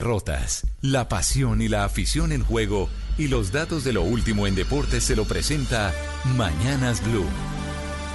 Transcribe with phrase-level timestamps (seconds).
[0.00, 4.54] Rotas, la pasión y la afición en juego y los datos de lo último en
[4.54, 5.92] deportes se lo presenta
[6.36, 7.26] Mañanas Blue.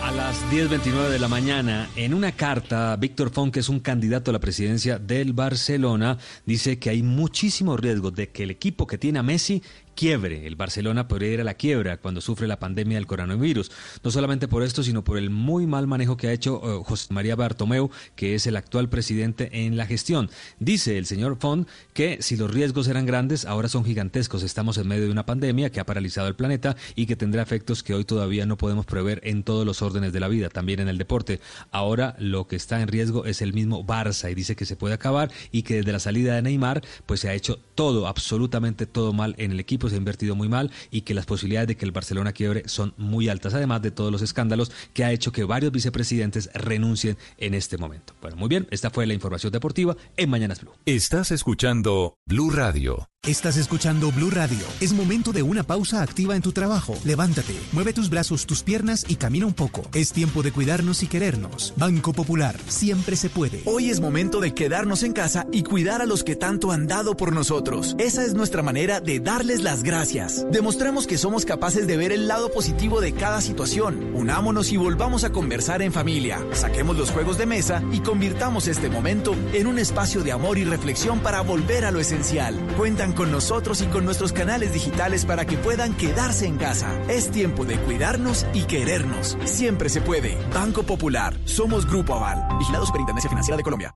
[0.02, 4.32] A las 10.29 de la mañana, en una carta, Víctor Font, que es un candidato
[4.32, 8.98] a la presidencia del Barcelona, dice que hay muchísimo riesgo de que el equipo que
[8.98, 9.62] tiene a Messi
[9.96, 10.48] quiebre.
[10.48, 13.72] El Barcelona podría ir a la quiebra cuando sufre la pandemia del coronavirus.
[14.04, 17.14] No solamente por esto, sino por el muy mal manejo que ha hecho eh, José
[17.14, 20.30] María Bartomeu, que es el actual presidente en la gestión.
[20.60, 24.44] Dice el señor Font que si los riesgos eran grandes, ahora son gigantescos.
[24.44, 27.84] Estamos en medio de una pandemia que ha paralizado el planeta y que tendrá efectos
[27.84, 30.88] que hoy todavía no podemos prever en todos los órdenes de la vida, también en
[30.88, 31.40] el deporte.
[31.72, 34.96] Ahora lo que está en riesgo es el mismo Barça y dice que se puede
[34.96, 39.14] acabar y que desde la salida de Neymar pues se ha hecho todo, absolutamente todo
[39.14, 41.86] mal en el equipo se ha invertido muy mal y que las posibilidades de que
[41.86, 45.44] el Barcelona quiebre son muy altas, además de todos los escándalos que ha hecho que
[45.44, 48.14] varios vicepresidentes renuncien en este momento.
[48.22, 50.74] Bueno, muy bien, esta fue la información deportiva en Mañanas Blue.
[50.86, 53.08] Estás escuchando Blue Radio.
[53.26, 54.66] Estás escuchando Blue Radio.
[54.82, 56.94] Es momento de una pausa activa en tu trabajo.
[57.06, 59.90] Levántate, mueve tus brazos, tus piernas y camina un poco.
[59.94, 61.74] Es tiempo de cuidarnos y querernos.
[61.78, 63.62] Banco Popular, siempre se puede.
[63.64, 67.16] Hoy es momento de quedarnos en casa y cuidar a los que tanto han dado
[67.16, 67.96] por nosotros.
[67.98, 70.46] Esa es nuestra manera de darles gracias.
[70.52, 74.12] Demostremos que somos capaces de ver el lado positivo de cada situación.
[74.14, 76.46] Unámonos y volvamos a conversar en familia.
[76.52, 80.66] Saquemos los juegos de mesa y convirtamos este momento en un espacio de amor y
[80.66, 82.60] reflexión para volver a lo esencial.
[82.78, 86.90] Cuentan con nosotros y con nuestros canales digitales para que puedan quedarse en casa.
[87.08, 89.38] Es tiempo de cuidarnos y querernos.
[89.46, 90.38] Siempre se puede.
[90.54, 91.34] Banco Popular.
[91.46, 92.58] Somos Grupo Aval.
[92.60, 93.96] Vigilado Superintendencia Financiera de Colombia.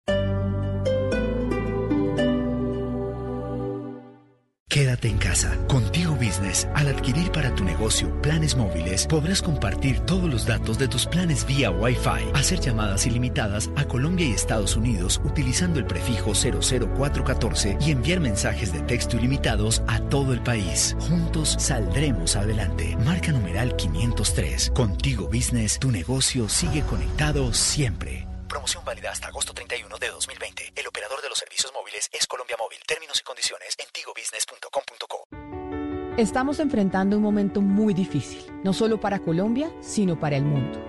[4.69, 5.57] Quédate en casa.
[5.67, 10.89] Contigo Business, al adquirir para tu negocio planes móviles, podrás compartir todos los datos de
[10.89, 16.33] tus planes vía Wi-Fi, hacer llamadas ilimitadas a Colombia y Estados Unidos utilizando el prefijo
[16.33, 20.97] 00414 y enviar mensajes de texto ilimitados a todo el país.
[20.99, 22.97] Juntos saldremos adelante.
[23.05, 24.71] Marca numeral 503.
[24.71, 28.26] Contigo Business, tu negocio sigue conectado siempre.
[28.57, 30.73] Promoción válida hasta agosto 31 de 2020.
[30.75, 32.79] El operador de los servicios móviles es Colombia Móvil.
[32.87, 36.17] Términos y condiciones en tigobusiness.com.co.
[36.17, 40.79] Estamos enfrentando un momento muy difícil, no solo para Colombia, sino para el mundo.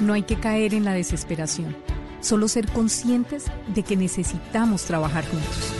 [0.00, 1.76] No hay que caer en la desesperación,
[2.20, 5.72] solo ser conscientes de que necesitamos trabajar juntos.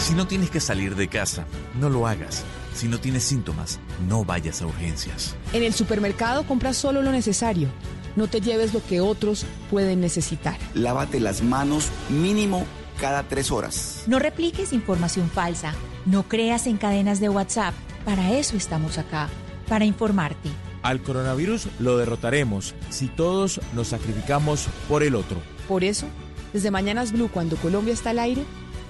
[0.00, 2.42] Si no tienes que salir de casa, no lo hagas.
[2.74, 3.78] Si no tienes síntomas,
[4.08, 5.36] no vayas a urgencias.
[5.52, 7.68] En el supermercado compras solo lo necesario.
[8.16, 10.58] No te lleves lo que otros pueden necesitar.
[10.74, 12.66] Lávate las manos mínimo
[13.00, 14.04] cada tres horas.
[14.06, 15.74] No repliques información falsa.
[16.06, 17.74] No creas en cadenas de WhatsApp.
[18.04, 19.28] Para eso estamos acá,
[19.68, 20.50] para informarte.
[20.82, 25.38] Al coronavirus lo derrotaremos si todos nos sacrificamos por el otro.
[25.68, 26.06] Por eso,
[26.52, 28.42] desde Mañanas Blue, cuando Colombia está al aire,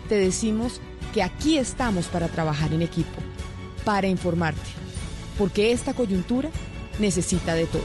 [0.09, 0.81] te decimos
[1.13, 3.19] que aquí estamos para trabajar en equipo,
[3.85, 4.61] para informarte,
[5.37, 6.51] porque esta coyuntura
[7.01, 7.85] necesita de todos.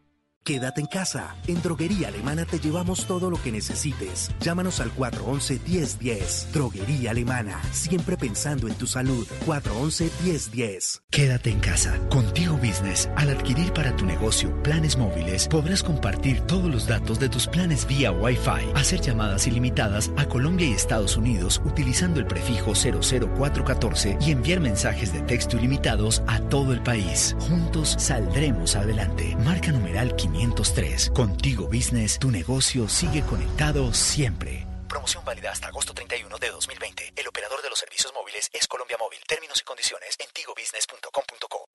[0.43, 1.35] Quédate en casa.
[1.45, 4.31] En Droguería Alemana te llevamos todo lo que necesites.
[4.39, 6.51] Llámanos al 411-1010.
[6.51, 7.61] Droguería Alemana.
[7.71, 9.27] Siempre pensando en tu salud.
[9.45, 11.01] 411-1010.
[11.11, 11.99] Quédate en casa.
[12.09, 13.07] Contigo Business.
[13.17, 17.85] Al adquirir para tu negocio planes móviles, podrás compartir todos los datos de tus planes
[17.85, 24.31] vía Wi-Fi, hacer llamadas ilimitadas a Colombia y Estados Unidos utilizando el prefijo 00414 y
[24.31, 27.35] enviar mensajes de texto ilimitados a todo el país.
[27.41, 29.35] Juntos saldremos adelante.
[29.45, 31.11] Marca numeral 503.
[31.13, 34.65] Contigo Business, tu negocio sigue conectado siempre.
[34.87, 37.13] Promoción válida hasta agosto 31 de 2020.
[37.15, 39.19] El operador de los servicios móviles es Colombia Móvil.
[39.27, 41.65] Términos y condiciones en tigobusiness.com.co.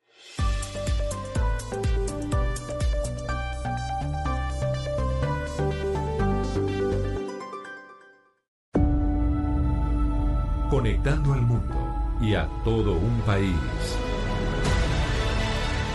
[10.69, 13.55] Conectando al mundo y a todo un país.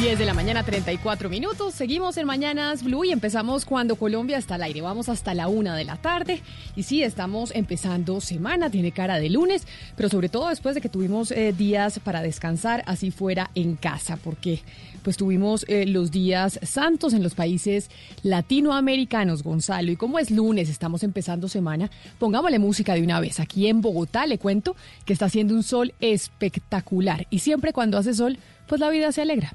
[0.00, 1.72] 10 de la mañana, 34 minutos.
[1.72, 4.80] Seguimos en Mañanas Blue y empezamos cuando Colombia está al aire.
[4.80, 6.42] Vamos hasta la una de la tarde.
[6.74, 10.88] Y sí, estamos empezando semana, tiene cara de lunes, pero sobre todo después de que
[10.88, 14.62] tuvimos eh, días para descansar, así fuera en casa, porque
[15.02, 17.88] pues tuvimos eh, los días santos en los países
[18.22, 19.92] latinoamericanos, Gonzalo.
[19.92, 23.38] Y como es lunes, estamos empezando semana, pongámosle música de una vez.
[23.38, 24.74] Aquí en Bogotá le cuento
[25.04, 27.26] que está haciendo un sol espectacular.
[27.30, 29.54] Y siempre cuando hace sol, pues la vida se alegra.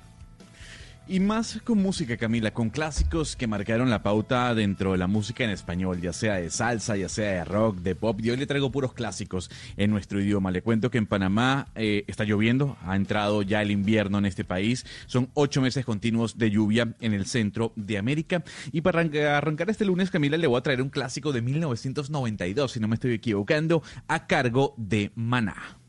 [1.12, 5.44] Y más con música, Camila, con clásicos que marcaron la pauta dentro de la música
[5.44, 8.20] en español, ya sea de salsa, ya sea de rock, de pop.
[8.22, 10.52] Y hoy le traigo puros clásicos en nuestro idioma.
[10.52, 14.44] Le cuento que en Panamá eh, está lloviendo, ha entrado ya el invierno en este
[14.44, 14.86] país.
[15.08, 18.44] Son ocho meses continuos de lluvia en el centro de América.
[18.72, 19.02] Y para
[19.36, 22.94] arrancar este lunes, Camila, le voy a traer un clásico de 1992, si no me
[22.94, 25.80] estoy equivocando, a cargo de Maná.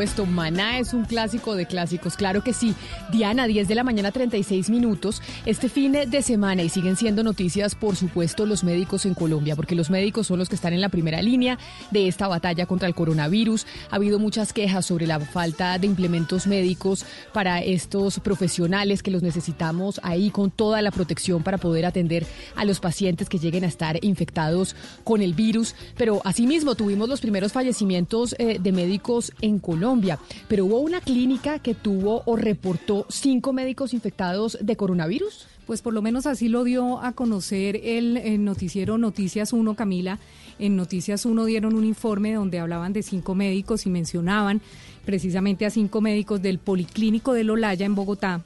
[0.00, 0.24] Supuesto.
[0.24, 2.74] Maná es un clásico de clásicos, claro que sí.
[3.10, 5.20] Diana, 10 de la mañana, 36 minutos.
[5.44, 9.74] Este fin de semana y siguen siendo noticias, por supuesto, los médicos en Colombia, porque
[9.74, 11.58] los médicos son los que están en la primera línea
[11.90, 13.66] de esta batalla contra el coronavirus.
[13.90, 19.22] Ha habido muchas quejas sobre la falta de implementos médicos para estos profesionales que los
[19.22, 23.68] necesitamos ahí con toda la protección para poder atender a los pacientes que lleguen a
[23.68, 25.74] estar infectados con el virus.
[25.96, 30.18] Pero asimismo tuvimos los primeros fallecimientos eh, de médicos en Colombia,
[30.48, 35.46] pero hubo una clínica que tuvo o reportó cinco médicos infectados de coronavirus.
[35.66, 40.18] Pues por lo menos así lo dio a conocer el, noticiero Noticias 1, Camila.
[40.58, 44.60] En Noticias 1 dieron un informe donde hablaban de cinco médicos y mencionaban
[45.04, 48.42] precisamente a cinco médicos del Policlínico de Lolaya en Bogotá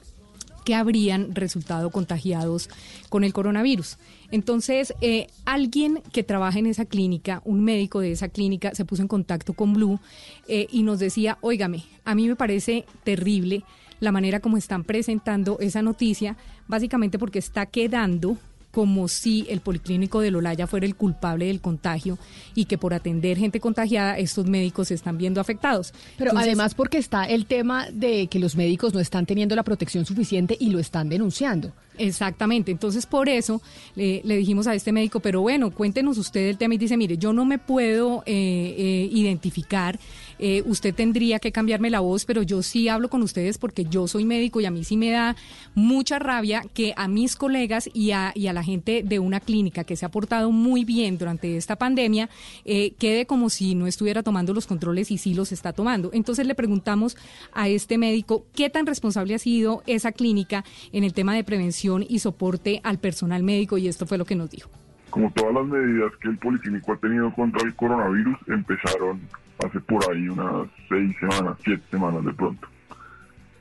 [0.65, 2.69] que habrían resultado contagiados
[3.09, 3.97] con el coronavirus.
[4.31, 9.03] Entonces, eh, alguien que trabaja en esa clínica, un médico de esa clínica, se puso
[9.03, 9.99] en contacto con Blue
[10.47, 13.63] eh, y nos decía, óigame, a mí me parece terrible
[13.99, 16.37] la manera como están presentando esa noticia,
[16.67, 18.37] básicamente porque está quedando
[18.75, 22.17] como si el policlínico de Lolaya fuera el culpable del contagio
[22.55, 25.93] y que por atender gente contagiada estos médicos se están viendo afectados.
[26.17, 30.05] Pero además porque está el tema de que los médicos no están teniendo la protección
[30.05, 31.71] suficiente y lo están denunciando.
[31.97, 33.61] Exactamente, entonces por eso
[33.95, 37.31] le dijimos a este médico, pero bueno, cuéntenos usted el tema y dice, mire, yo
[37.31, 39.97] no me puedo eh, eh, identificar
[40.39, 44.07] eh, usted tendría que cambiarme la voz, pero yo sí hablo con ustedes porque yo
[44.07, 45.35] soy médico y a mí sí me da
[45.73, 49.83] mucha rabia que a mis colegas y a, y a la gente de una clínica
[49.83, 52.29] que se ha portado muy bien durante esta pandemia
[52.65, 56.09] eh, quede como si no estuviera tomando los controles y sí los está tomando.
[56.13, 57.17] Entonces le preguntamos
[57.53, 62.05] a este médico qué tan responsable ha sido esa clínica en el tema de prevención
[62.07, 64.69] y soporte al personal médico y esto fue lo que nos dijo.
[65.09, 69.21] Como todas las medidas que el Policlínico ha tenido contra el coronavirus, empezaron
[69.63, 72.67] hace por ahí unas seis semanas, siete semanas de pronto.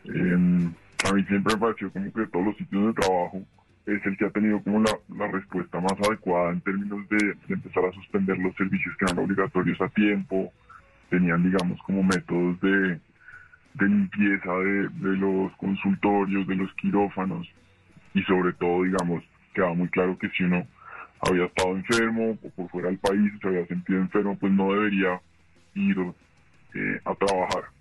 [0.07, 3.43] a mí siempre me pareció como que todos los sitios de trabajo
[3.87, 7.93] es el que ha tenido como la, respuesta más adecuada en términos de, empezar a
[7.93, 10.53] suspender los servicios que eran obligatorios a tiempo,
[11.11, 12.99] tenían digamos como métodos de,
[13.79, 17.47] limpieza de, de los consultorios, de los quirófanos
[18.15, 19.23] y sobre todo digamos
[19.53, 20.67] quedaba muy claro que si uno
[21.21, 25.21] había estado enfermo o por fuera del país se había sentido enfermo pues no debería
[25.75, 25.99] ir
[26.75, 27.74] eh, a trabajar.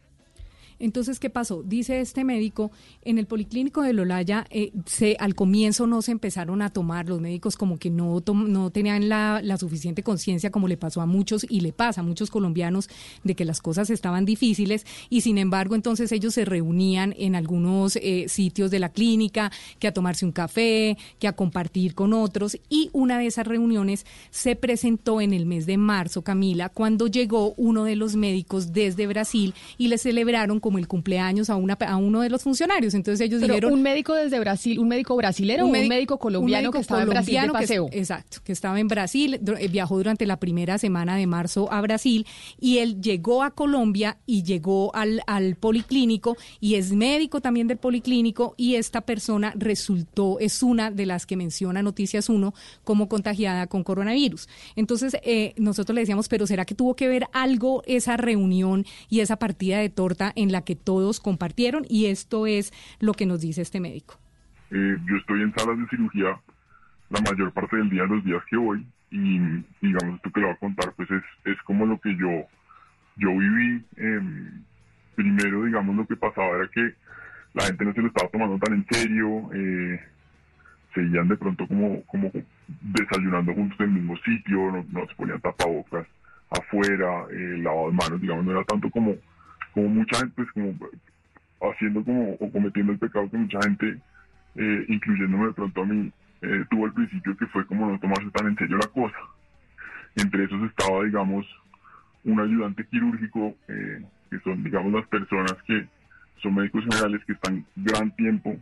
[0.80, 1.64] Entonces, ¿qué pasó?
[1.64, 2.72] Dice este médico,
[3.04, 7.22] en el policlínico de Lolaya, eh, se, al comienzo no se empezaron a tomar, los
[7.22, 11.46] médicos como que no, no tenían la, la suficiente conciencia como le pasó a muchos
[11.50, 12.90] y le pasa a muchos colombianos
[13.24, 17.96] de que las cosas estaban difíciles y sin embargo entonces ellos se reunían en algunos
[17.98, 22.58] eh, sitios de la clínica, que a tomarse un café, que a compartir con otros
[22.70, 27.54] y una de esas reuniones se presentó en el mes de marzo, Camila, cuando llegó
[27.58, 31.98] uno de los médicos desde Brasil y le celebraron como el cumpleaños a, una, a
[31.98, 32.96] uno de los funcionarios.
[32.96, 33.74] Entonces ellos Pero dijeron...
[33.74, 37.10] ¿Un médico desde Brasil, un médico brasilero un o un médico colombiano que estaba en
[37.10, 37.90] Brasil de paseo?
[37.92, 42.26] exacto, que estaba en Brasil, eh, viajó durante la primera semana de marzo a Brasil
[42.60, 47.78] y él llegó a Colombia y llegó al, al policlínico y es médico también del
[47.78, 52.52] policlínico y esta persona resultó, es una de las que menciona Noticias 1
[52.84, 54.48] como contagiada con coronavirus.
[54.76, 59.20] Entonces eh, nosotros le decíamos, pero ¿será que tuvo que ver algo esa reunión y
[59.20, 61.84] esa partida de torta en la que todos compartieron?
[61.90, 64.18] Y esto es lo que nos dice este médico.
[64.72, 66.40] Eh, yo estoy en salas de cirugía
[67.10, 69.38] la mayor parte del día, los días que voy, y
[69.82, 72.48] digamos, esto que le voy a contar, pues es, es como lo que yo,
[73.18, 73.84] yo viví.
[73.98, 74.64] Em,
[75.16, 76.96] primero, digamos, lo que pasaba era que
[77.54, 80.00] la gente no se lo estaba tomando tan en serio, eh,
[80.96, 82.32] seguían de pronto como, como
[82.82, 86.08] desayunando juntos en el mismo sitio, no, se ponían tapabocas
[86.50, 89.16] afuera, eh, lavado de manos, digamos, no era tanto como,
[89.74, 90.74] como mucha gente, pues como
[91.72, 93.98] haciendo como, o cometiendo el pecado que mucha gente,
[94.56, 96.12] eh, incluyéndome de pronto a mí,
[96.42, 99.18] eh, tuvo al principio que fue como no tomarse tan en serio la cosa.
[100.16, 101.46] Entre esos estaba, digamos,
[102.24, 105.88] un ayudante quirúrgico, eh, que son, digamos, las personas que
[106.42, 108.56] son médicos generales que están gran tiempo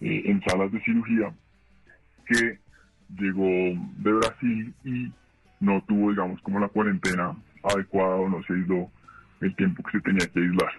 [0.00, 1.32] en salas de cirugía,
[2.26, 2.58] que
[3.16, 3.44] llegó
[3.96, 5.12] de Brasil y
[5.60, 7.34] no tuvo, digamos, como la cuarentena
[7.64, 8.90] adecuada o no se aisló
[9.40, 10.72] el tiempo que se tenía que aislar.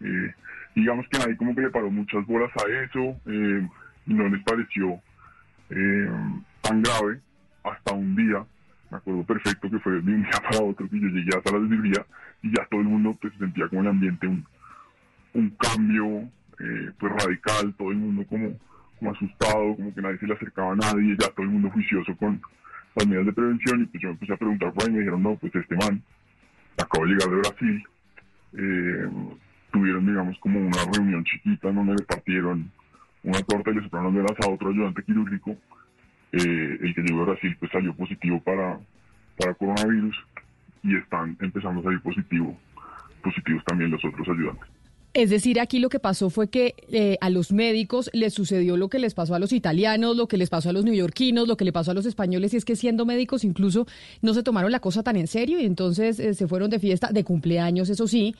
[0.00, 0.34] Eh,
[0.74, 3.68] digamos que nadie como que le paró muchas bolas a eso, eh,
[4.06, 5.00] no les pareció
[5.70, 6.10] eh,
[6.60, 7.20] tan grave
[7.64, 8.44] hasta un día,
[8.90, 11.60] me acuerdo perfecto que fue de un día para otro que yo llegué a sala
[11.60, 12.06] de cirugía
[12.42, 14.44] y ya todo el mundo pues sentía como el ambiente un,
[15.34, 16.28] un cambio
[16.98, 18.56] pues radical, todo el mundo como
[19.02, 22.16] como asustado, como que nadie se le acercaba a nadie, ya todo el mundo juicioso
[22.16, 22.40] con
[22.94, 24.98] las medidas de prevención y pues yo me empecé a preguntar por ahí y me
[25.00, 26.00] dijeron, no, pues este man
[26.78, 27.84] acabo de llegar de Brasil,
[28.54, 29.08] eh,
[29.70, 32.70] tuvieron digamos como una reunión chiquita donde le partieron
[33.24, 35.52] una torta y le soplaron velas a otro ayudante quirúrgico,
[36.32, 38.78] eh, el que llegó de Brasil pues salió positivo para,
[39.38, 40.16] para coronavirus
[40.82, 42.58] y están empezando a salir positivo,
[43.22, 44.71] positivos también los otros ayudantes.
[45.14, 48.88] Es decir, aquí lo que pasó fue que eh, a los médicos les sucedió lo
[48.88, 51.66] que les pasó a los italianos, lo que les pasó a los neoyorquinos, lo que
[51.66, 53.86] le pasó a los españoles, y es que siendo médicos incluso
[54.22, 57.08] no se tomaron la cosa tan en serio y entonces eh, se fueron de fiesta,
[57.12, 58.34] de cumpleaños, eso sí,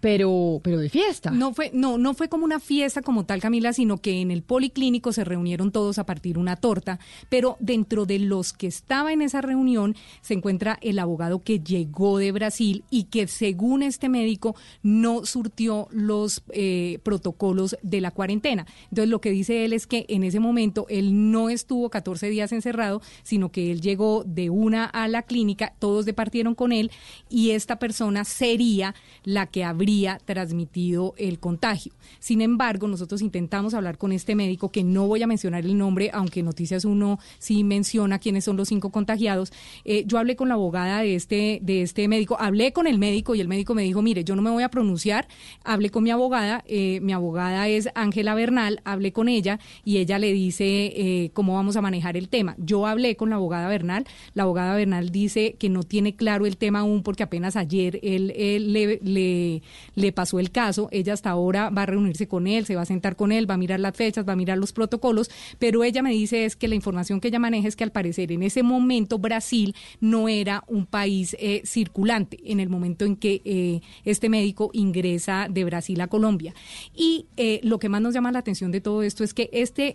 [0.00, 1.30] pero, pero de fiesta.
[1.30, 4.42] No fue, no, no fue como una fiesta como tal, Camila, sino que en el
[4.42, 9.22] policlínico se reunieron todos a partir una torta, pero dentro de los que estaba en
[9.22, 14.54] esa reunión se encuentra el abogado que llegó de Brasil y que según este médico
[14.82, 18.66] no surtió los eh, protocolos de la cuarentena.
[18.84, 22.52] Entonces lo que dice él es que en ese momento él no estuvo 14 días
[22.52, 26.90] encerrado, sino que él llegó de una a la clínica, todos departieron con él
[27.28, 29.87] y esta persona sería la que habría
[30.24, 31.92] transmitido el contagio.
[32.18, 36.10] Sin embargo, nosotros intentamos hablar con este médico, que no voy a mencionar el nombre,
[36.12, 39.52] aunque Noticias 1 sí menciona quiénes son los cinco contagiados.
[39.84, 43.34] Eh, yo hablé con la abogada de este, de este médico, hablé con el médico
[43.34, 45.26] y el médico me dijo, mire, yo no me voy a pronunciar,
[45.64, 50.18] hablé con mi abogada, eh, mi abogada es Ángela Bernal, hablé con ella y ella
[50.18, 52.54] le dice eh, cómo vamos a manejar el tema.
[52.58, 54.04] Yo hablé con la abogada Bernal,
[54.34, 58.32] la abogada Bernal dice que no tiene claro el tema aún porque apenas ayer él,
[58.72, 59.62] le,
[59.94, 62.86] le pasó el caso, ella hasta ahora va a reunirse con él, se va a
[62.86, 66.02] sentar con él, va a mirar las fechas, va a mirar los protocolos, pero ella
[66.02, 68.62] me dice es que la información que ella maneja es que al parecer en ese
[68.62, 74.28] momento Brasil no era un país eh, circulante en el momento en que eh, este
[74.28, 76.54] médico ingresa de Brasil a Colombia.
[76.94, 79.88] Y eh, lo que más nos llama la atención de todo esto es que este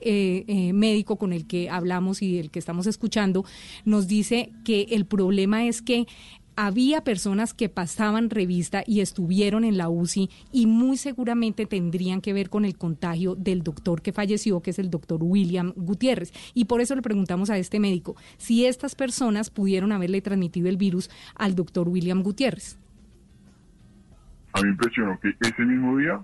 [0.74, 3.46] médico con el que hablamos y el que estamos escuchando
[3.86, 6.06] nos dice que el problema es que
[6.56, 12.34] había personas que pasaban revista y estuvieron en la UCI y muy seguramente tendrían que
[12.34, 16.32] ver con el contagio del doctor que falleció, que es el doctor William Gutiérrez.
[16.54, 20.78] Y por eso le preguntamos a este médico si estas personas pudieron haberle transmitido el
[20.78, 22.80] virus al doctor William Gutiérrez.
[24.54, 26.22] A mí me impresionó que ese mismo día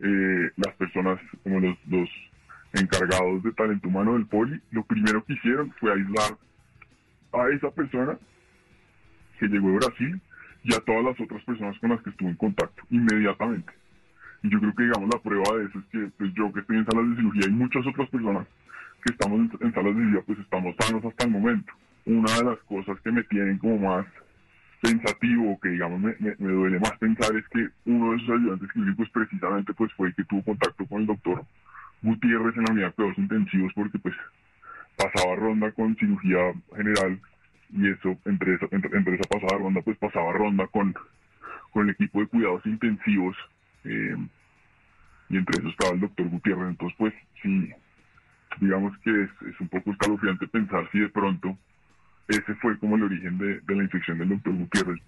[0.00, 2.08] eh, las personas, como los, los
[2.72, 6.38] encargados de talento humano del poli, lo primero que hicieron fue aislar
[7.32, 8.18] a esa persona
[9.42, 10.20] que llegó de Brasil
[10.62, 13.72] y a todas las otras personas con las que estuvo en contacto inmediatamente.
[14.44, 16.76] Y yo creo que, digamos, la prueba de eso es que pues, yo que estoy
[16.76, 18.46] en salas de cirugía y muchas otras personas
[19.04, 21.72] que estamos en, salas de cirugía, pues estamos sanos hasta el momento.
[22.06, 24.06] Una de las cosas que me tienen como más
[24.80, 29.08] pensativo, que digamos me, me, duele más pensar, es que uno de esos ayudantes clínicos
[29.10, 31.44] precisamente pues fue el que tuvo contacto con el doctor
[32.02, 34.14] Gutiérrez en la unidad de cuidados intensivos porque pues
[34.96, 37.20] pasaba ronda con cirugía general
[37.72, 40.94] y eso, entre esa, entre, esa pasada ronda, pues pasaba ronda con,
[41.70, 43.36] con el equipo de cuidados intensivos
[43.84, 44.16] eh,
[45.28, 46.68] y entre eso estaba el doctor Gutiérrez.
[46.68, 47.70] Entonces, pues sí,
[48.60, 51.56] digamos que es, es un poco escalofriante pensar si de pronto
[52.28, 55.00] ese fue como el origen de, de la infección del doctor Gutiérrez.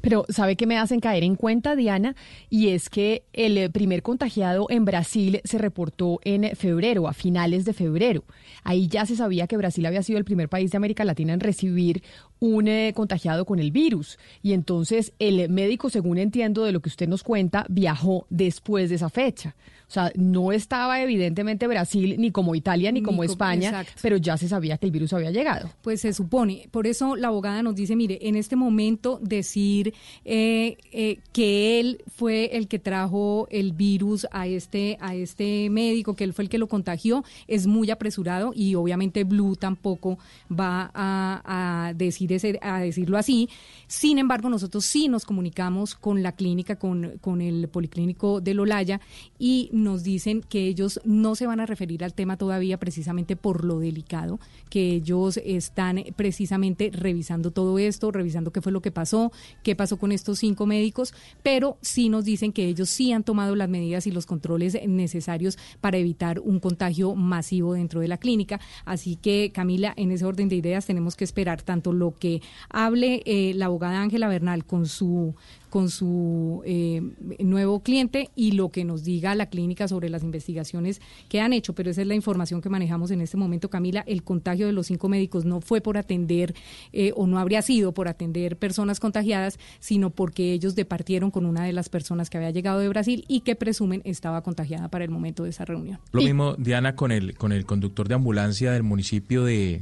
[0.00, 2.14] Pero ¿sabe qué me hacen caer en cuenta, Diana?
[2.50, 7.64] Y es que el eh, primer contagiado en Brasil se reportó en febrero, a finales
[7.64, 8.24] de febrero.
[8.64, 11.40] Ahí ya se sabía que Brasil había sido el primer país de América Latina en
[11.40, 12.02] recibir
[12.42, 14.18] un eh, contagiado con el virus.
[14.42, 18.96] Y entonces el médico, según entiendo de lo que usted nos cuenta, viajó después de
[18.96, 19.54] esa fecha.
[19.86, 24.48] O sea, no estaba evidentemente Brasil ni como Italia ni, como, España, pero ya se
[24.48, 25.68] sabía que el virus había llegado.
[25.82, 26.66] Pues se supone.
[26.70, 29.92] Por eso la abogada nos dice, mire, en este momento decir
[30.24, 36.16] eh, eh, que él fue el que trajo el virus a este, a este médico,
[36.16, 40.18] que él fue el que lo contagió, es muy apresurado y obviamente Blue tampoco
[40.50, 43.48] va a, decir a decirlo así.
[43.86, 49.00] Sin embargo, nosotros sí nos comunicamos con la clínica, con, con el policlínico de Lolaya
[49.38, 53.64] y nos dicen que ellos no se van a referir al tema todavía precisamente por
[53.64, 59.32] lo delicado, que ellos están precisamente revisando todo esto, revisando qué fue lo que pasó,
[59.62, 63.56] qué pasó con estos cinco médicos, pero sí nos dicen que ellos sí han tomado
[63.56, 68.60] las medidas y los controles necesarios para evitar un contagio masivo dentro de la clínica.
[68.84, 73.20] Así que, Camila, en ese orden de ideas tenemos que esperar tanto lo que hable
[73.26, 75.34] eh, la abogada Ángela Bernal con su
[75.70, 77.00] con su eh,
[77.38, 81.00] nuevo cliente y lo que nos diga la clínica sobre las investigaciones
[81.30, 81.74] que han hecho.
[81.74, 84.04] Pero esa es la información que manejamos en este momento, Camila.
[84.06, 86.54] El contagio de los cinco médicos no fue por atender
[86.92, 91.64] eh, o no habría sido por atender personas contagiadas, sino porque ellos departieron con una
[91.64, 95.10] de las personas que había llegado de Brasil y que presumen estaba contagiada para el
[95.10, 95.98] momento de esa reunión.
[96.12, 99.80] Lo mismo, Diana, con el, con el conductor de ambulancia del municipio de,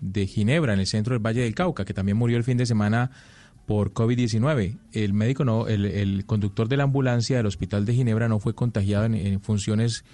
[0.00, 2.66] de Ginebra, en el centro del Valle del Cauca, que también murió el fin de
[2.66, 3.10] semana
[3.66, 4.78] por COVID-19.
[4.92, 9.04] El médico no, el, conductor de la ambulancia del Hospital de Ginebra no fue contagiado
[9.04, 10.04] en, funciones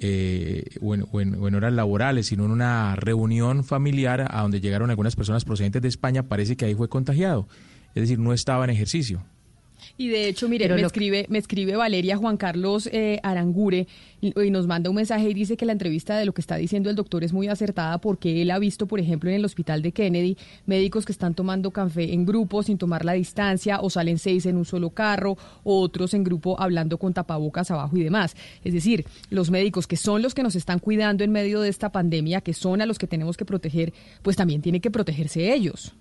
[0.00, 5.44] eh, o, en, horas laborales, sino en una reunión familiar a donde llegaron algunas personas
[5.44, 7.48] procedentes de España, parece que ahí fue contagiado.
[7.94, 9.22] Es decir, no estaba en ejercicio.
[9.96, 13.86] Y de hecho, mire, me, escribe, me escribe Valeria Juan Carlos eh, Arangure
[14.20, 16.90] y, nos manda un mensaje y dice que la entrevista de lo que está diciendo
[16.90, 19.92] el doctor es muy acertada porque él ha visto, por ejemplo, en el hospital de
[19.92, 24.46] Kennedy, médicos que están tomando café en grupo sin tomar la distancia o salen seis
[24.46, 28.36] en un solo carro o otros en grupo hablando con tapabocas abajo y demás.
[28.64, 31.90] Es decir, los médicos que son los que nos están cuidando en medio de esta
[31.90, 35.94] pandemia, que son a los que tenemos que proteger, pues también tienen que protegerse ellos.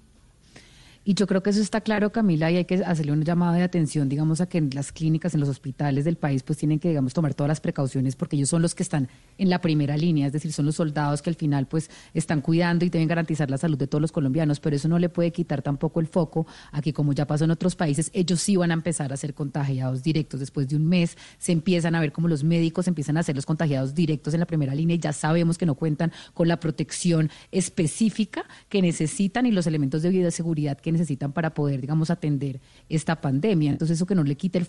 [1.08, 3.62] Y yo creo que eso está claro, Camila, y hay que hacerle un llamado de
[3.62, 6.90] atención, digamos, a que en las clínicas, en los hospitales del país, pues tienen que,
[6.90, 10.26] digamos, tomar todas las precauciones porque ellos son los que están en la primera línea,
[10.26, 13.60] es decir, son los soldados que al final, pues, están cuidando y deben garantizar la
[13.60, 16.82] salud de todos los colombianos, pero eso no le puede quitar tampoco el foco a
[16.82, 20.02] que, como ya pasó en otros países, ellos sí van a empezar a ser contagiados
[20.02, 20.40] directos.
[20.40, 23.46] Después de un mes se empiezan a ver como los médicos empiezan a ser los
[23.46, 27.30] contagiados directos en la primera línea y ya sabemos que no cuentan con la protección
[27.52, 33.20] específica que necesitan y los elementos de seguridad que necesitan para poder, digamos, atender esta
[33.20, 33.72] pandemia.
[33.72, 34.68] Entonces, eso que no le quite el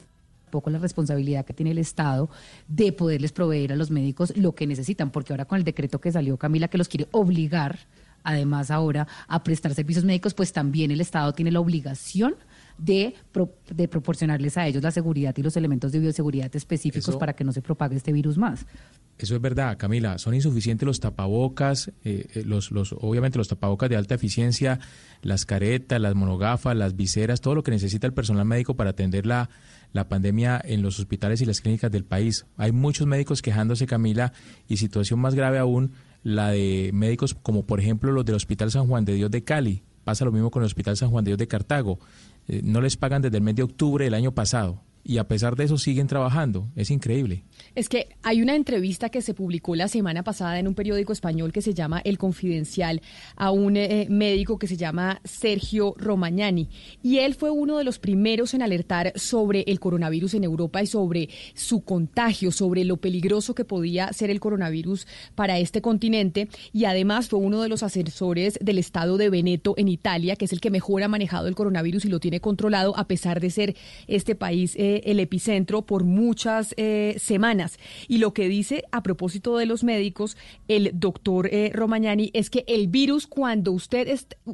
[0.50, 2.30] poco la responsabilidad que tiene el Estado
[2.68, 6.12] de poderles proveer a los médicos lo que necesitan, porque ahora con el decreto que
[6.12, 7.80] salió Camila, que los quiere obligar,
[8.22, 12.36] además ahora, a prestar servicios médicos, pues también el Estado tiene la obligación
[12.78, 13.14] de,
[13.70, 17.52] de proporcionarles a ellos la seguridad y los elementos de bioseguridad específicos para que no
[17.52, 18.66] se propague este virus más.
[19.18, 20.18] Eso es verdad, Camila.
[20.18, 24.78] Son insuficientes los tapabocas, eh, eh, los, los, obviamente los tapabocas de alta eficiencia,
[25.22, 29.24] las caretas, las monogafas, las viseras, todo lo que necesita el personal médico para atender
[29.24, 29.48] la,
[29.92, 32.44] la pandemia en los hospitales y las clínicas del país.
[32.58, 34.34] Hay muchos médicos quejándose, Camila,
[34.68, 38.86] y situación más grave aún, la de médicos como por ejemplo los del Hospital San
[38.86, 39.82] Juan de Dios de Cali.
[40.04, 41.98] Pasa lo mismo con el Hospital San Juan de Dios de Cartago.
[42.48, 45.56] Eh, no les pagan desde el mes de octubre del año pasado y a pesar
[45.56, 46.68] de eso siguen trabajando.
[46.74, 47.44] Es increíble.
[47.76, 51.52] Es que hay una entrevista que se publicó la semana pasada en un periódico español
[51.52, 53.02] que se llama El Confidencial
[53.36, 56.70] a un eh, médico que se llama Sergio Romagnani
[57.02, 60.86] y él fue uno de los primeros en alertar sobre el coronavirus en Europa y
[60.86, 66.86] sobre su contagio, sobre lo peligroso que podía ser el coronavirus para este continente y
[66.86, 70.62] además fue uno de los asesores del estado de Veneto en Italia, que es el
[70.62, 74.34] que mejor ha manejado el coronavirus y lo tiene controlado a pesar de ser este
[74.34, 77.65] país eh, el epicentro por muchas eh, semanas.
[78.08, 80.36] Y lo que dice a propósito de los médicos,
[80.68, 84.08] el doctor eh, Romagnani, es que el virus cuando usted,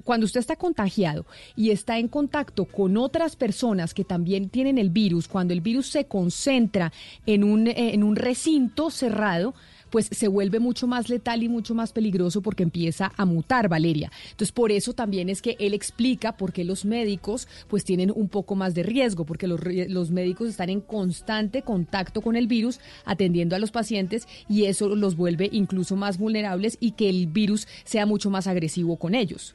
[0.04, 4.90] cuando usted está contagiado y está en contacto con otras personas que también tienen el
[4.90, 6.92] virus, cuando el virus se concentra
[7.26, 9.54] en un, en un recinto cerrado,
[9.92, 14.10] pues se vuelve mucho más letal y mucho más peligroso porque empieza a mutar, Valeria.
[14.30, 18.28] Entonces, por eso también es que él explica por qué los médicos pues tienen un
[18.28, 22.80] poco más de riesgo, porque los, los médicos están en constante contacto con el virus,
[23.04, 27.68] atendiendo a los pacientes y eso los vuelve incluso más vulnerables y que el virus
[27.84, 29.54] sea mucho más agresivo con ellos.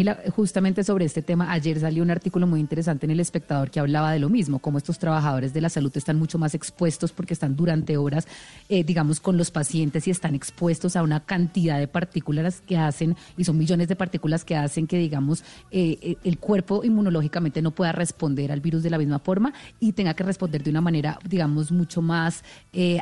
[0.00, 3.80] Y justamente sobre este tema, ayer salió un artículo muy interesante en El Espectador que
[3.80, 7.34] hablaba de lo mismo, cómo estos trabajadores de la salud están mucho más expuestos porque
[7.34, 8.28] están durante horas,
[8.68, 13.16] eh, digamos, con los pacientes y están expuestos a una cantidad de partículas que hacen,
[13.36, 17.72] y son millones de partículas que hacen que, digamos, eh, eh, el cuerpo inmunológicamente no
[17.72, 21.18] pueda responder al virus de la misma forma y tenga que responder de una manera,
[21.28, 22.44] digamos, mucho más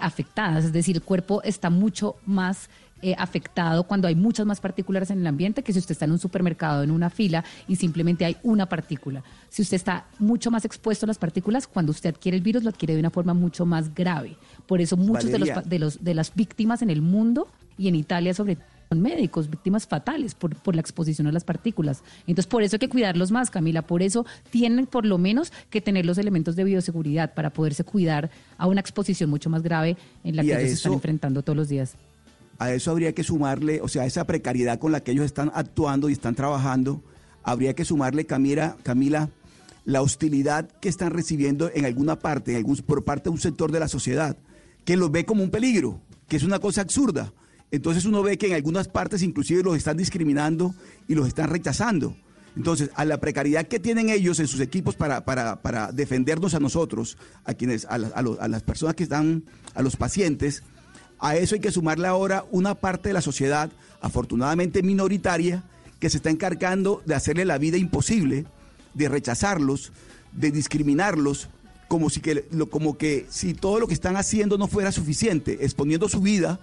[0.01, 0.61] afectada.
[0.61, 2.71] Es decir, el cuerpo está mucho más
[3.03, 6.13] eh, afectado cuando hay muchas más partículas en el ambiente que si usted está en
[6.13, 9.23] un supermercado en una fila y simplemente hay una partícula.
[9.51, 12.71] Si usted está mucho más expuesto a las partículas, cuando usted adquiere el virus lo
[12.71, 14.39] adquiere de una forma mucho más grave.
[14.67, 17.97] Por eso muchos de los, de los de las víctimas en el mundo y en
[17.97, 22.03] Italia sobre todo son médicos, víctimas fatales por, por la exposición a las partículas.
[22.21, 23.83] Entonces, por eso hay que cuidarlos más, Camila.
[23.83, 28.31] Por eso tienen por lo menos que tener los elementos de bioseguridad para poderse cuidar
[28.57, 31.69] a una exposición mucho más grave en la que ellos se están enfrentando todos los
[31.69, 31.97] días
[32.59, 36.09] a eso habría que sumarle, o sea, esa precariedad con la que ellos están actuando
[36.09, 37.03] y están trabajando,
[37.43, 39.31] habría que sumarle, Camila, Camila
[39.87, 43.89] la hostilidad que están recibiendo en alguna parte, por parte de un sector de la
[43.89, 44.37] sociedad,
[44.85, 47.33] que los ve como un peligro, que es una cosa absurda.
[47.71, 50.75] Entonces uno ve que en algunas partes inclusive los están discriminando
[51.09, 52.17] y los están rechazando.
[52.57, 56.59] Entonces, a la precariedad que tienen ellos en sus equipos para, para, para defendernos a
[56.59, 60.63] nosotros, a quienes, a las personas que están, a los pacientes,
[61.19, 65.63] a eso hay que sumarle ahora una parte de la sociedad, afortunadamente minoritaria,
[65.99, 68.45] que se está encargando de hacerle la vida imposible,
[68.95, 69.93] de rechazarlos,
[70.33, 71.49] de discriminarlos,
[71.89, 76.09] como si, que, como que si todo lo que están haciendo no fuera suficiente, exponiendo
[76.09, 76.59] su vida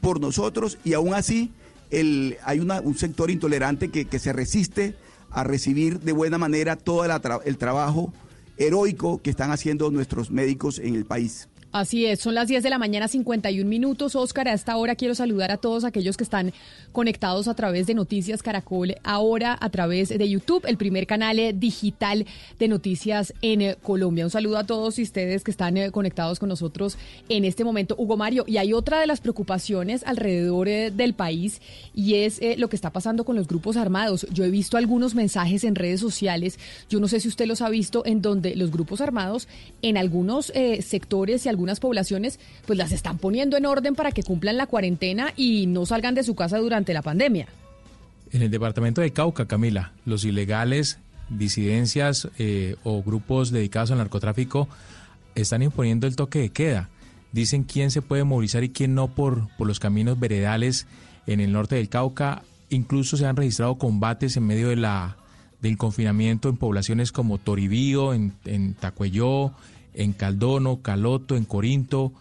[0.00, 1.52] por nosotros y aún así
[1.90, 4.96] el, hay un sector intolerante que, se resiste
[5.30, 7.04] a recibir de buena manera todo
[7.44, 8.12] el trabajo
[8.56, 11.48] heroico que están haciendo nuestros médicos en el país.
[11.72, 14.14] Así es, son las 10 de la mañana, 51 minutos.
[14.14, 16.52] Oscar, a esta hora quiero saludar a todos aquellos que están
[16.92, 21.54] conectados a través de Noticias Caracol, ahora a través de YouTube, el primer canal eh,
[21.54, 22.26] digital
[22.58, 24.26] de noticias en eh, Colombia.
[24.26, 26.98] Un saludo a todos ustedes que están eh, conectados con nosotros
[27.30, 27.94] en este momento.
[27.96, 31.62] Hugo Mario, y hay otra de las preocupaciones alrededor del país
[31.94, 34.26] y es lo que está pasando con los grupos armados.
[34.30, 36.58] Yo he visto algunos mensajes en redes sociales,
[36.90, 39.48] yo no sé si usted los ha visto, en donde los grupos armados
[39.80, 44.24] en algunos sectores y algunos algunas poblaciones pues las están poniendo en orden para que
[44.24, 47.46] cumplan la cuarentena y no salgan de su casa durante la pandemia.
[48.32, 50.98] En el departamento de Cauca, Camila, los ilegales,
[51.28, 54.68] disidencias eh, o grupos dedicados al narcotráfico
[55.36, 56.88] están imponiendo el toque de queda.
[57.30, 60.88] Dicen quién se puede movilizar y quién no por, por los caminos veredales
[61.28, 62.42] en el norte del Cauca.
[62.70, 65.16] Incluso se han registrado combates en medio de la,
[65.60, 68.74] del confinamiento en poblaciones como Toribío, en, en
[69.94, 72.12] en Caldono, Caloto, en Corinto,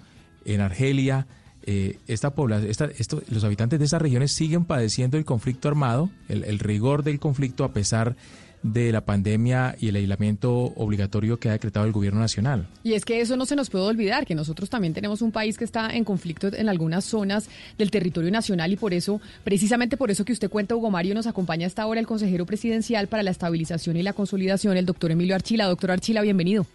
[0.45, 1.27] en Argelia.
[1.63, 2.91] Eh, esta población,
[3.29, 7.71] los habitantes de esas regiones siguen padeciendo el conflicto armado, el, rigor del conflicto a
[7.71, 8.15] pesar
[8.63, 12.67] de la pandemia y el aislamiento obligatorio que ha decretado el gobierno nacional.
[12.83, 15.57] Y es que eso no se nos puede olvidar, que nosotros también tenemos un país
[15.57, 20.11] que está en conflicto en algunas zonas del territorio nacional y por eso, precisamente por
[20.11, 23.31] eso que usted cuenta, Hugo Mario, nos acompaña hasta ahora el consejero presidencial para la
[23.31, 25.65] estabilización y la consolidación, el doctor Emilio Archila.
[25.65, 26.65] Doctor Archila, bienvenido.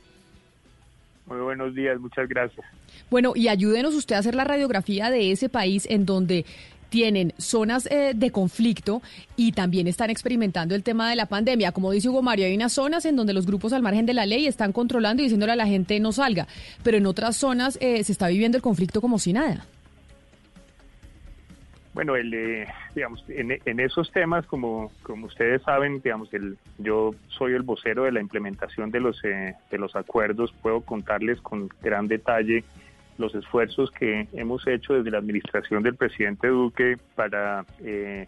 [1.27, 2.65] Muy buenos días, muchas gracias.
[3.11, 6.45] Bueno, y ayúdenos usted a hacer la radiografía de ese país en donde
[6.89, 9.03] tienen zonas eh, de conflicto
[9.37, 11.73] y también están experimentando el tema de la pandemia.
[11.73, 14.25] Como dice Hugo Mario, hay unas zonas en donde los grupos al margen de la
[14.25, 16.47] ley están controlando y diciéndole a la gente no salga,
[16.83, 19.67] pero en otras zonas eh, se está viviendo el conflicto como si nada.
[21.97, 27.55] Bueno, el, eh, digamos, en, esos temas, como, como ustedes saben, digamos, el, yo soy
[27.55, 30.53] el vocero de la implementación de los, eh, de los acuerdos.
[30.61, 32.65] Puedo contarles con gran detalle
[33.17, 38.27] los esfuerzos que hemos hecho desde la administración del presidente Duque para, eh,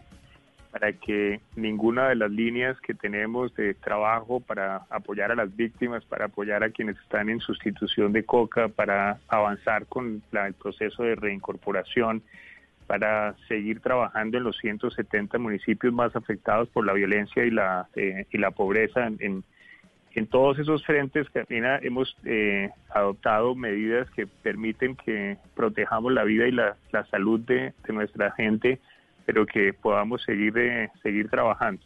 [0.71, 6.03] para que ninguna de las líneas que tenemos de trabajo para apoyar a las víctimas,
[6.05, 11.13] para apoyar a quienes están en sustitución de coca, para avanzar con el proceso de
[11.13, 12.23] reincorporación,
[12.89, 18.25] para seguir trabajando en los 170 municipios más afectados por la violencia y la, eh,
[18.31, 19.43] y la pobreza en,
[20.15, 26.47] en todos esos frentes, Carolina, hemos eh, adoptado medidas que permiten que protejamos la vida
[26.47, 26.75] y la,
[27.11, 28.79] salud de, nuestra gente,
[29.27, 31.83] pero que podamos seguir, eh, seguir trabajando.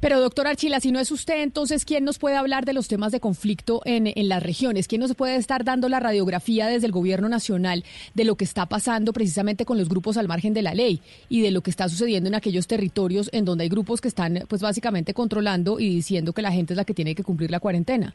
[0.00, 3.12] Pero doctor Archila, si no es usted, entonces, ¿quién nos puede hablar de los temas
[3.12, 4.88] de conflicto en, en, las regiones?
[4.88, 8.66] ¿Quién nos puede estar dando la radiografía desde el gobierno nacional de lo que está
[8.66, 11.88] pasando precisamente con los grupos al margen de la ley y de lo que está
[11.88, 16.32] sucediendo en aquellos territorios en donde hay grupos que están, pues básicamente controlando y diciendo
[16.32, 18.14] que la gente es la que tiene que cumplir la cuarentena?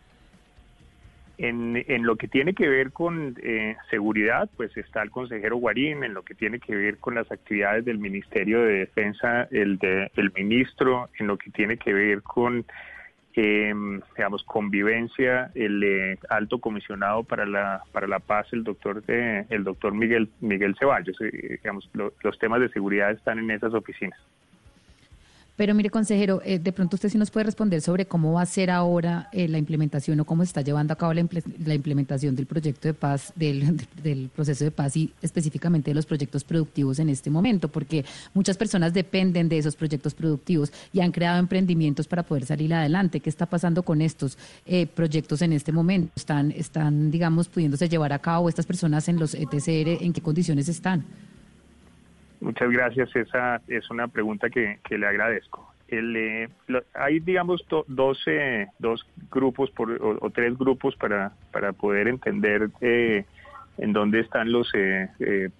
[1.38, 6.04] En, en, lo que tiene que ver con eh, seguridad, pues está el consejero Guarín,
[6.04, 10.10] en lo que tiene que ver con las actividades del Ministerio de Defensa, el, de,
[10.16, 12.66] el ministro, en lo que tiene que ver con,
[13.36, 13.74] eh,
[14.16, 19.64] digamos, convivencia, el eh, alto comisionado para la, para la paz, el doctor, de, el
[19.66, 21.20] doctor Miguel, Miguel Ceballos.
[21.20, 24.20] Eh, digamos, los temas de seguridad están en esas oficinas.
[25.56, 28.46] Pero mire, consejero, eh, de pronto usted sí nos puede responder sobre cómo va a
[28.46, 31.22] ser ahora eh, la implementación o cómo se está llevando a cabo la,
[31.74, 36.44] implementación del proyecto de paz, del, del, proceso de paz y específicamente de los proyectos
[36.44, 41.40] productivos en este momento, porque muchas personas dependen de esos proyectos productivos y han creado
[41.40, 43.22] emprendimientos para poder salir adelante.
[43.22, 46.12] ¿Qué está pasando con estos eh, proyectos en este momento?
[46.18, 50.04] ¿Están, están, digamos, pudiéndose llevar a cabo estas personas en los ETCR?
[50.04, 51.06] ¿En qué condiciones están?
[52.46, 53.16] Muchas gracias.
[53.16, 55.74] Esa es una pregunta que, le agradezco.
[55.88, 56.48] Eh,
[56.94, 58.24] hay, digamos, dos,
[58.78, 63.26] dos grupos por, o, tres grupos para, para poder entender eh,
[63.80, 65.10] en dónde están los eh,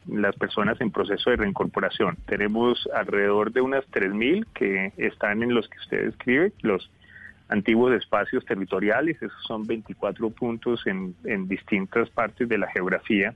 [0.06, 2.18] las personas en proceso de reincorporación.
[2.28, 6.92] Tenemos alrededor de unas 3.000 que están en los que usted describe, los
[7.50, 13.34] antiguos espacios territoriales, esos son 24 puntos en, en distintas partes de la geografía.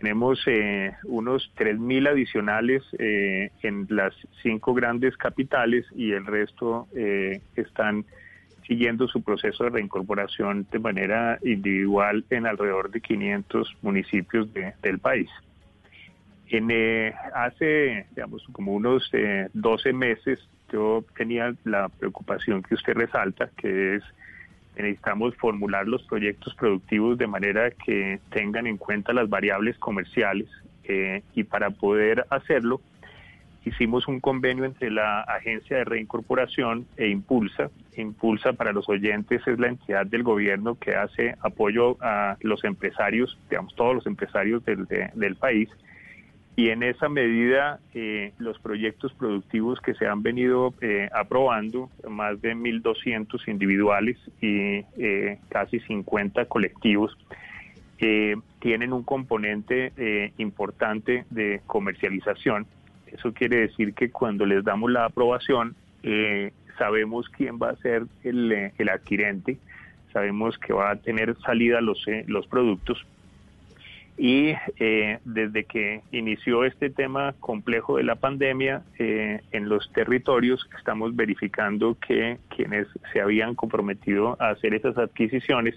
[0.00, 7.42] Tenemos eh, unos 3.000 adicionales eh, en las cinco grandes capitales y el resto eh,
[7.54, 8.06] están
[8.66, 15.28] siguiendo su proceso de reincorporación de manera individual en alrededor de 500 municipios del país.
[16.48, 16.70] En,
[17.34, 19.10] hace, digamos, como unos
[19.52, 20.38] 12 meses
[20.72, 24.04] yo tenía la preocupación que usted resalta, que es
[24.76, 30.48] necesitamos formular los proyectos productivos de manera que tengan en cuenta las variables comerciales
[30.84, 32.80] eh, y para poder hacerlo
[33.64, 37.70] hicimos un convenio entre la Agencia de Reincorporación e Impulsa.
[37.96, 43.38] Impulsa para los oyentes es la entidad del gobierno que hace apoyo a los empresarios,
[43.50, 45.68] digamos todos los empresarios del, del país
[46.60, 52.38] y en esa medida eh, los proyectos productivos que se han venido eh, aprobando, más
[52.42, 57.16] de 1.200 individuales y eh, casi 50 colectivos,
[58.60, 59.92] tienen un componente
[60.38, 62.66] importante de comercialización.
[63.06, 65.76] Eso quiere decir que cuando les damos la aprobación,
[66.78, 69.58] sabemos quién va a ser el, el adquirente,
[70.14, 73.04] sabemos que va a tener salida los, los productos
[74.16, 80.68] y eh, desde que inició este tema complejo de la pandemia eh, en los territorios
[80.76, 85.74] estamos verificando que quienes se habían comprometido a hacer esas adquisiciones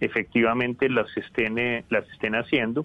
[0.00, 2.84] efectivamente las estén, eh, las estén haciendo.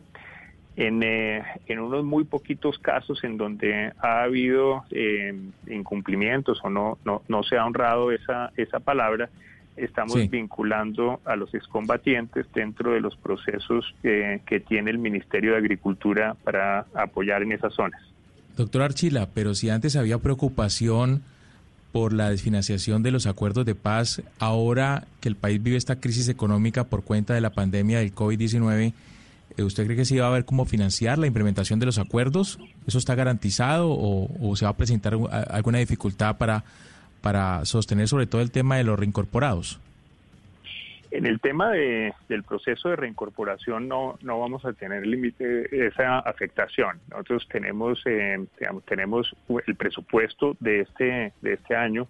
[0.77, 4.85] En, en unos muy poquitos casos en donde ha habido
[5.67, 9.29] incumplimientos o no, no, no se ha honrado esa, esa palabra,
[9.77, 16.35] estamos vinculando a los excombatientes dentro de los procesos que tiene el Ministerio de Agricultura
[16.43, 18.01] para apoyar en esas zonas.
[18.57, 21.23] Doctor Archila, pero si antes había preocupación
[21.91, 26.29] por la desfinanciación de los acuerdos de paz, ahora que el país vive esta crisis
[26.29, 28.93] económica por cuenta de la pandemia del COVID-19,
[29.57, 32.59] eh, ¿usted cree que se va a ver cómo financiar la implementación de los acuerdos?
[32.87, 35.17] ¿Eso está garantizado o, o se va a presentar
[35.49, 36.63] alguna dificultad para
[37.21, 39.79] para sostener sobre todo el tema de los reincorporados?
[41.11, 46.19] En el tema de, del proceso de reincorporación no, no vamos a tener límite esa
[46.19, 46.99] afectación.
[47.09, 48.45] Nosotros tenemos, eh,
[48.85, 49.35] tenemos
[49.67, 52.07] el presupuesto de este, de este año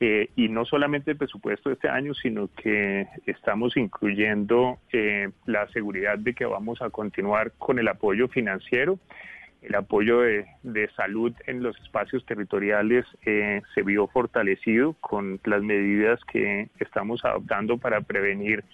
[0.00, 5.68] eh, y no solamente el presupuesto de este año, sino que estamos incluyendo eh, la
[5.68, 8.98] seguridad de que vamos a continuar con el apoyo financiero
[9.62, 10.46] el apoyo de,
[10.96, 17.76] salud en los espacios territoriales eh, se vio fortalecido con las medidas que estamos adoptando
[17.76, 18.64] para prevenir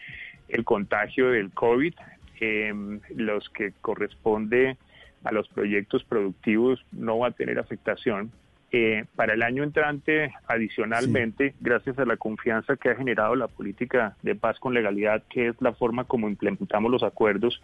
[0.48, 1.94] el contagio del COVID,
[2.40, 4.76] em, los que corresponde
[5.24, 8.30] a los proyectos productivos no va a tener afectación.
[8.72, 14.16] Eh, para el año entrante, adicionalmente, gracias a la confianza que ha generado la política
[14.22, 17.60] de paz con legalidad, que es la forma como implementamos los acuerdos,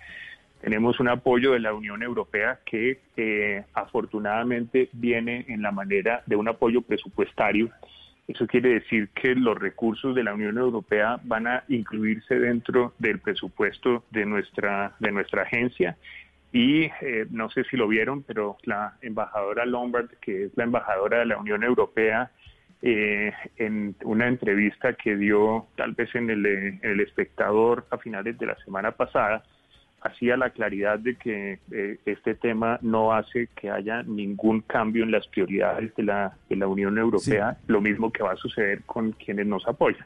[0.63, 6.37] tenemos un apoyo de la Unión Europea que eh, afortunadamente viene en la manera de
[6.37, 7.69] un apoyo presupuestario
[8.29, 13.19] Eso quiere decir que los recursos de la Unión Europea van a incluirse dentro del
[13.19, 15.97] presupuesto de nuestra, de nuestra agencia.
[16.53, 21.19] Y eh, no sé si lo vieron, pero la embajadora Lombard, que es la embajadora
[21.19, 22.31] de la Unión Europea,
[22.83, 28.39] eh, en una entrevista que dio tal vez en el, en el espectador a finales
[28.39, 29.43] de la semana pasada,
[30.03, 35.13] hacía la claridad de que eh, este tema no hace que haya ningún cambio en
[35.13, 39.13] las prioridades de la, de la Unión Europea, lo mismo que va a suceder con
[39.13, 40.05] quienes nos apoyan.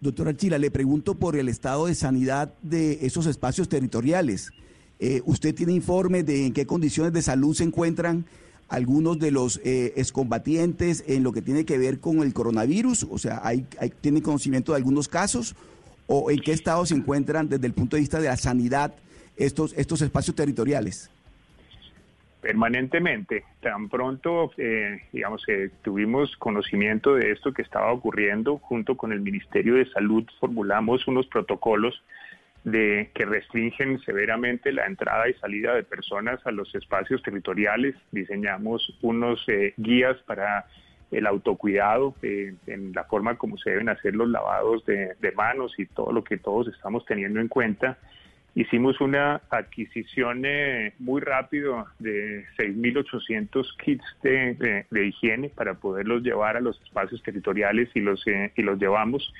[0.00, 4.52] Doctora Chila, le pregunto por el estado de sanidad de esos espacios territoriales.
[5.00, 8.24] Eh, ¿Usted tiene informe de en qué condiciones de salud se encuentran
[8.68, 13.06] algunos de los eh, excombatientes en lo que tiene que ver con el coronavirus?
[13.10, 15.56] O sea, ¿hay, hay, ¿tiene conocimiento de algunos casos?
[16.08, 18.94] O en qué estado se encuentran desde el punto de vista de la sanidad
[19.36, 21.10] estos, estos espacios territoriales?
[22.40, 29.12] Permanentemente, tan pronto, eh, digamos, que tuvimos conocimiento de esto que estaba ocurriendo, junto con
[29.12, 32.02] el Ministerio de Salud formulamos unos protocolos
[32.64, 37.94] de que restringen severamente la entrada y salida de personas a los espacios territoriales.
[38.12, 40.66] Diseñamos unos eh, guías para
[41.10, 45.86] el autocuidado, eh, en la forma como se deben hacer los lavados de, manos y
[45.86, 47.98] todo lo que todos estamos teniendo en cuenta.
[48.54, 56.56] Hicimos una adquisición eh, muy rápido de 6.800 kits de, de, higiene para poderlos llevar
[56.56, 59.32] a los espacios territoriales y los, eh, y los llevamos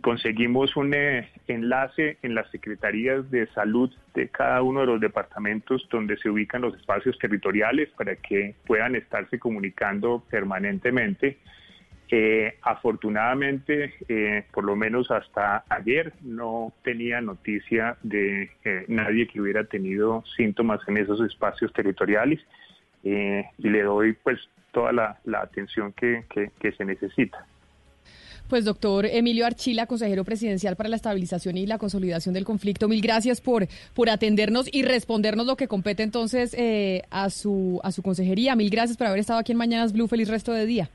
[0.00, 5.86] conseguimos un eh, enlace en las secretarías de salud de cada uno de los departamentos
[5.90, 11.38] donde se ubican los espacios territoriales para que puedan estarse comunicando permanentemente.
[12.10, 18.50] Eh, afortunadamente, eh, por lo menos hasta ayer, no tenía noticia de
[18.88, 22.40] nadie que hubiera tenido síntomas en esos espacios territoriales
[23.02, 24.38] y le doy pues
[24.72, 26.24] toda la, atención que
[26.76, 27.46] se necesita.
[28.48, 33.00] Pues doctor Emilio Archila, consejero presidencial para la estabilización y la consolidación del conflicto, mil
[33.00, 38.02] gracias por, por atendernos y respondernos lo que compete entonces eh, a, su, a su
[38.02, 38.54] consejería.
[38.54, 40.08] Mil gracias por haber estado aquí en Mañanas Blue.
[40.08, 40.90] Feliz resto de día.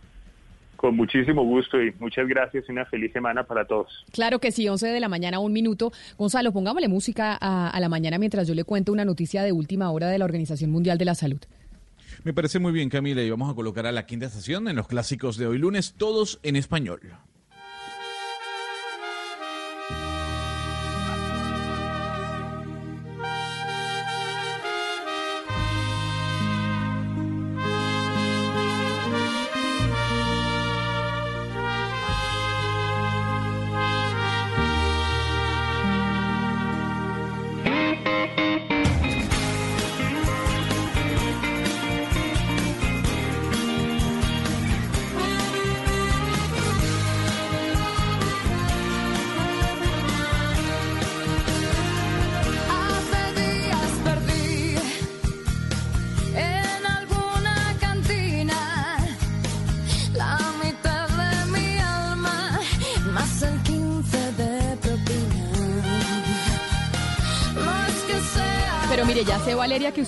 [0.75, 4.05] Con muchísimo gusto y muchas gracias y una feliz semana para todos.
[4.11, 5.91] Claro que sí, 11 de la mañana, un minuto.
[6.17, 9.89] Gonzalo, pongámosle música a, a la mañana mientras yo le cuento una noticia de última
[9.91, 11.39] hora de la Organización Mundial de la Salud.
[12.23, 14.87] Me parece muy bien, Camila, y vamos a colocar a la quinta estación en los
[14.87, 17.01] clásicos de hoy lunes, todos en español.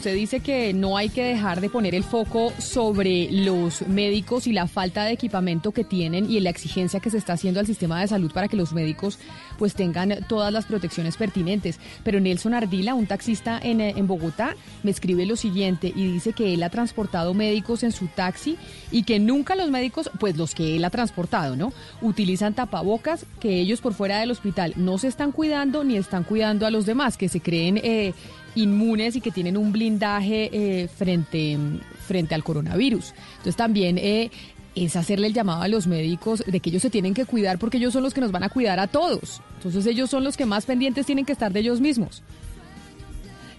[0.02, 4.52] Usted dice que no hay que dejar de poner el foco sobre los médicos y
[4.52, 8.02] la falta de equipamiento que tienen y la exigencia que se está haciendo al sistema
[8.02, 9.20] de salud para que los médicos
[9.60, 11.80] pues tengan todas las protecciones pertinentes.
[12.04, 16.56] Pero Nelson Ardila, un taxista en, en Bogotá, me escribe lo siguiente y dice que
[16.56, 18.58] él ha transportado médicos en su taxi
[18.90, 21.74] y que nunca los médicos, pues los que él ha transportado, ¿no?
[22.02, 26.66] Utilizan tapabocas, que ellos por fuera del hospital no se están cuidando ni están cuidando
[26.66, 27.80] a los demás, que se creen...
[27.84, 28.16] Eh,
[28.56, 31.58] inmunes y que tienen un blindaje eh, frente,
[32.06, 33.14] frente al coronavirus.
[33.32, 34.32] Entonces también eh,
[34.76, 37.78] es hacerle el llamado a los médicos de que ellos se tienen que cuidar porque
[37.78, 39.42] ellos son los que nos van a cuidar a todos.
[39.58, 42.24] Entonces ellos son los que más pendientes tienen que estar de ellos mismos.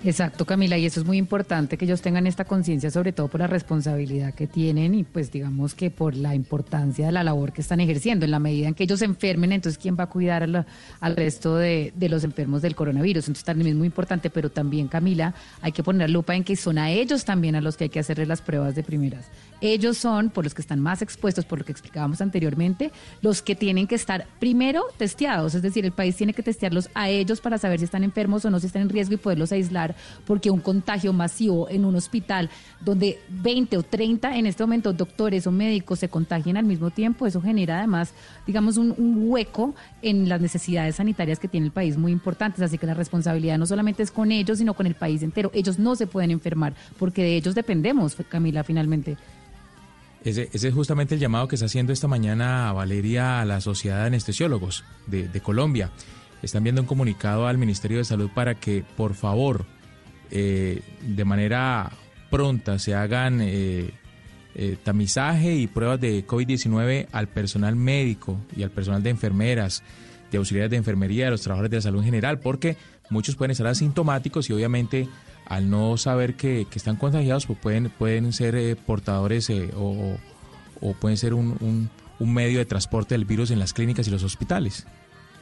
[0.04, 3.40] Exacto, Camila, y eso es muy importante que ellos tengan esta conciencia, sobre todo por
[3.40, 7.60] la responsabilidad que tienen y pues digamos que por la importancia de la labor que
[7.60, 8.24] están ejerciendo.
[8.24, 11.54] En la medida en que ellos se enfermen, entonces ¿quién va a cuidar al, resto
[11.56, 13.28] de, de, los enfermos del coronavirus?
[13.28, 16.78] Entonces también es muy importante, pero también, Camila, hay que poner lupa en que son
[16.78, 19.26] a ellos también a los que hay que hacerles las pruebas de primeras
[19.62, 22.90] ellos son, por los que están más expuestos, por lo que explicábamos anteriormente,
[23.22, 27.08] los que tienen que estar primero testeados, es decir, el país tiene que testearlos a
[27.08, 29.94] ellos para saber si están enfermos o no, si están en riesgo y poderlos aislar,
[30.26, 35.46] porque un contagio masivo en un hospital donde 20 o 30 en este momento doctores
[35.46, 38.12] o médicos se contagien al mismo tiempo, eso genera además,
[38.46, 38.92] digamos, un,
[39.28, 43.58] hueco en las necesidades sanitarias que tiene el país muy importantes, así que la responsabilidad
[43.58, 45.50] no solamente es con ellos, sino con el país entero.
[45.54, 49.16] Ellos no se pueden enfermar porque de ellos dependemos, Camila, finalmente.
[50.24, 54.00] Ese, ese, es justamente el llamado que está haciendo esta mañana Valeria a la Sociedad
[54.00, 55.90] de Anestesiólogos de, de Colombia.
[56.42, 59.64] Están viendo un comunicado al Ministerio de Salud para que, por favor,
[60.30, 61.92] eh, de manera
[62.30, 63.90] pronta se hagan eh,
[64.54, 69.82] eh, tamizaje y pruebas de COVID-19 al personal médico y al personal de enfermeras,
[70.30, 72.76] de auxiliares de enfermería, de los trabajadores de la salud en general, porque
[73.10, 75.08] muchos pueden estar asintomáticos y obviamente
[75.52, 80.16] al no saber que, están contagiados, pues pueden, pueden ser eh, portadores eh, o,
[80.98, 81.90] pueden ser un,
[82.20, 84.86] medio de transporte del virus en las clínicas y los hospitales.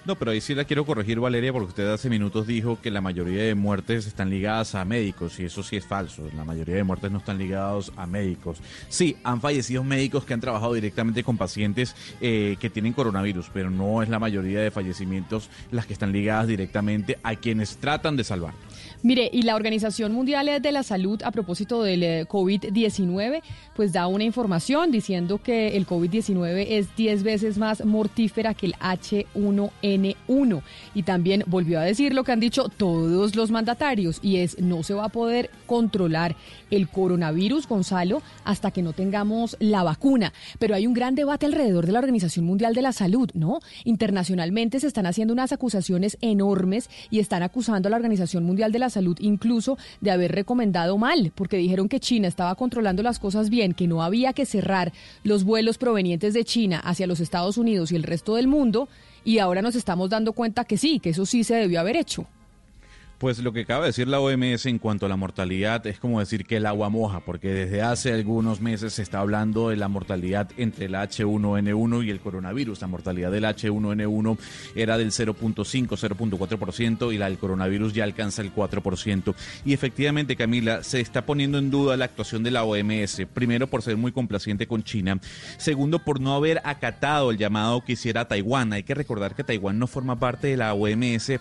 [0.06, 3.00] No, pero ahí sí la quiero corregir, Valeria, porque usted hace minutos dijo que la
[3.00, 6.28] mayoría de muertes están ligadas a médicos, y eso sí es falso.
[6.34, 8.58] La mayoría de muertes no están ligados a médicos.
[8.88, 13.70] Sí, han fallecido médicos que han trabajado directamente con pacientes eh, que tienen coronavirus, pero
[13.70, 18.24] no es la mayoría de fallecimientos las que están ligadas directamente a quienes tratan de
[18.24, 18.54] salvar.
[19.03, 23.40] Mire, y la Organización Mundial de la Salud, a propósito del eh, COVID-19,
[23.74, 28.74] pues da una información diciendo que el COVID-19 es 10 veces más mortífera que el
[28.74, 30.62] H1N1.
[30.94, 34.82] Y también volvió a decir lo que han dicho todos los mandatarios, y es no
[34.82, 36.36] se va a poder controlar
[36.70, 40.34] el coronavirus, Gonzalo, hasta que no tengamos la vacuna.
[40.59, 43.61] Pero hay un gran debate alrededor de la Organización Mundial de la Salud, ¿no?
[43.84, 48.78] Internacionalmente se están haciendo unas acusaciones enormes y están acusando a la Organización Mundial de
[48.78, 53.51] la Salud incluso de haber recomendado mal, porque dijeron que China estaba controlando las cosas
[53.51, 57.93] bien, que no había que cerrar los vuelos provenientes de China hacia los Estados Unidos
[57.93, 58.88] y el resto del mundo,
[59.24, 62.26] y ahora nos estamos dando cuenta que sí, que eso sí se debió haber hecho.
[63.21, 66.21] Pues lo que acaba de decir la OMS en cuanto a la mortalidad es como
[66.21, 69.89] decir que el agua moja, porque desde hace algunos meses se está hablando de la
[69.89, 72.81] mortalidad entre el H1N1 y el coronavirus.
[72.81, 74.39] La mortalidad del H1N1
[74.75, 79.35] era del 0.5, 0.4% y la del coronavirus ya alcanza el 4%.
[79.66, 83.83] Y efectivamente, Camila, se está poniendo en duda la actuación de la OMS, primero por
[83.83, 85.21] ser muy complaciente con China,
[85.59, 88.73] segundo por no haber acatado el llamado que hiciera Taiwán.
[88.73, 91.33] Hay que recordar que Taiwán no forma parte de la OMS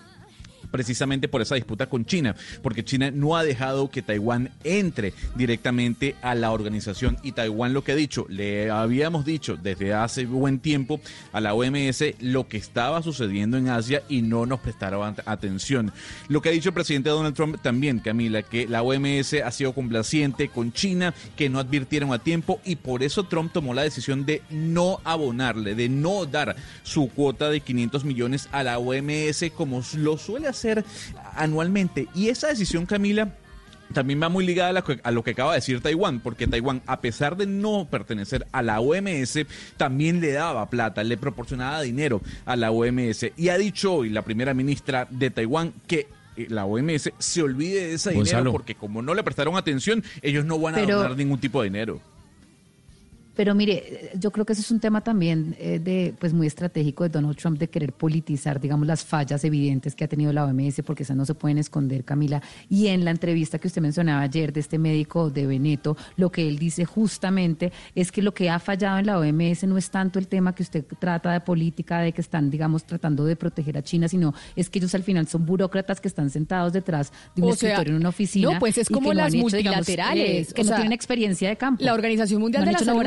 [0.72, 6.16] precisamente por esa disputa con China, porque China no ha dejado que Taiwán entre directamente
[6.22, 10.60] a la organización y Taiwán lo que ha dicho, le habíamos dicho desde hace buen
[10.60, 11.00] tiempo
[11.32, 15.92] a la OMS lo que estaba sucediendo en Asia y no nos prestaron atención.
[16.28, 19.74] Lo que ha dicho el presidente Donald Trump también, Camila, que la OMS ha sido
[19.74, 24.26] complaciente con China, que no advirtieron a tiempo y por eso Trump tomó la decisión
[24.26, 29.82] de no abonarle, de no dar su cuota de 500 millones a la OMS como
[29.96, 30.84] lo suele hacer hacer
[31.36, 32.08] anualmente.
[32.14, 33.34] Y esa decisión, Camila,
[33.94, 37.38] también va muy ligada a, lo que acaba de decir Taiwán, porque Taiwán, a pesar
[37.38, 39.40] de no pertenecer a la OMS,
[39.78, 43.32] también le daba plata, le proporcionaba dinero a la OMS.
[43.36, 46.08] Y ha dicho hoy la primera ministra de Taiwán que
[46.38, 50.46] eh, la OMS se olvide de ese dinero porque como no le prestaron atención, ellos
[50.46, 52.00] no van a dar ningún tipo de dinero.
[53.36, 57.04] Pero mire, yo creo que ese es un tema también eh, de, pues muy estratégico
[57.04, 60.82] de Donald Trump de querer politizar, digamos, las fallas evidentes que ha tenido la OMS,
[60.86, 62.42] porque esas no se pueden esconder, Camila.
[62.70, 66.48] Y en la entrevista que usted mencionaba ayer de este médico de Veneto, lo que
[66.48, 70.20] él dice justamente es que lo que ha fallado en la OMS no es tanto
[70.20, 73.84] el tema que usted trata de política, de que están, digamos, tratando de proteger a
[73.84, 77.50] China, sino es que ellos al final son burócratas que están sentados detrás de un
[77.50, 78.54] escritorio en una oficina.
[78.54, 80.50] No, pues es como las multilaterales.
[80.50, 81.84] Eh, que no tienen experiencia de campo.
[81.84, 83.06] La Organización Mundial de la Salud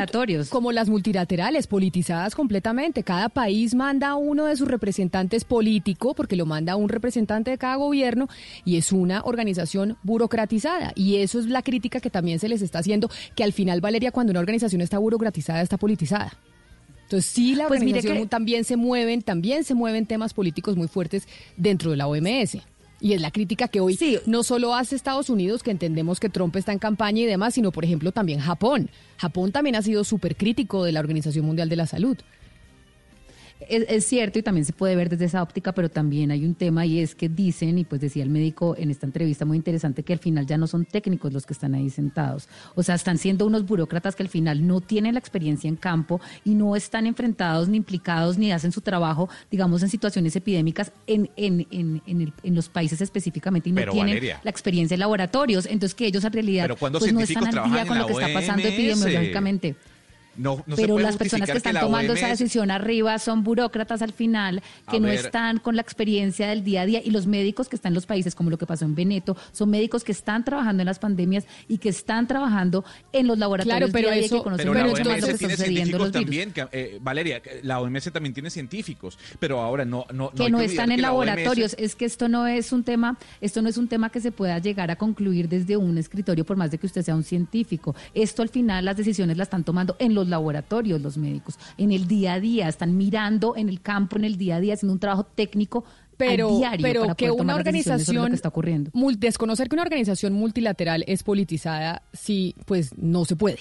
[0.51, 3.03] como las multilaterales, politizadas completamente.
[3.03, 7.59] Cada país manda a uno de sus representantes político, porque lo manda un representante de
[7.59, 8.29] cada gobierno,
[8.65, 10.93] y es una organización burocratizada.
[10.95, 14.13] Y eso es la crítica que también se les está haciendo, que al final, Valeria,
[14.13, 16.33] cuando una organización está burocratizada, está politizada.
[17.13, 17.83] Entonces sí, la pues
[18.31, 22.57] también se mueven, también se mueven temas políticos muy fuertes dentro de la OMS.
[23.03, 26.55] Y es la crítica que hoy no solo hace Estados Unidos, que entendemos que Trump
[26.55, 28.91] está en campaña y demás, sino por ejemplo también Japón.
[29.17, 32.17] Japón también ha sido súper crítico de la Organización Mundial de la Salud.
[33.69, 36.87] Es, cierto y también se puede ver desde esa óptica, pero también hay un tema
[36.87, 40.13] y es que dicen, y pues decía el médico en esta entrevista muy interesante, que
[40.13, 42.49] al final ya no son técnicos los que están ahí sentados.
[42.75, 46.21] O sea, están siendo unos burócratas que al final no tienen la experiencia en campo
[46.45, 51.31] y no están enfrentados ni implicados ni hacen su trabajo, digamos, en situaciones epidémicas en,
[51.37, 55.67] en, en, en, los países específicamente y no tienen la experiencia en laboratorios.
[55.67, 58.67] Entonces, que ellos en realidad pues, no están al día con lo que está pasando
[58.67, 59.77] epidemiológicamente
[60.77, 65.09] pero las personas que están tomando esa decisión arriba son burócratas al final, que no
[65.09, 67.01] están con la experiencia del día a día.
[67.05, 69.71] Y los médicos que están en los países, como lo que pasó en Veneto, son
[69.71, 73.93] médicos que están trabajando en las pandemias y que están trabajando en los laboratorios claro,
[73.93, 78.33] pero día eso, que pero la OMS tiene científicos también, eh, Valeria, la OMS también
[78.33, 81.75] tiene científicos, pero ahora no no que no, están en laboratorios.
[81.79, 84.59] Es que esto no es un tema, esto no es un tema que se pueda
[84.59, 87.95] llegar a concluir desde un escritorio por más de que usted sea un científico.
[88.15, 91.93] Esto al final las decisiones las están tomando en los los laboratorios, los médicos, en
[91.93, 94.93] el día a día, están mirando en el campo, en el día a día, haciendo
[94.93, 95.85] un trabajo técnico
[96.17, 98.91] pero, diario pero para que una organización que está ocurriendo.
[99.17, 103.61] desconocer que una organización multilateral es politizada, sí, pues no se puede.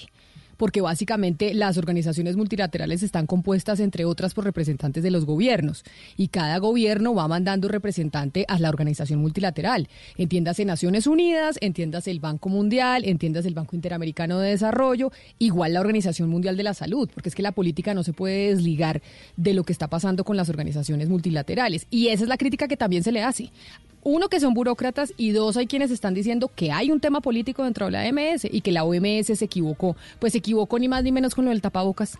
[0.62, 5.82] Porque básicamente las organizaciones multilaterales están compuestas, entre otras, por representantes de los gobiernos.
[6.16, 9.88] Y cada gobierno va mandando representante a la organización multilateral.
[10.16, 15.10] Entiéndase Naciones Unidas, entiéndase el Banco Mundial, entiéndase el Banco Interamericano de Desarrollo,
[15.40, 18.50] igual la Organización Mundial de la Salud, porque es que la política no se puede
[18.50, 19.02] desligar
[19.36, 21.88] de lo que está pasando con las organizaciones multilaterales.
[21.90, 23.50] Y esa es la crítica que también se le hace.
[24.04, 27.62] Uno, que son burócratas y dos, hay quienes están diciendo que hay un tema político
[27.64, 29.96] dentro de la OMS y que la OMS se equivocó.
[30.18, 32.18] Pues se equivocó ni más ni menos con lo del tapabocas.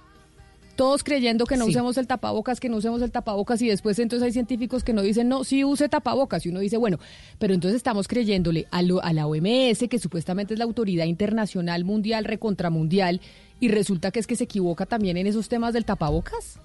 [0.76, 1.72] Todos creyendo que no Sí.
[1.72, 5.02] usemos el tapabocas, que no usemos el tapabocas y después entonces hay científicos que no
[5.02, 6.46] dicen, no, sí use tapabocas.
[6.46, 6.98] Y uno dice, bueno,
[7.38, 11.84] pero entonces estamos creyéndole a, lo- a la OMS, que supuestamente es la autoridad internacional,
[11.84, 13.20] mundial, recontramundial,
[13.60, 16.58] y resulta que es que se equivoca también en esos temas del tapabocas.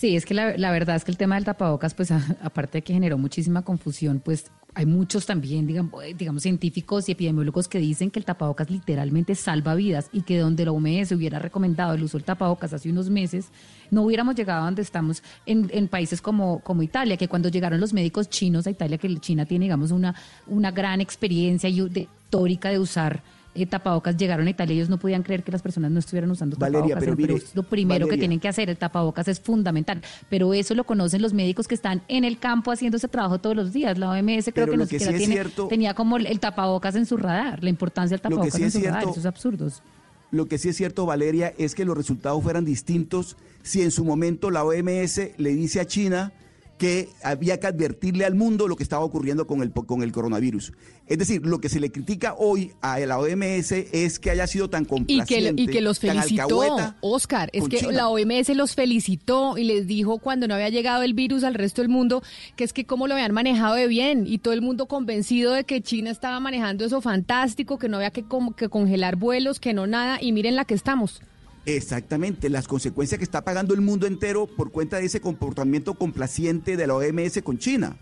[0.00, 2.10] Sí, es que la, la verdad es que el tema del tapabocas, pues
[2.42, 7.12] aparte de que generó muchísima confusión, pues hay muchos también, digamos, eh, digamos, científicos y
[7.12, 11.38] epidemiólogos que dicen que el tapabocas literalmente salva vidas y que donde la OMS hubiera
[11.38, 13.48] recomendado el uso del tapabocas hace unos meses,
[13.90, 17.78] no hubiéramos llegado a donde estamos en, en países como, como Italia, que cuando llegaron
[17.78, 20.14] los médicos chinos a Italia, que China tiene, digamos, una,
[20.46, 23.22] una gran experiencia y de- histórica de usar
[23.54, 26.56] eh, tapabocas, llegaron a Italia, ellos no podían creer que las personas no estuvieran usando
[26.56, 30.54] Valeria, tapabocas, pero mire, lo primero que tienen que hacer, el tapabocas es fundamental, pero
[30.54, 33.72] eso lo conocen los médicos que están en el campo haciendo ese trabajo todos los
[33.72, 33.98] días.
[33.98, 36.94] La OMS creo Pero que no que siquiera sí tiene- cierto- tenía como el, tapabocas
[36.94, 39.82] en su radar, la importancia del tapabocas sí en su radar, cierto- esos absurdos.
[40.30, 44.04] Lo que sí es cierto, Valeria, es que los resultados fueran distintos si en su
[44.04, 46.32] momento la OMS le dice a China
[46.80, 50.72] que había que advertirle al mundo lo que estaba ocurriendo con el, con el coronavirus.
[51.06, 54.70] Es decir, lo que se le critica hoy a la OMS es que haya sido
[54.70, 57.50] tan Y que, complaciente, y que los felicitó, Oscar.
[57.52, 57.92] Es que China.
[57.92, 61.82] la OMS los felicitó y les dijo cuando no había llegado el virus al resto
[61.82, 62.22] del mundo
[62.56, 65.64] que es que cómo lo habían manejado de bien y todo el mundo convencido de
[65.64, 69.74] que China estaba manejando eso fantástico, que no había que, como que congelar vuelos, que
[69.74, 71.20] no nada y miren la que estamos.
[71.66, 76.76] Exactamente, las consecuencias que está pagando el mundo entero por cuenta de ese comportamiento complaciente
[76.76, 77.96] de la OMS con China.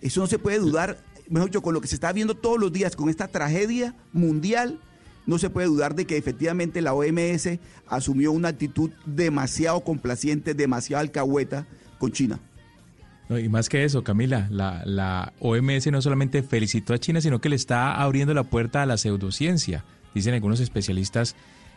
[0.00, 0.98] Eso no se puede dudar,
[1.28, 4.80] mejor dicho, con lo que se está viendo todos los días, con esta tragedia mundial,
[5.26, 11.00] no se puede dudar de que efectivamente la OMS asumió una actitud demasiado complaciente, demasiado
[11.00, 11.66] alcahueta
[11.98, 12.40] con China.
[13.30, 17.48] Y más que eso, Camila, la, la OMS no solamente felicitó a China, sino que
[17.48, 19.84] le está abriendo la puerta a la pseudociencia,
[20.14, 21.34] dicen algunos especialistas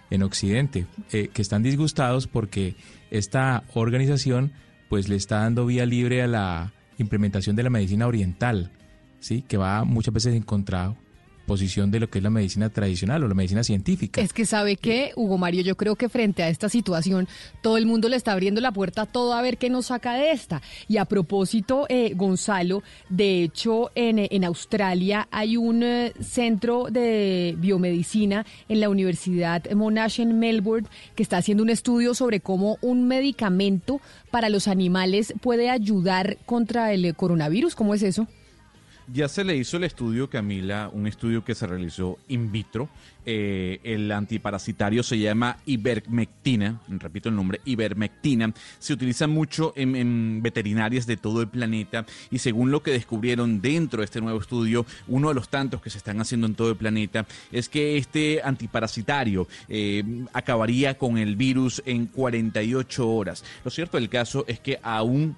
[0.09, 2.75] en Occidente, eh, que están disgustados porque
[3.11, 4.51] esta organización
[4.89, 8.71] pues le está dando vía libre a la implementación de la medicina oriental,
[9.19, 9.43] ¿sí?
[9.47, 10.43] que va muchas veces en
[11.47, 14.19] contraposición de lo que es la medicina tradicional o la medicina científica.
[14.19, 17.27] Es que sabe que, Hugo Mario, yo creo que frente a esta situación,
[17.61, 20.15] todo el mundo le está abriendo la puerta a todo a ver qué nos saca
[20.15, 20.61] de esta.
[20.89, 27.55] Y a propósito, eh, Gonzalo, de hecho, en, en Australia hay un eh, centro de
[27.57, 33.07] biomedicina en la Universidad Monash en Melbourne que está haciendo un estudio sobre cómo un
[33.07, 37.75] medicamento para los animales puede ayudar contra el coronavirus.
[37.75, 38.27] ¿Cómo es eso?
[39.13, 42.89] Ya se le hizo el estudio, Camila, un estudio que se realizó in vitro.
[43.25, 48.53] Eh, el antiparasitario se llama ivermectina, repito el nombre, ivermectina.
[48.79, 53.99] Se utiliza mucho en, veterinarias de todo el planeta y según lo que descubrieron dentro
[53.99, 56.75] de este nuevo estudio, uno de los tantos que se están haciendo en todo el
[56.75, 60.03] planeta es que este antiparasitario eh,
[60.33, 63.45] acabaría con el virus en 48 horas.
[63.63, 65.35] Lo cierto del caso es que aún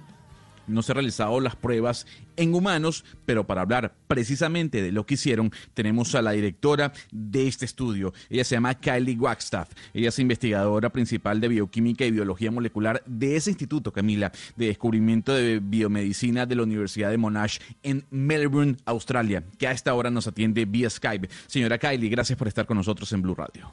[0.69, 5.15] no se han realizado las pruebas en humanos, pero para hablar precisamente de lo que
[5.15, 8.13] hicieron, tenemos a la directora de este estudio.
[8.29, 9.69] Ella se llama Kylie Wagstaff.
[9.93, 15.33] Ella es investigadora principal de bioquímica y biología molecular de ese instituto, Camila, de descubrimiento
[15.33, 20.27] de biomedicina de la Universidad de Monash en Melbourne, Australia, que a esta hora nos
[20.27, 21.29] atiende vía Skype.
[21.47, 23.71] Señora Kylie, gracias por estar con nosotros en Blue Radio.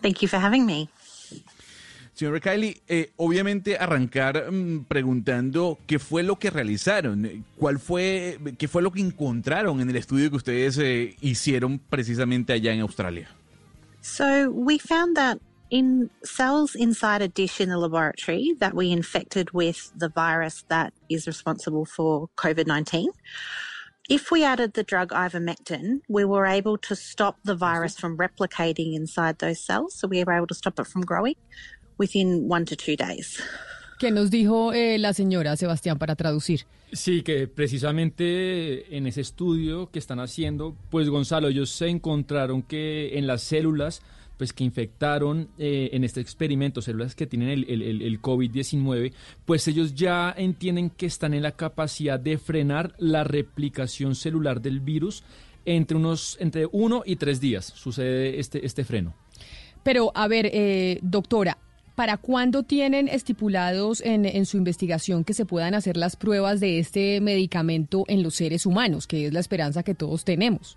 [0.00, 0.88] Thank you for having me.
[2.14, 8.38] Señora Kylie, eh, obviamente arrancar mm, preguntando qué fue lo que realizaron, eh, cuál fue,
[8.58, 12.80] qué fue lo que encontraron en el estudio que ustedes eh, hicieron precisamente allá en
[12.80, 13.28] Australia.
[14.02, 15.38] So we found that
[15.70, 20.92] in cells inside a dish in the laboratory that we infected with the virus that
[21.08, 23.08] is responsible for COVID 19.
[24.10, 28.94] If we added the drug ivermectin, we were able to stop the virus from replicating
[28.94, 29.94] inside those cells.
[29.94, 31.36] So we were able to stop it from growing
[32.02, 33.38] within one to two days.
[33.98, 36.62] ¿Qué nos dijo eh, la señora Sebastián para traducir?
[36.92, 43.16] Sí, que precisamente en ese estudio que están haciendo, pues Gonzalo, ellos se encontraron que
[43.16, 44.02] en las células
[44.36, 49.12] pues que infectaron eh, en este experimento células que tienen el, el, el COVID-19,
[49.44, 54.80] pues ellos ya entienden que están en la capacidad de frenar la replicación celular del
[54.80, 55.22] virus
[55.64, 59.14] entre unos entre uno y tres días sucede este, este freno.
[59.82, 61.58] Pero, a ver, eh, doctora,
[61.94, 66.78] ¿para cuándo tienen estipulados en, en, su investigación que se puedan hacer las pruebas de
[66.78, 70.76] este medicamento en los seres humanos, que es la esperanza que todos tenemos?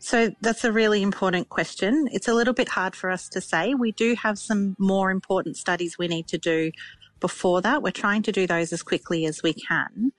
[0.00, 2.08] So that's a really important question.
[2.10, 3.74] It's a little bit hard for us to say.
[3.74, 6.72] We do have some more important studies we need to do
[7.20, 7.84] before that.
[7.84, 10.10] We're trying to do those as quickly as we can.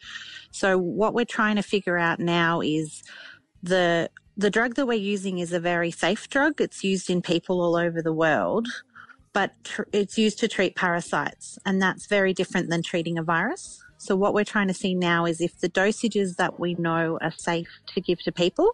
[0.51, 3.03] So what we're trying to figure out now is
[3.61, 6.61] the the drug that we're using is a very safe drug.
[6.61, 8.67] It's used in people all over the world,
[9.33, 13.83] but tr- it's used to treat parasites, and that's very different than treating a virus.
[13.97, 17.31] So what we're trying to see now is if the dosages that we know are
[17.31, 18.69] safe to give to people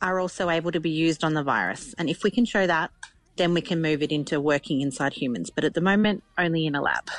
[0.00, 1.94] are also able to be used on the virus.
[1.98, 2.90] And if we can show that,
[3.36, 5.50] then we can move it into working inside humans.
[5.50, 7.10] But at the moment, only in a lab.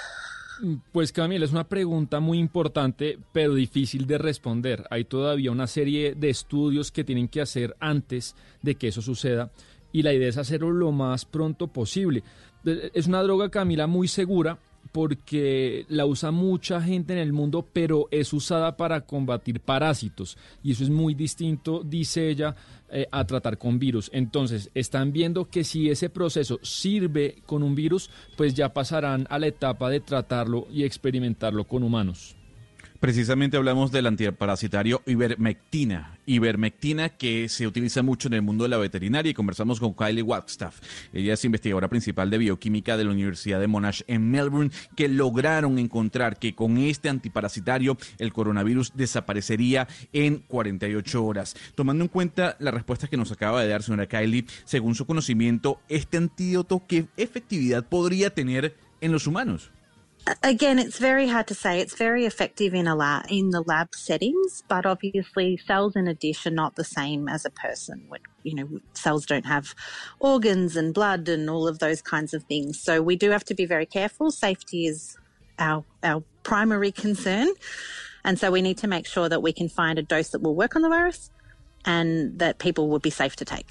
[0.91, 4.85] Pues Camila, es una pregunta muy importante, pero difícil de responder.
[4.91, 9.49] Hay todavía una serie de estudios que tienen que hacer antes de que eso suceda
[9.91, 12.23] y la idea es hacerlo lo más pronto posible.
[12.65, 14.57] Es una droga, Camila, muy segura
[14.91, 20.71] porque la usa mucha gente en el mundo, pero es usada para combatir parásitos y
[20.71, 22.55] eso es muy distinto, dice ella,
[22.89, 24.09] eh, a tratar con virus.
[24.13, 29.39] Entonces, están viendo que si ese proceso sirve con un virus, pues ya pasarán a
[29.39, 32.35] la etapa de tratarlo y experimentarlo con humanos.
[33.01, 38.77] Precisamente hablamos del antiparasitario ivermectina, ivermectina que se utiliza mucho en el mundo de la
[38.77, 40.79] veterinaria y conversamos con Kylie Wagstaff.
[41.11, 45.79] Ella es investigadora principal de bioquímica de la Universidad de Monash en Melbourne, que lograron
[45.79, 51.55] encontrar que con este antiparasitario el coronavirus desaparecería en 48 horas.
[51.73, 55.81] Tomando en cuenta la respuesta que nos acaba de dar señora Kylie, según su conocimiento,
[55.89, 59.71] este antídoto, ¿qué efectividad podría tener en los humanos?
[60.43, 61.79] Again, it's very hard to say.
[61.79, 66.13] It's very effective in a lab, in the lab settings, but obviously cells in a
[66.13, 68.07] dish are not the same as a person.
[68.43, 69.73] You know, cells don't have
[70.19, 72.79] organs and blood and all of those kinds of things.
[72.79, 74.29] So we do have to be very careful.
[74.29, 75.17] Safety is
[75.57, 77.49] our our primary concern,
[78.23, 80.55] and so we need to make sure that we can find a dose that will
[80.55, 81.31] work on the virus,
[81.83, 83.69] and that people will be safe to take.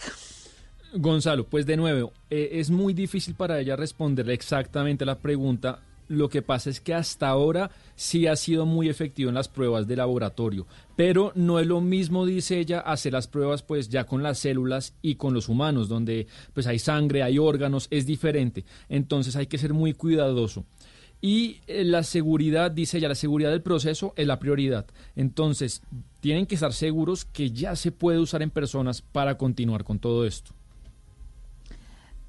[1.01, 5.78] Gonzalo, pues de nuevo, eh, es muy difícil para ella responderle exactamente la pregunta
[6.11, 9.87] Lo que pasa es que hasta ahora sí ha sido muy efectivo en las pruebas
[9.87, 14.21] de laboratorio, pero no es lo mismo, dice ella, hacer las pruebas pues ya con
[14.21, 18.65] las células y con los humanos, donde pues hay sangre, hay órganos, es diferente.
[18.89, 20.65] Entonces hay que ser muy cuidadoso.
[21.21, 24.87] Y eh, la seguridad, dice ella, la seguridad del proceso es la prioridad.
[25.15, 25.81] Entonces,
[26.19, 30.27] tienen que estar seguros que ya se puede usar en personas para continuar con todo
[30.27, 30.51] esto.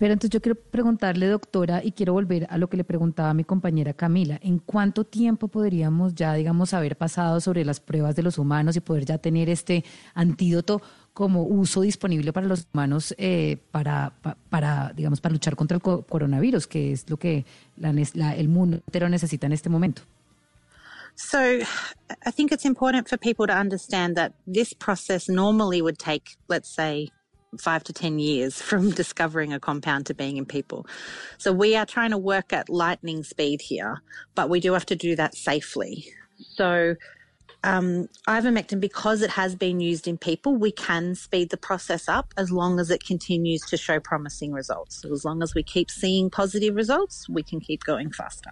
[0.02, 3.44] Pero entonces yo quiero preguntarle, doctora, y quiero volver a lo que le preguntaba mi
[3.44, 8.40] compañera Camila, ¿en cuánto tiempo podríamos ya, digamos, haber pasado sobre las pruebas de los
[8.40, 9.86] humanos y poder ya tener este
[10.16, 10.82] antídoto
[11.14, 14.12] como uso disponible para los humanos eh, para,
[14.50, 17.46] para, digamos, para luchar contra el coronavirus, que es lo que
[17.78, 17.92] la,
[18.36, 20.02] el mundo entero necesita en este momento?
[21.14, 26.38] So, I think it's important for people to understand that this process normally would take,
[26.48, 27.12] let's say,
[27.60, 30.86] five to 10 years from discovering a compound to being in people.
[31.38, 34.02] So we are trying to work at lightning speed here,
[34.36, 36.08] but we do have to do that safely.
[36.38, 36.96] So,
[37.64, 42.34] um, ivermectin, because it has been used in people, we can speed the process up
[42.36, 45.02] as long as it continues to show promising results.
[45.02, 48.52] So as long as we keep seeing positive results, we can keep going faster.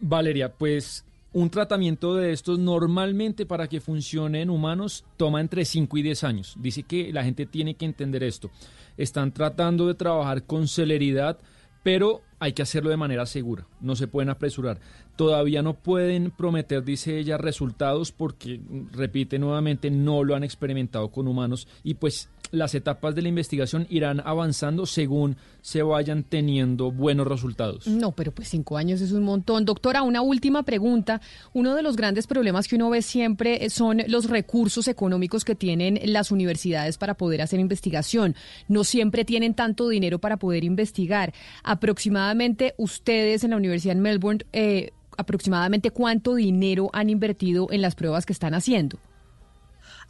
[0.00, 1.02] Valeria, pues
[1.32, 6.24] Un tratamiento de estos normalmente para que funcione en humanos toma entre 5 y 10
[6.24, 6.56] años.
[6.58, 8.50] Dice que la gente tiene que entender esto.
[8.96, 11.38] Están tratando de trabajar con celeridad,
[11.84, 13.66] pero hay que hacerlo de manera segura.
[13.80, 14.80] No se pueden apresurar.
[15.14, 18.60] Todavía no pueden prometer, dice ella, resultados porque,
[18.92, 23.86] repite nuevamente, no lo han experimentado con humanos y pues las etapas de la investigación
[23.90, 27.86] irán avanzando según se vayan teniendo buenos resultados.
[27.86, 29.64] No, pero pues cinco años es un montón.
[29.64, 31.20] Doctora, una última pregunta.
[31.52, 36.00] Uno de los grandes problemas que uno ve siempre son los recursos económicos que tienen
[36.04, 38.34] las universidades para poder hacer investigación.
[38.68, 41.32] No siempre tienen tanto dinero para poder investigar.
[41.62, 42.29] Aproximadamente
[42.76, 48.26] ustedes en la Universidad de Melbourne, eh, aproximadamente cuánto dinero han invertido en las pruebas
[48.26, 48.98] que están haciendo.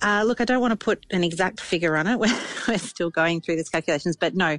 [0.02, 2.18] Uh, look, I don't want to put an exact figure on it.
[2.20, 2.34] We're,
[2.66, 4.58] we're still going through these calculations, but no,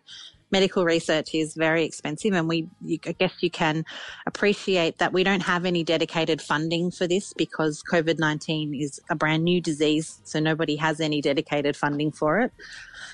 [0.52, 3.86] medical research is very expensive, and we, you, I guess, you can
[4.28, 9.16] appreciate that we don't have any dedicated funding for this because COVID nineteen is a
[9.16, 12.52] brand new disease, so nobody has any dedicated funding for it.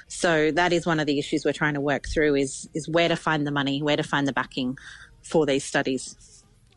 [0.08, 3.10] So that is one of the issues we're trying to work through is is where
[3.10, 4.78] to find the money, where to find the backing
[5.22, 6.16] for these studies.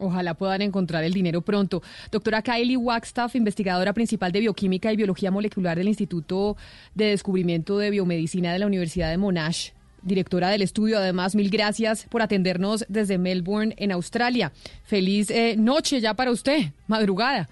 [0.00, 1.82] Ojalá puedan encontrar el dinero pronto.
[2.10, 6.56] Doctora Kylie Wagstaff, investigadora principal de bioquímica y biología molecular del Instituto
[6.94, 9.72] de Descubrimiento de Biomedicina de la Universidad de Monash,
[10.02, 10.96] directora del estudio.
[10.98, 14.52] Además, mil gracias por atendernos desde Melbourne, en Australia.
[14.84, 17.50] Feliz eh, noche ya para usted, madrugada.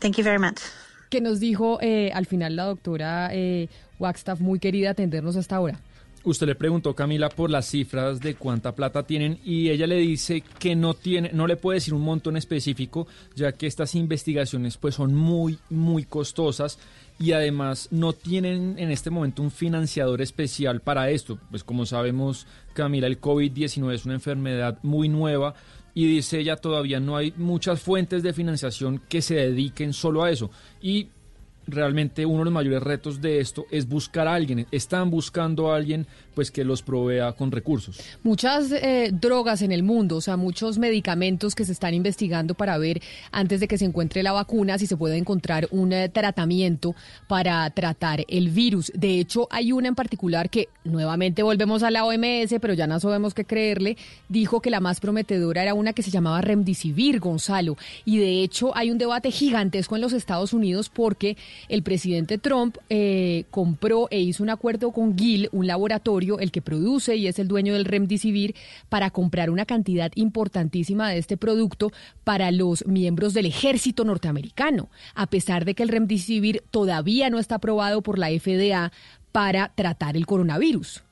[0.00, 0.60] Thank you very much.
[1.10, 3.68] Que nos dijo eh, al final la doctora eh,
[4.02, 5.80] Wagstaff, muy querida, atendernos hasta ahora.
[6.24, 10.44] Usted le preguntó, Camila, por las cifras de cuánta plata tienen y ella le dice
[10.60, 14.76] que no tiene, no le puede decir un monto en específico, ya que estas investigaciones
[14.76, 16.78] pues son muy, muy costosas
[17.18, 21.40] y además no tienen en este momento un financiador especial para esto.
[21.50, 25.54] Pues como sabemos, Camila, el COVID-19 es una enfermedad muy nueva
[25.92, 30.30] y dice ella todavía no hay muchas fuentes de financiación que se dediquen solo a
[30.30, 30.52] eso.
[30.80, 31.08] Y
[31.66, 34.66] realmente uno de los mayores retos de esto es buscar a alguien.
[34.70, 38.00] Están buscando a alguien pues que los provea con recursos.
[38.22, 42.78] Muchas eh, drogas en el mundo, o sea, muchos medicamentos que se están investigando para
[42.78, 46.94] ver antes de que se encuentre la vacuna si se puede encontrar un eh, tratamiento
[47.28, 48.90] para tratar el virus.
[48.94, 52.98] De hecho, hay una en particular que nuevamente volvemos a la OMS, pero ya no
[52.98, 53.96] sabemos qué creerle,
[54.28, 58.76] dijo que la más prometedora era una que se llamaba Remdesivir, Gonzalo, y de hecho
[58.76, 61.36] hay un debate gigantesco en los Estados Unidos porque
[61.68, 66.62] el presidente Trump eh, compró e hizo un acuerdo con Gill, un laboratorio, el que
[66.62, 68.54] produce y es el dueño del Remdesivir,
[68.88, 71.92] para comprar una cantidad importantísima de este producto
[72.24, 77.56] para los miembros del ejército norteamericano, a pesar de que el Remdesivir todavía no está
[77.56, 78.92] aprobado por la FDA
[79.32, 81.02] para tratar el coronavirus.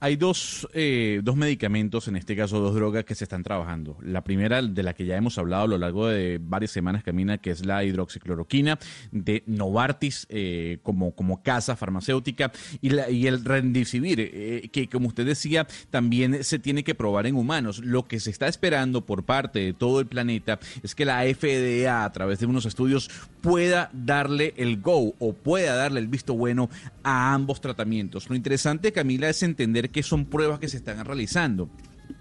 [0.00, 3.96] Hay dos, eh, dos medicamentos, en este caso dos drogas que se están trabajando.
[4.00, 7.38] La primera, de la que ya hemos hablado a lo largo de varias semanas, Camina,
[7.38, 8.78] que es la hidroxicloroquina
[9.10, 15.08] de Novartis eh, como, como casa farmacéutica y, la, y el Rendicivir, eh, que como
[15.08, 17.80] usted decía, también se tiene que probar en humanos.
[17.80, 22.04] Lo que se está esperando por parte de todo el planeta es que la FDA,
[22.04, 26.70] a través de unos estudios, pueda darle el go o pueda darle el visto bueno
[27.02, 28.28] a ambos tratamientos.
[28.28, 31.68] Lo interesante, Camila, es entender que son pruebas que se están realizando.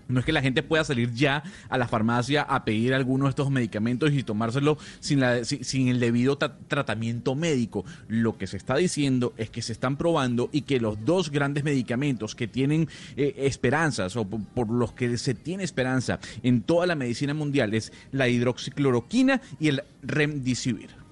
[0.07, 3.32] No es que la gente pueda salir ya a la farmacia a pedir alguno de
[3.32, 7.84] estos medicamentos y tomárselo sin, la, sin, el debido tratamiento médico.
[8.07, 11.63] Lo que se está diciendo es que se están probando y que los dos grandes
[11.63, 12.88] medicamentos que tienen
[13.18, 17.74] eh, esperanzas o por, por los que se tiene esperanza en toda la medicina mundial
[17.74, 21.07] es la hidroxicloroquina y el remdesivir.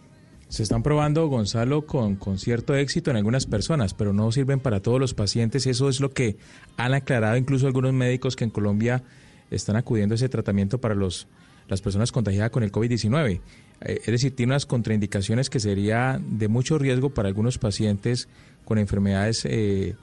[0.47, 4.79] Se están probando, Gonzalo, con, con, cierto éxito en algunas personas, pero no sirven para
[4.79, 5.65] todos los pacientes.
[5.65, 6.37] Eso es lo que
[6.77, 9.03] han aclarado incluso algunos médicos que en Colombia
[9.49, 11.27] están acudiendo a ese tratamiento para los,
[11.67, 13.41] las personas contagiadas con el COVID-19.
[13.81, 18.27] Eh, es decir, tiene unas contraindicaciones que sería de mucho riesgo para algunos pacientes
[18.63, 19.95] con enfermedades eh,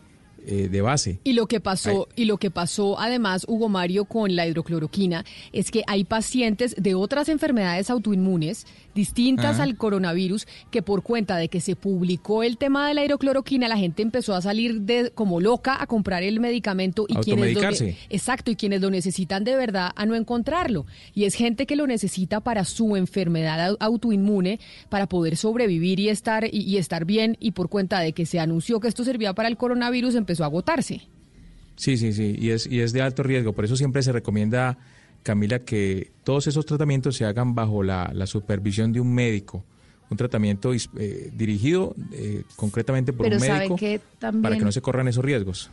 [0.44, 1.20] eh, de base.
[1.22, 5.70] Y lo que pasó, y lo que pasó además, Hugo Mario, con la hidrocloroquina, es
[5.70, 11.60] que hay pacientes de otras enfermedades autoinmunes distintas al coronavirus que por cuenta de que
[11.60, 15.80] se publicó el tema de la hidrocloroquina, la gente empezó a salir de como loca
[15.80, 17.62] a comprar el medicamento y quienes lo,
[18.10, 20.86] exacto y quienes lo necesitan de verdad a no encontrarlo.
[21.14, 26.44] Y es gente que lo necesita para su enfermedad autoinmune, para poder sobrevivir y estar
[26.44, 29.48] y, y estar bien y por cuenta de que se anunció que esto servía para
[29.48, 31.02] el coronavirus empezó a agotarse.
[31.76, 34.78] Sí, sí, sí, y es, y es de alto riesgo, por eso siempre se recomienda,
[35.22, 39.64] Camila, que todos esos tratamientos se hagan bajo la, la supervisión de un médico,
[40.10, 44.42] un tratamiento eh, dirigido eh, concretamente por Pero un médico que también...
[44.42, 45.70] para que no se corran esos riesgos.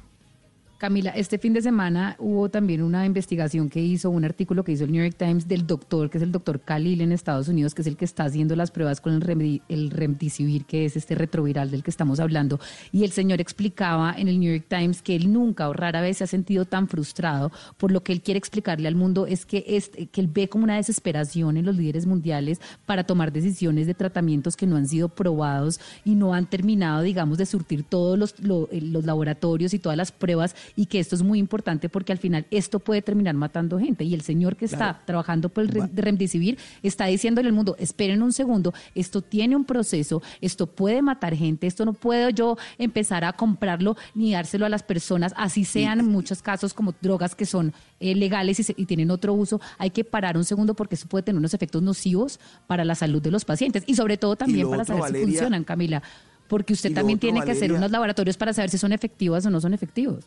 [0.79, 4.85] Camila, este fin de semana hubo también una investigación que hizo, un artículo que hizo
[4.85, 7.81] el New York Times del doctor, que es el doctor Khalil en Estados Unidos, que
[7.81, 11.15] es el que está haciendo las pruebas con el, remdi, el remdesivir, que es este
[11.15, 12.61] retroviral del que estamos hablando.
[12.93, 16.19] Y el señor explicaba en el New York Times que él nunca o rara vez
[16.19, 19.65] se ha sentido tan frustrado por lo que él quiere explicarle al mundo es que,
[19.67, 23.95] es, que él ve como una desesperación en los líderes mundiales para tomar decisiones de
[23.95, 28.39] tratamientos que no han sido probados y no han terminado, digamos, de surtir todos los,
[28.39, 32.17] los, los laboratorios y todas las pruebas y que esto es muy importante porque al
[32.17, 34.03] final esto puede terminar matando gente.
[34.03, 38.21] Y el señor que está trabajando por el rem- remdesivir está diciéndole al mundo, esperen
[38.21, 43.23] un segundo, esto tiene un proceso, esto puede matar gente, esto no puedo yo empezar
[43.23, 47.45] a comprarlo ni dárselo a las personas, así sean en muchos casos como drogas que
[47.45, 50.95] son eh, legales y, se- y tienen otro uso, hay que parar un segundo porque
[50.95, 54.35] eso puede tener unos efectos nocivos para la salud de los pacientes y sobre todo
[54.35, 56.01] también para otro, saber si funcionan, Camila.
[56.47, 59.49] Porque usted también otro, tiene que hacer unos laboratorios para saber si son efectivas o
[59.51, 60.25] no son efectivos.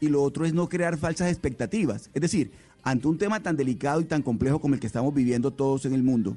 [0.00, 2.10] Y lo otro es no crear falsas expectativas.
[2.14, 5.50] Es decir, ante un tema tan delicado y tan complejo como el que estamos viviendo
[5.50, 6.36] todos en el mundo,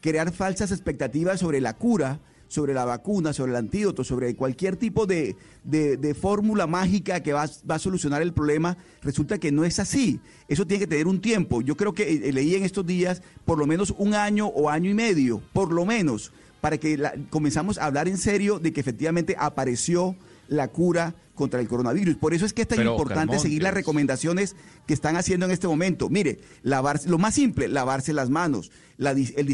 [0.00, 5.06] crear falsas expectativas sobre la cura, sobre la vacuna, sobre el antídoto, sobre cualquier tipo
[5.06, 9.78] de, de, fórmula mágica que va, va, a solucionar el problema, resulta que no es
[9.78, 10.20] así.
[10.48, 11.62] Eso tiene que tener un tiempo.
[11.62, 14.90] Yo creo que eh, leí en estos días por lo menos un año o año
[14.90, 16.30] y medio, por lo menos,
[16.60, 17.00] para que
[17.30, 20.14] comenzamos a hablar en serio de que efectivamente apareció
[20.52, 22.16] la cura contra el coronavirus.
[22.16, 24.54] Por eso es que es tan importante seguir las recomendaciones
[24.86, 26.08] que están haciendo en este momento.
[26.08, 29.46] Mire, lavarse, lo más simple, lavarse las manos, el,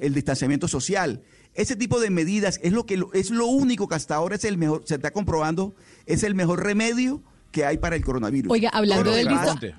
[0.00, 1.22] el, distanciamiento social,
[1.54, 4.58] ese tipo de medidas es lo que es lo único que hasta ahora es el
[4.58, 5.74] mejor, se está comprobando,
[6.06, 7.22] es el mejor remedio
[7.52, 8.50] que hay para el coronavirus.
[8.50, 9.28] Oiga, hablando del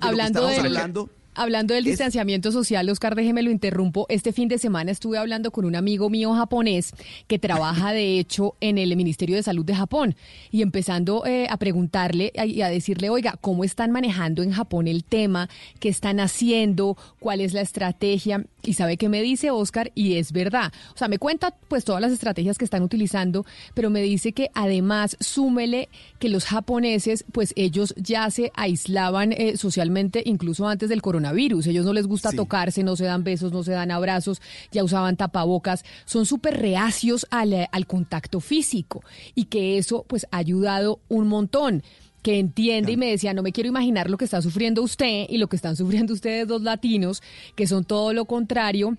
[0.00, 4.06] hablando del Hablando del distanciamiento social, Oscar, déjeme lo interrumpo.
[4.08, 6.92] Este fin de semana estuve hablando con un amigo mío japonés
[7.26, 10.16] que trabaja, de hecho, en el Ministerio de Salud de Japón
[10.50, 15.04] y empezando eh, a preguntarle y a decirle, oiga, ¿cómo están manejando en Japón el
[15.04, 15.48] tema?
[15.78, 16.96] ¿Qué están haciendo?
[17.20, 18.44] ¿Cuál es la estrategia?
[18.62, 20.72] Y sabe qué me dice Oscar y es verdad.
[20.94, 24.50] O sea, me cuenta pues todas las estrategias que están utilizando, pero me dice que
[24.54, 31.02] además súmele que los japoneses, pues ellos ya se aislaban eh, socialmente incluso antes del
[31.02, 31.66] coronavirus virus.
[31.66, 34.40] Ellos no les gusta tocarse, no se dan besos, no se dan abrazos,
[34.72, 35.84] ya usaban tapabocas.
[36.04, 39.02] Son súper reacios al, eh, al contacto físico
[39.34, 41.82] y que eso pues ha ayudado un montón
[42.26, 45.38] que entiende y me decía, no me quiero imaginar lo que está sufriendo usted y
[45.38, 47.22] lo que están sufriendo ustedes dos latinos,
[47.54, 48.96] que son todo lo contrario.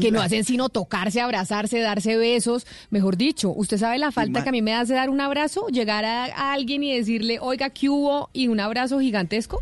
[0.00, 2.66] Que no hacen sino tocarse, abrazarse, darse besos.
[2.88, 5.66] Mejor dicho, ¿usted sabe la falta que a mí me hace dar un abrazo?
[5.68, 8.30] Llegar a, alguien y decirle, oiga, ¿qué hubo?
[8.32, 9.60] Y un abrazo gigantesco.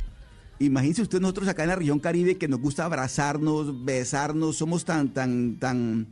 [0.65, 5.11] Imagínese usted nosotros acá en la región Caribe que nos gusta abrazarnos, besarnos, somos tan,
[5.11, 6.07] tan, tan,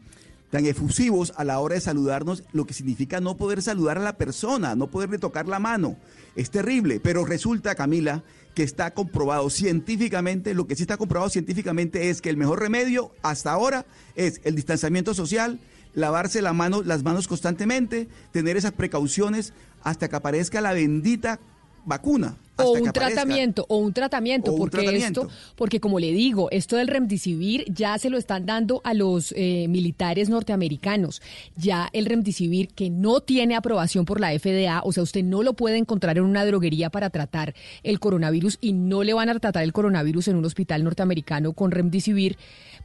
[0.51, 4.19] tan efusivos a la hora de saludarnos, lo que significa no poder saludar a la
[4.19, 5.97] persona, no poderle tocar la mano.
[6.37, 8.23] Es terrible, pero resulta, Camila,
[8.55, 13.13] que está comprobado científicamente, lo que sí está comprobado científicamente es que el mejor remedio
[13.23, 15.59] hasta ahora es el distanciamiento social,
[15.95, 21.41] lavarse las manos constantemente, tener esas precauciones hasta que aparezca la bendita
[21.85, 22.37] vacuna.
[22.57, 27.65] O un tratamiento, o un tratamiento, porque esto, porque como le digo, esto del remdesivir
[27.73, 31.23] ya se lo están dando a los eh, militares norteamericanos.
[31.57, 35.55] Ya el remdesivir que no tiene aprobación por la FDA, o sea, usted no lo
[35.55, 39.65] puede encontrar en una droguería para tratar el coronavirus y no le van a tratar
[39.65, 42.37] el coronavirus en un hospital norteamericano con remdesivir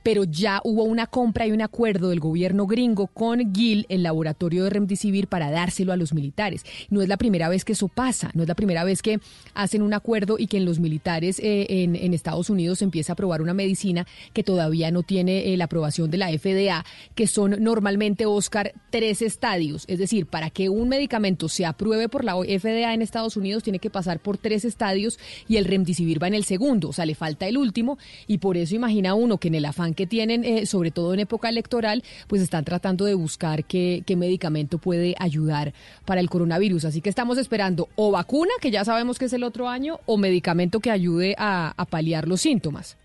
[0.03, 4.63] pero ya hubo una compra y un acuerdo del gobierno gringo con GIL, el laboratorio
[4.63, 6.65] de Remdesivir, para dárselo a los militares.
[6.89, 9.19] No es la primera vez que eso pasa, no es la primera vez que
[9.53, 13.13] hacen un acuerdo y que en los militares eh, en, Estados Unidos se empieza a
[13.13, 16.83] aprobar una medicina que todavía no tiene eh, la aprobación de la FDA,
[17.13, 19.85] que son normalmente, Oscar, tres estadios.
[19.87, 23.79] Es decir, para que un medicamento se apruebe por la FDA en Estados Unidos, tiene
[23.79, 27.15] que pasar por tres estadios y el Remdesivir va en el segundo, o sea, le
[27.15, 30.65] falta el último y por eso imagina uno que en el afán que tienen, eh,
[30.65, 35.73] sobre todo en época electoral, pues están tratando de buscar qué, qué medicamento puede ayudar
[36.05, 36.85] para el coronavirus.
[36.85, 40.17] Así que estamos esperando o vacuna, que ya sabemos que es el otro año, o
[40.17, 42.97] medicamento que ayude a, paliar los síntomas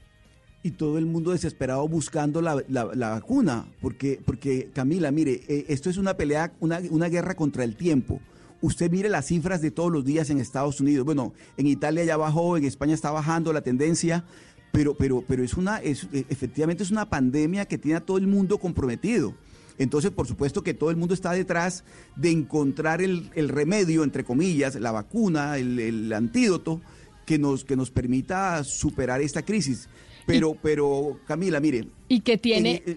[0.65, 5.91] y todo el mundo desesperado buscando la, la, vacuna, porque, porque Camila, mire, eh, esto
[5.91, 8.21] es una pelea, una, una, guerra contra el tiempo.
[8.61, 11.05] Usted mire las cifras de todos los días en Estados Unidos.
[11.05, 14.25] Bueno, en Italia ya bajó, en España está bajando la tendencia,
[14.73, 18.19] pero, pero, pero es una, es, e, efectivamente es una pandemia que tiene a todo
[18.19, 19.35] el mundo comprometido.
[19.79, 21.85] Entonces, por supuesto que todo el mundo está detrás
[22.17, 26.81] de encontrar el, remedio, entre comillas, la vacuna, el, antídoto
[27.27, 29.89] que nos, que nos permita superar esta crisis.
[30.27, 31.89] Pero, pero Camila, mire.
[32.09, 32.83] Y que tiene.
[32.87, 32.97] Eh,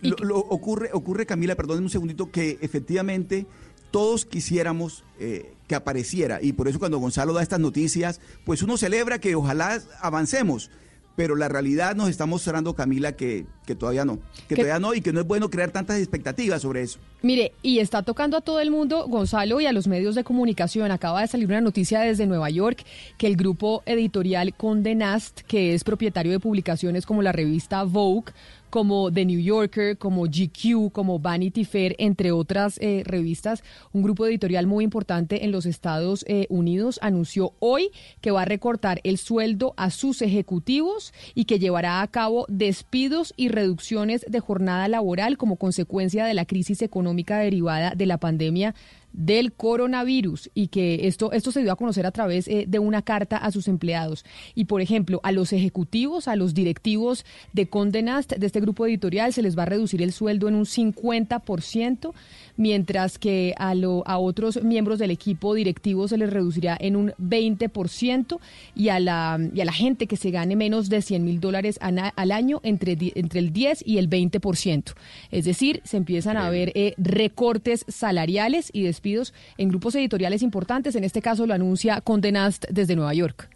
[0.00, 3.46] lo, ocurre, ocurre, Camila, perdónenme un segundito, que efectivamente
[3.90, 6.40] todos quisiéramos eh, que apareciera.
[6.42, 10.70] Y por eso cuando Gonzalo da estas noticias, pues uno celebra que ojalá avancemos
[11.16, 15.00] pero la realidad nos está mostrando, Camila, que, que todavía no, que todavía no y
[15.00, 16.98] que no es bueno crear tantas expectativas sobre eso.
[17.22, 20.92] Mire, y está tocando a todo el mundo, Gonzalo, y a los medios de comunicación.
[20.92, 22.84] Acaba de salir una noticia desde Nueva York
[23.16, 28.32] que el grupo editorial Conde Nast, que es propietario de publicaciones como la revista Vogue,
[28.70, 33.62] como The New Yorker, como GQ, como Vanity Fair, entre otras eh, revistas,
[33.92, 37.90] un grupo editorial muy importante en los Estados eh, Unidos anunció hoy
[38.20, 43.34] que va a recortar el sueldo a sus ejecutivos y que llevará a cabo despidos
[43.36, 48.74] y reducciones de jornada laboral como consecuencia de la crisis económica derivada de la pandemia
[49.16, 53.02] del coronavirus y que esto, esto se dio a conocer a través eh, de una
[53.02, 54.24] carta a sus empleados.
[54.54, 59.32] Y, por ejemplo, a los ejecutivos, a los directivos de Condenast, de este grupo editorial,
[59.32, 62.12] se les va a reducir el sueldo en un 50%,
[62.56, 67.12] mientras que a, lo, a otros miembros del equipo directivo se les reducirá en un
[67.12, 68.38] 20%
[68.74, 71.78] y a la, y a la gente que se gane menos de 100 mil dólares
[71.80, 74.94] al año entre, entre el 10 y el 20%.
[75.30, 80.94] Es decir, se empiezan a ver eh, recortes salariales y despidos en grupos editoriales importantes.
[80.96, 83.55] En este caso lo anuncia Condenast desde Nueva York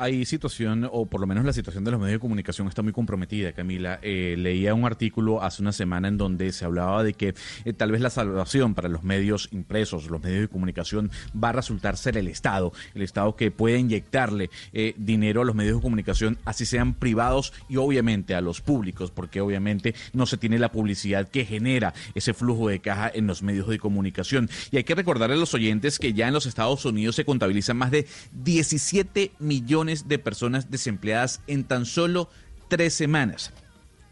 [0.00, 2.92] hay situación, o por lo menos la situación de los medios de comunicación está muy
[2.92, 3.98] comprometida, Camila.
[4.02, 7.34] Eh, leía un artículo hace una semana en donde se hablaba de que
[7.66, 11.52] eh, tal vez la salvación para los medios impresos, los medios de comunicación, va a
[11.52, 15.82] resultar ser el Estado, el Estado que puede inyectarle eh, dinero a los medios de
[15.82, 20.72] comunicación, así sean privados y obviamente a los públicos, porque obviamente no se tiene la
[20.72, 24.48] publicidad que genera ese flujo de caja en los medios de comunicación.
[24.70, 27.76] Y hay que recordarle a los oyentes que ya en los Estados Unidos se contabilizan
[27.76, 32.30] más de 17 millones de personas desempleadas en tan solo
[32.68, 33.52] tres semanas.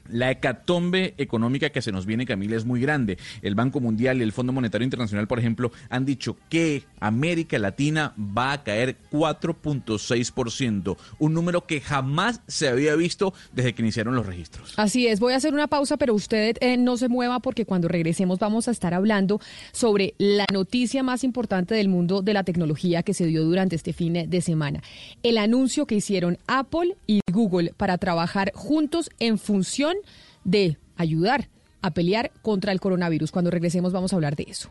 [0.09, 3.19] La hecatombe económica que se nos viene, Camila, es muy grande.
[3.43, 8.15] El Banco Mundial y el Fondo Monetario Internacional, por ejemplo, han dicho que América Latina
[8.19, 14.27] va a caer 4.6%, un número que jamás se había visto desde que iniciaron los
[14.27, 14.75] registros.
[14.77, 17.89] Así es, voy a hacer una pausa, pero usted eh, no se mueva porque cuando
[17.89, 19.41] regresemos vamos a estar hablando
[19.73, 23.93] sobre la noticia más importante del mundo de la tecnología que se dio durante este
[23.93, 24.83] fin de semana.
[25.23, 29.98] El anuncio que hicieron Apple y Google para trabajar juntos en función
[30.45, 31.49] de ayudar
[31.83, 33.31] a pelear contra el coronavirus.
[33.31, 34.71] Cuando regresemos vamos a hablar de eso.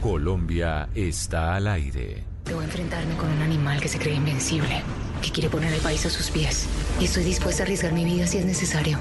[0.00, 2.24] Colombia está al aire.
[2.44, 4.82] Debo enfrentarme con un animal que se cree invencible,
[5.20, 6.68] que quiere poner el país a sus pies.
[7.00, 8.98] Y estoy dispuesta a arriesgar mi vida si es necesario.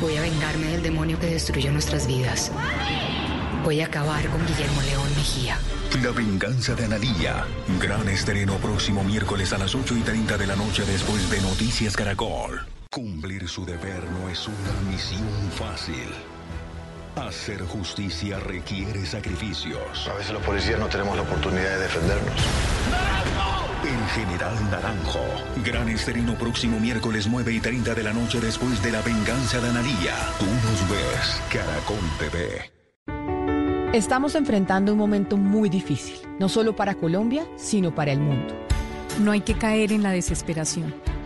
[0.00, 2.52] Voy a vengarme del demonio que destruyó nuestras vidas.
[3.64, 5.58] Voy a acabar con Guillermo León Mejía.
[6.02, 7.44] La venganza de Analía.
[7.80, 11.96] Gran estreno próximo miércoles a las 8 y 30 de la noche después de Noticias
[11.96, 12.75] Caracol.
[12.90, 16.08] Cumplir su deber no es una misión fácil.
[17.16, 20.08] Hacer justicia requiere sacrificios.
[20.08, 22.40] A veces los policías no tenemos la oportunidad de defendernos.
[23.84, 25.24] El General Naranjo.
[25.64, 29.68] Gran estreno próximo miércoles 9 y 30 de la noche después de La Venganza de
[29.68, 30.14] Analía.
[30.38, 32.72] Tú nos ves, Caracol TV.
[33.96, 38.54] Estamos enfrentando un momento muy difícil, no solo para Colombia, sino para el mundo.
[39.20, 40.94] No hay que caer en la desesperación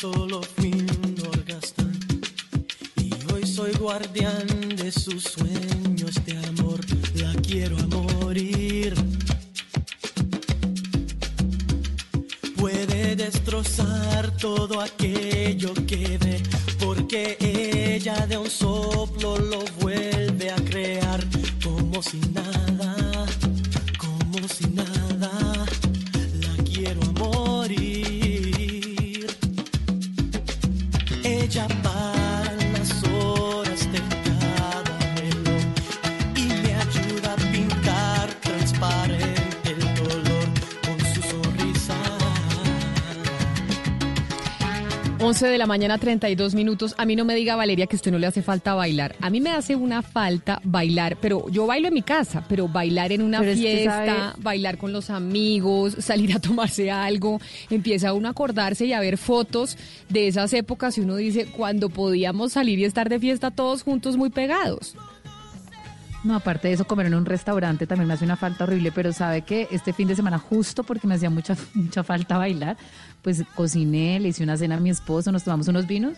[0.00, 1.14] Solo fui un
[2.96, 4.46] y hoy soy guardián
[4.76, 6.80] de sus sueños de amor.
[7.16, 8.94] La quiero a morir.
[12.56, 16.42] Puede destrozar todo aquello que ve,
[16.78, 21.20] porque ella de un soplo lo vuelve a crear
[21.62, 22.39] como si nada,
[45.30, 46.96] 11 de la mañana, 32 minutos.
[46.98, 49.14] A mí no me diga, Valeria, que a usted no le hace falta bailar.
[49.20, 53.12] A mí me hace una falta bailar, pero yo bailo en mi casa, pero bailar
[53.12, 57.40] en una Pero es que fiesta, sabe- bailar con los amigos, salir a tomarse algo,
[57.70, 59.78] empieza uno a acordarse y a ver fotos
[60.08, 64.16] de esas épocas y uno dice, cuando podíamos salir y estar de fiesta todos juntos
[64.16, 64.96] muy pegados.
[66.22, 69.10] No, aparte de eso, comer en un restaurante también me hace una falta horrible, pero
[69.10, 72.76] sabe que este fin de semana, justo porque me hacía mucha, mucha falta bailar,
[73.22, 76.14] pues cociné, le hice una cena a mi esposo, nos tomamos unos vinos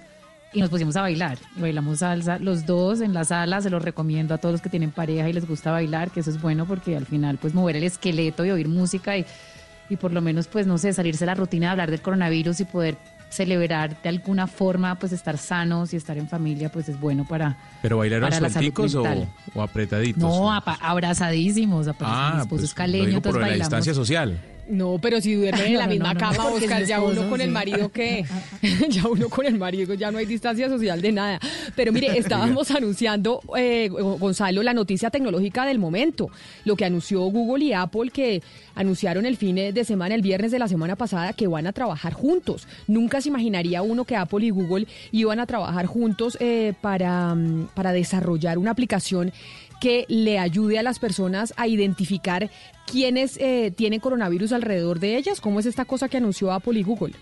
[0.53, 1.39] y nos pusimos a bailar.
[1.57, 4.91] Bailamos salsa los dos en la sala, se los recomiendo a todos los que tienen
[4.91, 7.85] pareja y les gusta bailar, que eso es bueno porque al final pues mover el
[7.85, 9.25] esqueleto y oír música y,
[9.89, 12.61] y por lo menos pues no sé, salirse de la rutina de hablar del coronavirus
[12.61, 12.97] y poder
[13.31, 17.57] celebrar de alguna forma, pues estar sanos y estar en familia, pues es bueno para.
[17.81, 19.27] ¿Pero bailaron para suelticos o,
[19.59, 20.23] apretaditos?
[20.23, 24.39] No, apa- abrazadísimos, apa- mi Ah, esposo pues es caleño, entonces por la distancia social.
[24.69, 27.41] No, pero si duermen en la no, misma no, no, cama, Oscar, ya uno con
[27.41, 28.25] el marido que
[28.89, 31.41] ya uno con el marido ya no hay distancia social de nada.
[31.75, 36.31] Pero mire, estábamos anunciando eh, Gonzalo la noticia tecnológica del momento,
[36.65, 38.43] lo que anunció Google y Apple que
[38.75, 42.13] anunciaron el fin de semana, el viernes de la semana pasada que van a trabajar
[42.13, 42.67] juntos.
[42.87, 47.69] Nunca se imaginaría uno que Apple y Google iban a trabajar juntos eh, para mm,
[47.75, 49.33] para desarrollar una aplicación
[49.83, 52.49] que le ayude a las personas a identificar
[52.87, 55.41] quiénes eh, tienen coronavirus alrededor de ellas.
[55.41, 57.15] ¿Cómo es esta cosa que anunció Apple y Google?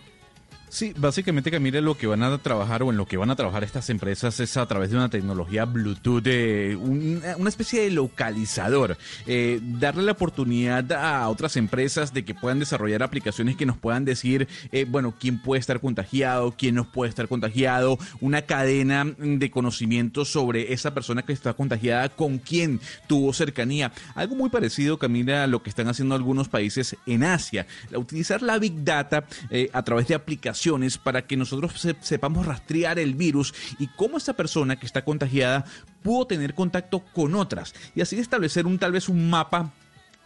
[0.72, 3.64] Sí, básicamente Camila lo que van a trabajar o en lo que van a trabajar
[3.64, 8.96] estas empresas es a través de una tecnología Bluetooth, eh, un- una especie de localizador,
[9.26, 14.04] eh, darle la oportunidad a otras empresas de que puedan desarrollar aplicaciones que nos puedan
[14.04, 19.50] decir, eh, bueno, quién puede estar contagiado, quién no puede estar contagiado, una cadena de
[19.50, 23.90] conocimiento sobre esa persona que está contagiada, con quién tuvo cercanía.
[24.14, 27.66] Algo muy parecido, Camila, a lo que están haciendo algunos países en Asia.
[27.92, 30.59] Utilizar la Big Data eh, a través de aplicaciones
[31.02, 35.64] para que nosotros se- sepamos rastrear el virus y cómo esta persona que está contagiada
[36.02, 37.74] pudo tener contacto con otras.
[37.94, 39.72] Y así establecer un tal vez un mapa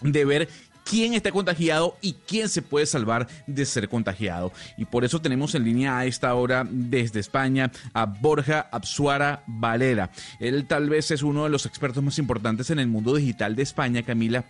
[0.00, 0.48] de ver
[0.84, 4.52] quién está contagiado y quién se puede salvar de ser contagiado.
[4.76, 10.10] Y por eso tenemos en línea a esta hora desde España a Borja Absuara Valera.
[10.40, 13.62] Él tal vez es uno de los expertos más importantes en el mundo digital de
[13.62, 14.44] España, Camila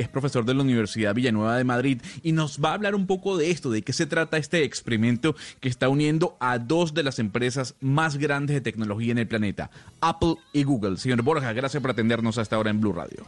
[0.00, 3.36] es profesor de la Universidad Villanueva de Madrid y nos va a hablar un poco
[3.36, 7.18] de esto, de qué se trata este experimento que está uniendo a dos de las
[7.18, 9.70] empresas más grandes de tecnología en el planeta,
[10.00, 10.96] Apple y Google.
[10.96, 13.24] Señor Borja, gracias por atendernos hasta ahora en Blue Radio.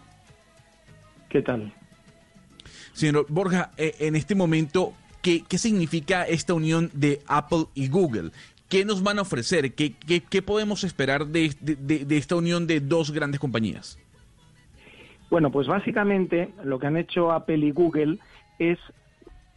[1.29, 1.73] ¿Qué tal?
[2.93, 4.93] Señor Borja, eh, en este momento,
[5.23, 8.31] ¿qué, qué significa esta unión de Apple y Google?
[8.68, 9.75] ¿Qué nos van a ofrecer?
[9.75, 13.99] ¿Qué, qué- qué podemos esperar de- de esta unión de dos grandes compañías?
[15.31, 18.18] Bueno, pues básicamente lo que han hecho Apple y Google
[18.59, 18.78] es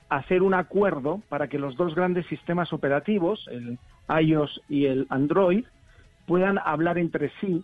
[0.08, 3.80] hacer un acuerdo para que los dos grandes sistemas operativos, el
[4.22, 5.66] iOS y el Android,
[6.28, 7.64] puedan hablar entre sí,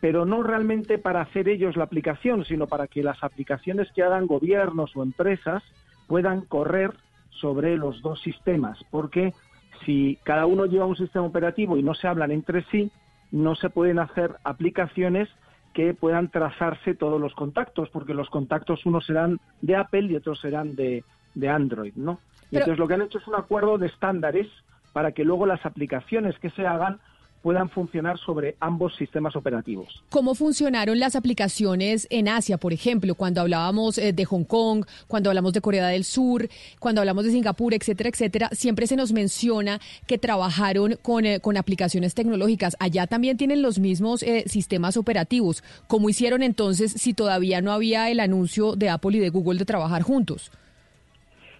[0.00, 4.26] pero no realmente para hacer ellos la aplicación, sino para que las aplicaciones que hagan
[4.26, 5.62] gobiernos o empresas
[6.06, 6.92] puedan correr
[7.30, 9.32] sobre los dos sistemas, porque
[9.84, 12.90] si cada uno lleva un sistema operativo y no se hablan entre sí,
[13.30, 15.28] no se pueden hacer aplicaciones
[15.76, 20.40] que puedan trazarse todos los contactos, porque los contactos unos serán de Apple y otros
[20.40, 21.04] serán de,
[21.34, 22.18] de Android, ¿no?
[22.50, 24.46] Pero- entonces lo que han hecho es un acuerdo de estándares
[24.94, 26.98] para que luego las aplicaciones que se hagan
[27.42, 30.02] puedan funcionar sobre ambos sistemas operativos.
[30.10, 35.30] ¿Cómo funcionaron las aplicaciones en Asia, por ejemplo, cuando hablábamos eh, de Hong Kong, cuando
[35.30, 36.48] hablamos de Corea del Sur,
[36.80, 38.48] cuando hablamos de Singapur, etcétera, etcétera?
[38.52, 42.76] Siempre se nos menciona que trabajaron con, eh, con aplicaciones tecnológicas.
[42.80, 45.62] Allá también tienen los mismos eh, sistemas operativos.
[45.86, 49.64] ¿Cómo hicieron entonces si todavía no había el anuncio de Apple y de Google de
[49.64, 50.50] trabajar juntos?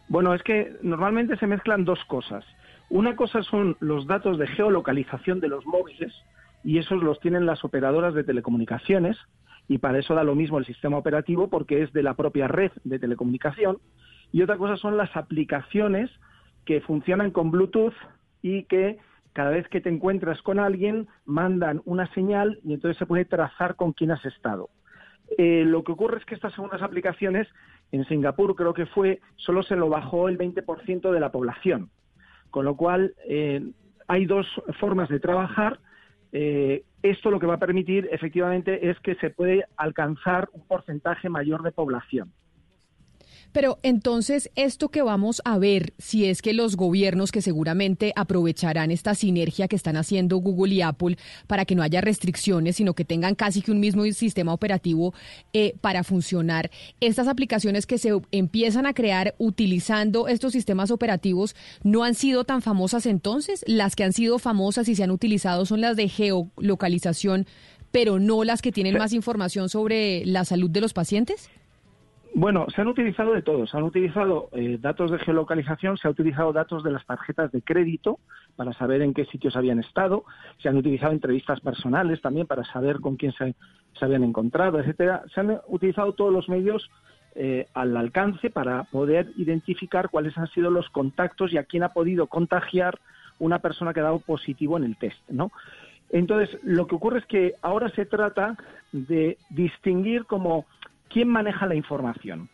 [0.09, 2.45] Bueno, es que normalmente se mezclan dos cosas.
[2.89, 6.12] Una cosa son los datos de geolocalización de los móviles
[6.62, 9.16] y esos los tienen las operadoras de telecomunicaciones
[9.68, 12.70] y para eso da lo mismo el sistema operativo porque es de la propia red
[12.84, 13.78] de telecomunicación.
[14.32, 16.11] Y otra cosa son las aplicaciones
[16.64, 17.95] que funcionan con Bluetooth
[18.43, 18.99] y que
[19.32, 23.76] cada vez que te encuentras con alguien mandan una señal y entonces se puede trazar
[23.76, 24.70] con quién has estado.
[25.39, 27.49] Eh, lo que ocurre es que estas segundas aplicaciones,
[27.93, 31.91] en Singapur creo que fue, solo se lo bajó el 20% de la población.
[32.57, 33.61] Con lo cual, eh,
[34.09, 34.46] hay dos
[34.80, 35.78] formas de trabajar.
[36.32, 41.28] Eh, esto lo que va a permitir, efectivamente, es que se puede alcanzar un porcentaje
[41.28, 42.32] mayor de población.
[43.57, 48.90] Pero entonces, esto que vamos a ver, si es que los gobiernos que seguramente aprovecharán
[48.90, 53.07] esta sinergia que están haciendo Google y Apple para que no haya restricciones, sino que
[53.07, 55.14] tengan casi que un mismo sistema operativo
[55.54, 62.04] eh, para funcionar, estas aplicaciones que se empiezan a crear utilizando estos sistemas operativos no
[62.04, 63.64] han sido tan famosas entonces.
[63.66, 67.46] Las que han sido famosas y se han utilizado son las de geolocalización,
[67.90, 71.48] pero no las que tienen más información sobre la salud de los pacientes.
[72.39, 73.66] Bueno, se han utilizado de todo.
[73.66, 77.62] Se han utilizado eh, datos de geolocalización, se han utilizado datos de las tarjetas de
[77.62, 78.18] crédito
[78.57, 80.22] para saber en qué sitios habían estado,
[80.59, 83.55] se han utilizado entrevistas personales también para saber con quién se,
[83.99, 85.22] se habían encontrado, etcétera.
[85.32, 86.91] Se han utilizado todos los medios
[87.37, 91.95] eh, al alcance para poder identificar cuáles han sido los contactos y a quién ha
[91.95, 92.98] podido contagiar
[93.39, 95.52] una persona que ha dado positivo en el test, ¿no?
[96.10, 98.59] Entonces, lo que ocurre es que ahora se trata
[98.93, 100.66] de distinguir como
[101.09, 102.49] quién maneja la información.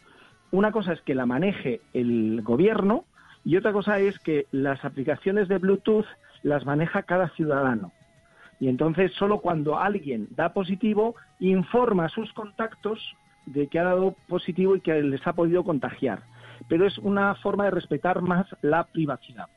[0.51, 3.05] Una cosa es que la maneje el gobierno
[3.45, 6.07] y otra cosa es que las aplicaciones de Bluetooth
[6.43, 7.93] las maneja cada ciudadano.
[8.61, 13.17] Y entonces solo cuando alguien da positivo informa a sus contactos
[13.47, 16.23] de que ha dado positivo y que les ha podido contagiar.
[16.69, 19.49] Pero es una forma de respetar más la privacidad.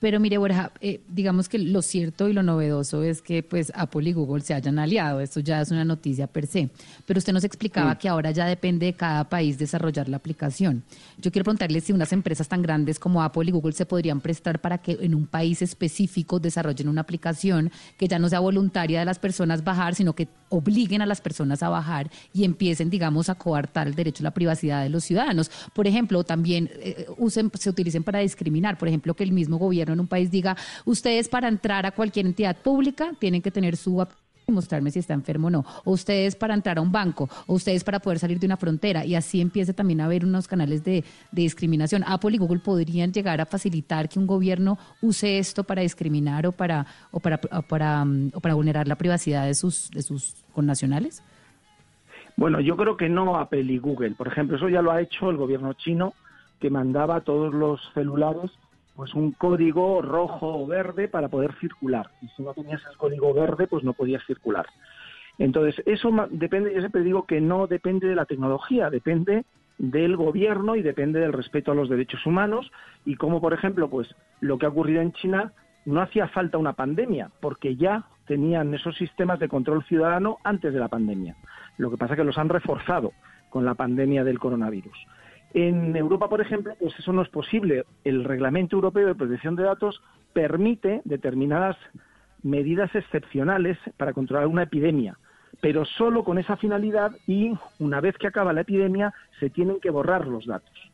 [0.00, 4.08] Pero mire, Borja, eh, digamos que lo cierto y lo novedoso es que pues Apple
[4.08, 5.20] y Google se hayan aliado.
[5.20, 6.70] Esto ya es una noticia per se.
[7.04, 10.84] Pero usted nos explicaba que ahora ya depende de cada país desarrollar la aplicación.
[11.18, 14.60] Yo quiero preguntarle si unas empresas tan grandes como Apple y Google se podrían prestar
[14.60, 19.04] para que en un país específico desarrollen una aplicación que ya no sea voluntaria de
[19.04, 23.34] las personas bajar, sino que obliguen a las personas a bajar y empiecen, digamos, a
[23.34, 25.50] coartar el derecho a la privacidad de los ciudadanos.
[25.74, 28.78] Por ejemplo, también eh, usen, se utilicen para discriminar.
[28.78, 32.26] Por ejemplo, que el mismo gobierno en un país diga, ustedes para entrar a cualquier
[32.26, 34.00] entidad pública tienen que tener su
[34.48, 37.54] y mostrarme si está enfermo o no, o ustedes para entrar a un banco, o
[37.54, 40.82] ustedes para poder salir de una frontera, y así empieza también a haber unos canales
[40.84, 42.02] de, discriminación.
[42.06, 46.52] Apple y Google podrían llegar a facilitar que un gobierno use esto para discriminar o
[46.52, 50.34] para, o para, o para, mm, o para vulnerar la privacidad de sus, de sus
[50.54, 51.22] connacionales.
[52.36, 54.12] Bueno, yo creo que no Apple y Google.
[54.12, 56.14] Por ejemplo, eso ya lo ha hecho el gobierno chino,
[56.60, 58.50] que mandaba todos los celulares
[58.98, 62.10] pues un código rojo o verde para poder circular.
[62.20, 64.66] Y si no tenías el código verde, pues no podías circular.
[65.38, 69.44] Entonces, eso depende, yo siempre digo que no depende de la tecnología, depende
[69.78, 72.72] del gobierno y depende del respeto a los derechos humanos
[73.04, 75.52] y como por ejemplo, pues lo que ha ocurrido en China
[75.84, 80.80] no hacía falta una pandemia, porque ya tenían esos sistemas de control ciudadano antes de
[80.80, 81.36] la pandemia.
[81.76, 83.12] Lo que pasa es que los han reforzado
[83.48, 84.98] con la pandemia del coronavirus.
[85.54, 87.84] En Europa, por ejemplo, pues eso no es posible.
[88.04, 90.02] El Reglamento Europeo de Protección de Datos
[90.32, 91.76] permite determinadas
[92.42, 95.18] medidas excepcionales para controlar una epidemia,
[95.60, 99.90] pero solo con esa finalidad y una vez que acaba la epidemia se tienen que
[99.90, 100.92] borrar los datos,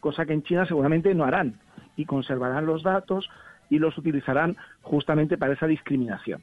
[0.00, 1.58] cosa que en China seguramente no harán
[1.96, 3.28] y conservarán los datos
[3.70, 6.42] y los utilizarán justamente para esa discriminación.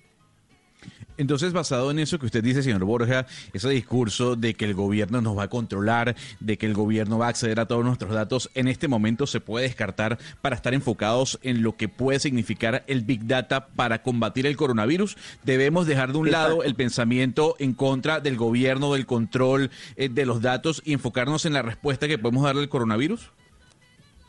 [1.17, 5.21] Entonces, basado en eso que usted dice, señor Borja, ese discurso de que el gobierno
[5.21, 8.49] nos va a controlar, de que el gobierno va a acceder a todos nuestros datos,
[8.55, 13.01] en este momento se puede descartar para estar enfocados en lo que puede significar el
[13.01, 15.15] Big Data para combatir el coronavirus.
[15.43, 20.25] Debemos dejar de un lado el pensamiento en contra del gobierno, del control eh, de
[20.25, 23.31] los datos y enfocarnos en la respuesta que podemos darle al coronavirus.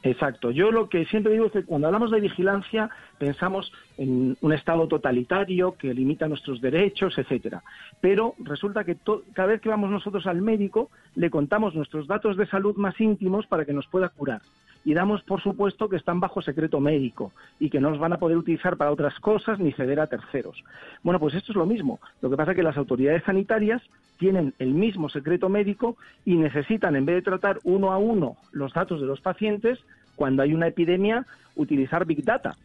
[0.02, 0.50] Exacto.
[0.50, 2.90] Yo lo que siempre digo es que cuando hablamos de vigilancia
[3.22, 7.62] pensamos en un Estado totalitario que limita nuestros derechos, etcétera.
[8.00, 8.96] Pero resulta que
[9.32, 13.46] cada vez que vamos nosotros al médico le contamos nuestros datos de salud más íntimos
[13.46, 14.42] para que nos pueda curar
[14.84, 17.30] y damos por supuesto que están bajo secreto médico
[17.60, 20.64] y que no los van a poder utilizar para otras cosas ni ceder a terceros.
[21.04, 22.00] Bueno, pues esto es lo mismo.
[22.22, 23.82] Lo que pasa es que las autoridades sanitarias
[24.18, 28.72] tienen el mismo secreto médico y necesitan, en vez de tratar uno a uno los
[28.72, 29.78] datos de los pacientes,
[30.16, 31.24] cuando hay una epidemia,
[31.54, 32.56] utilizar Big Data.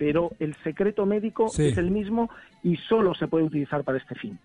[0.00, 2.30] Pero el secreto médico es el mismo
[2.62, 4.38] y solo se puede utilizar para este fin.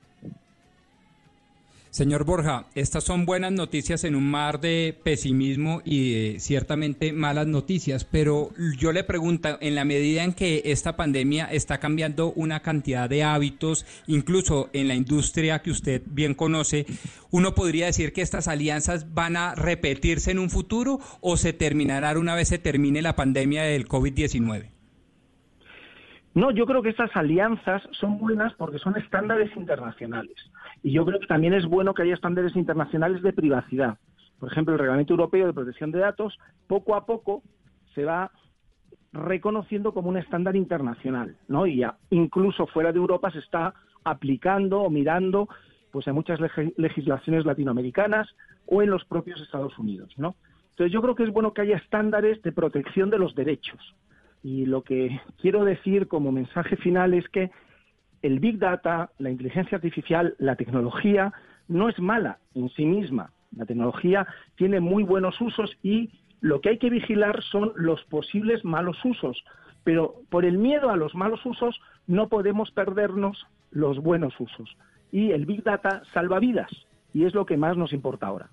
[1.91, 8.03] Señor Borja, estas son buenas noticias en un mar de pesimismo y ciertamente malas noticias,
[8.03, 13.10] pero yo le pregunto, en la medida en que esta pandemia está cambiando una cantidad
[13.10, 16.86] de hábitos, incluso en la industria que usted bien conoce,
[17.32, 22.18] ¿uno podría decir que estas alianzas van a repetirse en un futuro o se terminarán
[22.18, 24.74] una vez se termine la pandemia del COVID-19?
[26.36, 30.36] No, yo creo que estas alianzas son buenas porque son estándares internacionales.
[30.84, 33.98] Y yo creo que también es bueno que haya estándares internacionales de privacidad.
[34.38, 36.38] Por ejemplo, el Reglamento Europeo de Protección de Datos,
[36.68, 37.41] poco a poco
[37.94, 38.32] se va
[39.14, 41.68] reconociendo como un estándar internacional, ¿no?
[41.68, 45.48] Y ya, incluso fuera de Europa se está aplicando o mirando
[45.90, 46.40] pues en muchas
[46.76, 48.28] legislaciones latinoamericanas
[48.66, 50.36] o en los propios Estados Unidos, ¿no?
[50.72, 53.80] Entonces yo creo que es bueno que haya estándares de protección de los derechos.
[54.46, 57.50] Y lo que quiero decir como mensaje final es que
[58.22, 61.34] el Big Data, la inteligencia artificial, la tecnología,
[61.68, 63.32] no es mala en sí misma.
[63.58, 66.12] La tecnología tiene muy buenos usos y
[66.42, 69.44] lo que hay que vigilar son los posibles malos usos.
[69.84, 74.78] Pero por el miedo a los malos usos no podemos perdernos los buenos usos.
[75.12, 76.70] Y el Big Data salva vidas
[77.16, 78.52] y es lo que más nos importa ahora.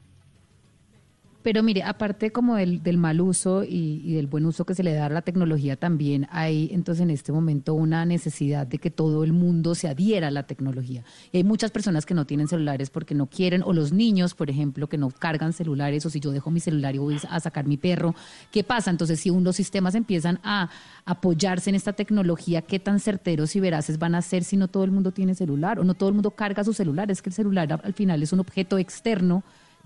[1.43, 5.07] Pero mire, aparte como del, mal uso y, del buen uso que se le da
[5.07, 9.33] a la tecnología, también hay entonces en este momento una necesidad de que todo el
[9.33, 11.05] mundo se adhiera a la tecnología.
[11.33, 14.51] Y hay muchas personas que no tienen celulares porque no quieren, o los niños, por
[14.51, 17.67] ejemplo, que no cargan celulares, o si yo dejo mi celular y voy a sacar
[17.67, 18.15] mi perro,
[18.53, 18.91] ¿qué pasa?
[18.91, 20.71] Entonces, si los sistemas empiezan a
[21.05, 24.85] apoyarse en esta tecnología, ¿qué tan certeros y veraces van a ser si no todo
[24.85, 27.11] el mundo tiene celular o no todo el mundo carga su celular?
[27.11, 29.43] Es que el celular al final es un objeto externo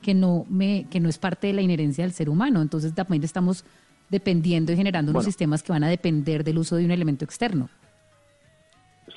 [0.07, 2.62] que no, me, que no es parte de la inherencia del ser humano.
[2.62, 3.65] Entonces también estamos
[4.09, 7.69] dependiendo y generando unos sistemas que van a depender del uso de un elemento externo.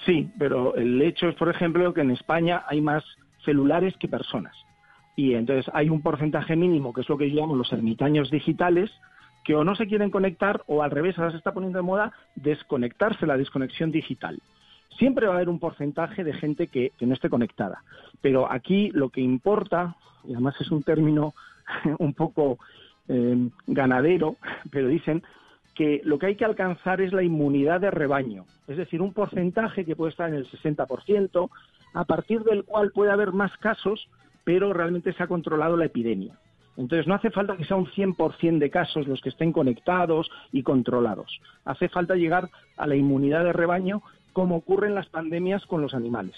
[0.03, 3.03] Sí, pero el hecho es, por ejemplo, que en España hay más
[3.45, 4.55] celulares que personas.
[5.15, 8.89] Y entonces hay un porcentaje mínimo, que es lo que llamamos los ermitaños digitales,
[9.43, 12.13] que o no se quieren conectar o al revés, ahora se está poniendo de moda
[12.33, 14.39] desconectarse, la desconexión digital.
[14.97, 17.83] Siempre va a haber un porcentaje de gente que, no esté conectada.
[18.21, 19.95] Pero aquí lo que importa,
[20.25, 21.33] y además es un término
[21.99, 22.59] un poco
[23.07, 24.37] eh, ganadero,
[24.71, 25.23] pero dicen
[25.75, 29.85] que lo que hay que alcanzar es la inmunidad de rebaño, es decir, un porcentaje
[29.85, 31.49] que puede estar en el 60%,
[31.93, 34.09] a partir del cual puede haber más casos,
[34.43, 36.37] pero realmente se ha controlado la epidemia.
[36.79, 40.63] Entonces no hace falta que sea un 100% de casos los que estén conectados y
[40.63, 41.41] controlados.
[41.65, 44.01] Hace falta llegar a la inmunidad de rebaño
[44.39, 46.37] como ocurre en las pandemias con los animales.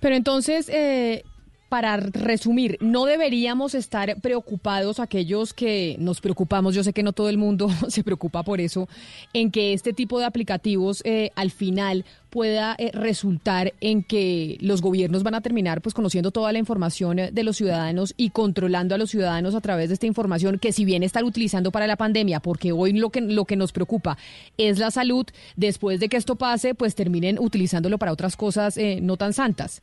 [0.00, 1.22] Pero entonces, eh,
[1.68, 7.28] para resumir, no deberíamos estar preocupados aquellos que nos preocupamos, yo sé que no todo
[7.28, 8.88] el mundo se preocupa por eso,
[9.32, 14.82] en que este tipo de aplicativos eh, al final pueda eh, resultar en que los
[14.82, 18.98] gobiernos van a terminar pues conociendo toda la información de los ciudadanos y controlando a
[18.98, 22.40] los ciudadanos a través de esta información que si bien están utilizando para la pandemia,
[22.40, 24.18] porque hoy lo que lo que nos preocupa
[24.58, 25.26] es la salud,
[25.56, 29.82] después de que esto pase, pues terminen utilizándolo para otras cosas eh, no tan santas.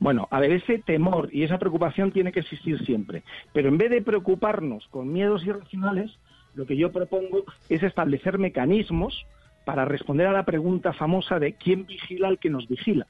[0.00, 3.22] Bueno, a ver, ese temor y esa preocupación tiene que existir siempre.
[3.52, 6.10] Pero en vez de preocuparnos con miedos irracionales,
[6.54, 9.26] lo que yo propongo es establecer mecanismos
[9.66, 13.06] para responder a la pregunta famosa de quién vigila al que nos vigila.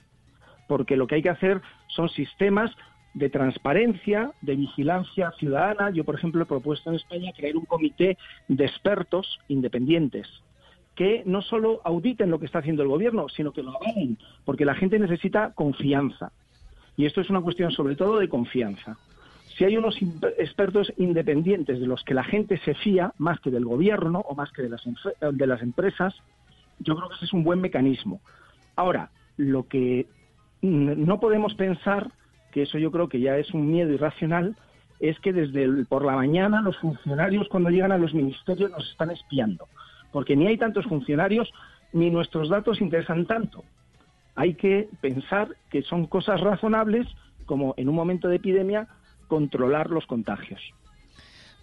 [0.66, 2.72] Porque lo que hay que hacer son sistemas
[3.14, 5.90] de transparencia, de vigilancia ciudadana.
[5.90, 8.18] Yo, por ejemplo, he propuesto en España crear un comité
[8.48, 10.26] de expertos independientes
[10.96, 14.64] que no solo auditen lo que está haciendo el gobierno, sino que lo avalen, porque
[14.64, 16.32] la gente necesita confianza.
[17.00, 18.98] Y esto es una cuestión sobre todo de confianza.
[19.56, 19.96] Si hay unos
[20.36, 24.52] expertos independientes de los que la gente se fía, más que del gobierno o más
[24.52, 24.82] que de las,
[25.22, 26.14] las empresas,
[26.78, 28.20] yo creo que ese es un buen mecanismo.
[28.76, 29.08] Ahora,
[29.38, 30.08] lo que
[30.60, 32.10] no podemos pensar,
[32.52, 34.54] que eso yo creo que ya es un miedo irracional,
[34.98, 39.10] es que desde por la mañana los funcionarios cuando llegan a los ministerios nos están
[39.10, 39.68] espiando,
[40.12, 41.50] porque ni hay tantos funcionarios
[41.94, 43.64] ni nuestros datos interesan tanto
[44.40, 47.06] hay que pensar que son cosas razonables,
[47.44, 48.88] como en un momento de epidemia,
[49.28, 50.58] controlar los contagios.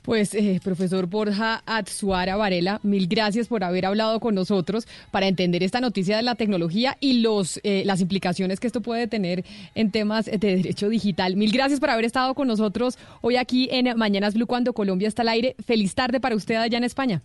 [0.03, 5.63] Pues, eh, profesor Borja Atsuara Varela, mil gracias por haber hablado con nosotros para entender
[5.63, 9.43] esta noticia de la tecnología y los, eh, las implicaciones que esto puede tener
[9.73, 11.35] en temas de derecho digital.
[11.35, 15.23] Mil gracias por haber estado con nosotros hoy aquí en Mañanas Blue cuando Colombia está
[15.23, 15.55] al aire.
[15.65, 17.23] Feliz tarde para usted allá en España.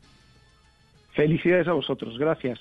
[1.12, 2.16] Felicidades a vosotros.
[2.18, 2.58] Gracias.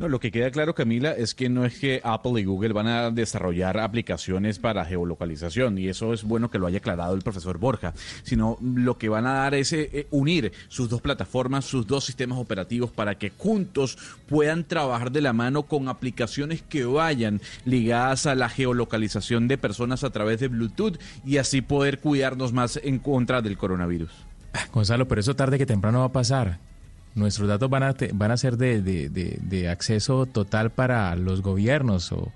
[0.00, 2.86] No, lo que queda claro, Camila, es que no es que Apple y Google van
[2.86, 7.58] a desarrollar aplicaciones para geolocalización, y eso es bueno que lo haya aclarado el profesor
[7.58, 11.86] Borja, sino lo que van a dar es eh, eh, unir sus dos plataformas, sus
[11.86, 17.42] dos sistemas operativos para que juntos puedan trabajar de la mano con aplicaciones que vayan
[17.66, 22.80] ligadas a la geolocalización de personas a través de Bluetooth y así poder cuidarnos más
[22.82, 24.12] en contra del coronavirus.
[24.72, 26.69] Gonzalo, pero eso tarde que temprano va a pasar
[27.14, 32.32] nuestros datos van a, van a ser de, de, acceso total para los gobiernos o,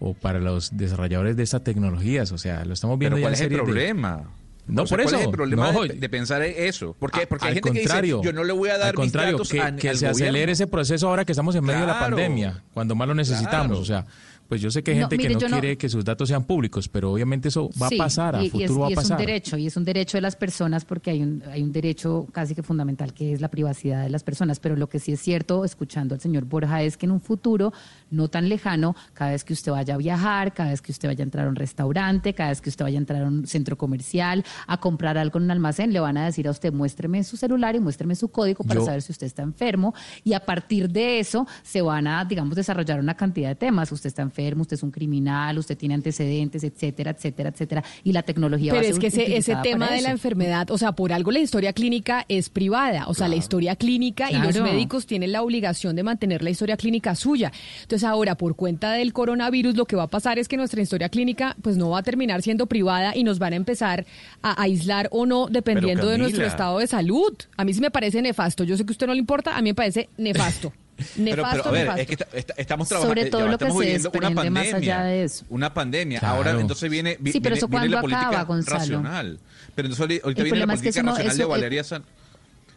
[0.00, 2.32] o, para los desarrolladores de estas tecnologías.
[2.32, 4.24] O sea, lo estamos viendo ¿Pero cuál es el problema?
[4.66, 5.10] No, por eso.
[5.10, 6.96] ¿Cuál es el problema de, pensar eso?
[6.98, 9.50] Porque, porque hay gente que dice, yo no le voy a dar al contrario, mis
[9.50, 12.62] datos que, que se acelere ese proceso ahora que estamos en medio de la pandemia,
[12.72, 13.78] cuando más lo necesitamos.
[13.78, 14.06] O sea,
[14.48, 17.12] pues yo sé que hay gente que no quiere que sus datos sean públicos, pero
[17.12, 18.96] obviamente eso va a pasar, a futuro va a pasar.
[18.96, 21.62] Y es un derecho, y es un derecho de las personas porque hay un, hay
[21.62, 24.60] un derecho casi que fundamental que es la privacidad de las personas.
[24.60, 27.72] Pero lo que sí es cierto, escuchando al señor Borja, es que en un futuro
[28.10, 31.22] no tan lejano, cada vez que usted vaya a viajar, cada vez que usted vaya
[31.22, 33.78] a entrar a un restaurante, cada vez que usted vaya a entrar a un centro
[33.78, 37.38] comercial, a comprar algo en un almacén, le van a decir a usted, muéstreme su
[37.38, 39.94] celular y muéstreme su código para saber si usted está enfermo.
[40.22, 43.90] Y a partir de eso se van a, digamos, desarrollar una cantidad de temas.
[43.90, 47.84] Usted está enfermo enfermo, usted es un criminal, usted tiene antecedentes, etcétera, etcétera, etcétera.
[48.02, 50.70] Y la tecnología Pero va a es ser que ese, ese tema de la enfermedad,
[50.70, 54.38] o sea, por algo la historia clínica es privada, o sea, la historia clínica y
[54.38, 57.52] los médicos tienen la obligación de mantener la historia clínica suya.
[57.82, 61.08] Entonces ahora, por cuenta del coronavirus, lo que va a pasar es que nuestra historia
[61.08, 64.06] clínica pues no va a terminar siendo privada y nos van a empezar
[64.42, 67.34] a aislar o no dependiendo de nuestro estado de salud.
[67.56, 68.64] A mí sí me parece nefasto.
[68.64, 70.72] Yo sé que a usted no le importa, a mí me parece nefasto.
[70.96, 72.00] Pero, Nefasto, pero a ver, nefasto.
[72.00, 74.44] es que esta- estamos trabajando, Sobre eh, todo lo que estamos se viviendo una más
[74.44, 75.44] pandemia, allá de eso.
[75.48, 76.18] una pandemia.
[76.20, 76.34] Claro.
[76.36, 78.78] Ahora entonces viene, vi- Sí, pero viene, eso viene la ¿cuándo política acaba, Gonzalo?
[78.78, 79.38] racional.
[79.74, 81.84] Pero entonces ahorita El viene la problema es que política no- racional de eso- Valeria
[81.84, 82.04] San.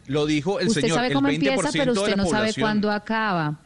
[0.08, 2.28] Lo dijo el usted señor, sabe el cómo 20% empieza, pero de usted la no
[2.30, 3.60] sabe cuándo acaba.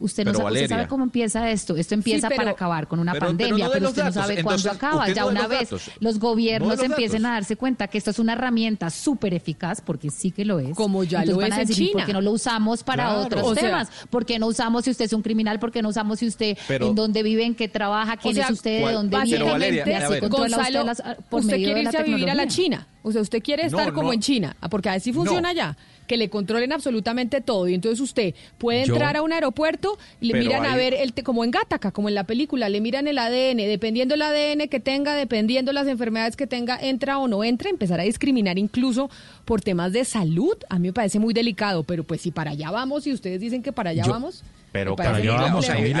[0.00, 1.76] Usted no sabe, usted sabe cómo empieza esto.
[1.76, 4.16] Esto empieza pero- para acabar con una Pero- pero pandemia, no pero, los usted datos.
[4.16, 5.08] no sabe Entonces, cuándo acaba.
[5.12, 5.90] Ya no una los vez datos.
[6.00, 7.30] los gobiernos No los empiecen datos.
[7.32, 10.74] a darse cuenta que esto es una herramienta súper eficaz, porque sí que lo es.
[10.74, 11.98] Como ya Entonces lo van es a en decir, ¿y China.
[11.98, 13.20] ¿por qué no lo usamos para Claro.
[13.20, 13.88] otros O sea- temas?
[14.08, 15.58] ¿Por qué no usamos si usted es un criminal?
[15.60, 18.34] ¿Por qué no usamos si usted Pero- en dónde vive, en qué trabaja, quién O
[18.36, 19.96] sea, es usted, de ¿cuál- dónde vive?
[19.96, 22.46] Así controla usted las- por usted medio quiere irse a vivir a la.
[22.48, 22.86] China.
[23.02, 24.12] O sea, usted quiere No, estar como no.
[24.14, 25.76] en China, ah, porque así funciona No.
[26.10, 27.68] Que le controlen absolutamente todo.
[27.68, 31.44] Y entonces usted puede Yo- entrar a un aeropuerto, le miran a ver, el, como
[31.44, 35.14] en Gataca, como en la película, le miran el ADN, dependiendo el ADN que tenga,
[35.14, 39.08] dependiendo las enfermedades que tenga, entra o no entra, empezar a discriminar incluso
[39.44, 40.56] por temas de salud.
[40.68, 43.62] A mí me parece muy delicado, pero pues si para allá vamos y ustedes dicen
[43.62, 44.42] que para allá Yo- vamos.
[44.72, 44.96] Pero,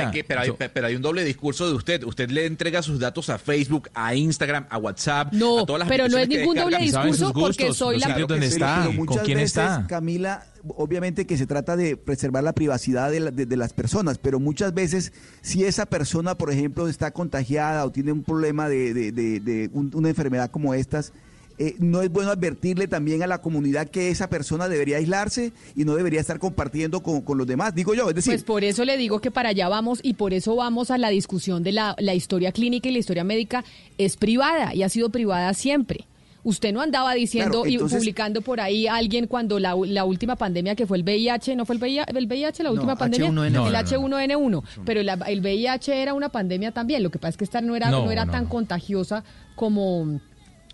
[0.06, 2.04] hay que- pero, hay, yo- pero hay un doble discurso de usted.
[2.04, 5.88] Usted le entrega sus datos a Facebook, a Instagram, a WhatsApp, No, a todas las
[5.88, 9.24] pero no es ningún doble discurso porque soy la- Claro sí, está, pero con muchas
[9.24, 9.86] quién veces, está.
[9.88, 14.18] Camila, obviamente que se trata de preservar la privacidad de, la- de- de las personas,
[14.18, 18.94] pero muchas veces si esa persona, por ejemplo, está contagiada o tiene un problema de,
[18.94, 21.12] de- de- de un- una enfermedad como estas,
[21.62, 25.84] eh, no es bueno advertirle también a la comunidad que esa persona debería aislarse y
[25.84, 28.84] no debería estar compartiendo con, con los demás, digo yo, es decir, Pues por eso
[28.84, 31.94] le digo que para allá vamos y por eso vamos a la discusión de la,
[31.98, 33.62] la historia clínica y la historia médica
[33.98, 36.06] es privada y ha sido privada siempre.
[36.42, 40.36] Usted no andaba diciendo Claro, y publicando por ahí a alguien cuando la, la última
[40.36, 43.28] pandemia que fue el VIH, ¿no fue el VIH, el VIH la última pandemia?
[43.28, 43.34] H1N1.
[43.34, 43.78] No, el no, no.
[43.78, 47.60] H1N1, pero la- el VIH era una pandemia también, lo que pasa es que esta
[47.60, 48.48] no era, no, No, era no, tan no.
[48.48, 49.22] contagiosa
[49.54, 50.18] como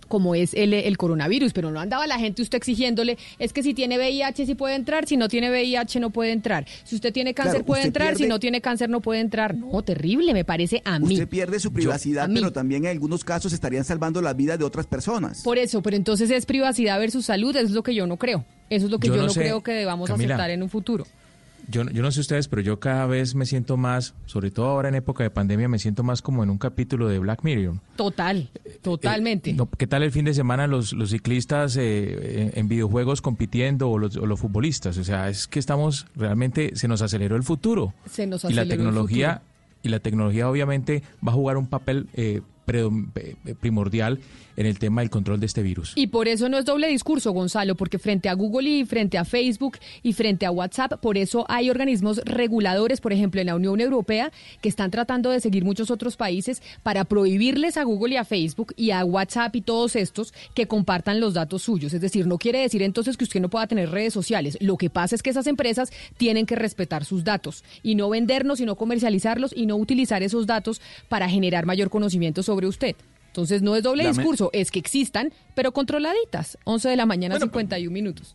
[0.09, 3.75] como es el, el coronavirus, pero no andaba la gente usted exigiéndole, es que si
[3.75, 7.35] tiene VIH sí puede entrar, si no tiene VIH no puede entrar, si usted tiene
[7.35, 9.55] cáncer Claro, puede entrar, si no tiene cáncer no puede entrar.
[9.55, 11.15] No, terrible, me parece a mí.
[11.15, 14.87] usted pierde su privacidad, pero también en algunos casos estarían salvando la vida de otras
[14.87, 15.43] personas.
[15.43, 18.45] Por eso, pero entonces es privacidad versus salud, eso es lo que yo no creo.
[18.69, 20.35] Eso es lo que Yo yo, no no, sé, creo que debamos Camila.
[20.35, 21.07] aceptar en un futuro.
[21.69, 24.89] Yo, yo no sé ustedes, pero yo cada vez me siento más, sobre todo ahora
[24.89, 27.81] en época de pandemia, me siento más como en un capítulo de Black Mirror.
[27.97, 28.51] Total,
[28.83, 29.51] totalmente.
[29.51, 33.21] Eh, no, ¿Qué tal el fin de semana los, los ciclistas eh, en, en videojuegos
[33.21, 34.97] compitiendo o los, o los futbolistas?
[34.99, 37.95] O sea, es que estamos, realmente se nos aceleró el futuro.
[38.09, 39.81] Se nos y la aceleró el tecnología futuro.
[39.83, 44.21] y la tecnología obviamente va a jugar un papel eh, eh, primordial
[44.57, 45.93] en el tema del control de este virus.
[45.95, 49.25] Y por eso no es doble discurso, Gonzalo, porque frente a Google y frente a
[49.25, 53.81] Facebook y frente a WhatsApp, por eso hay organismos reguladores, por ejemplo, en la Unión
[53.81, 58.25] Europea, que están tratando de seguir muchos otros países para prohibirles a Google y a
[58.25, 61.93] Facebook y a WhatsApp y todos estos que compartan los datos suyos.
[61.93, 64.57] Es decir, no quiere decir entonces que usted no pueda tener redes sociales.
[64.61, 68.61] Lo que pasa es que esas empresas tienen que respetar sus datos y no vendernos
[68.61, 72.97] y no comercializarlos y no utilizar esos datos para generar mayor conocimiento sobre usted.
[73.37, 76.57] Entonces no es doble Lame- discurso, es que existan, pero controladitas.
[76.65, 78.35] 11 de la mañana, 51 minutos.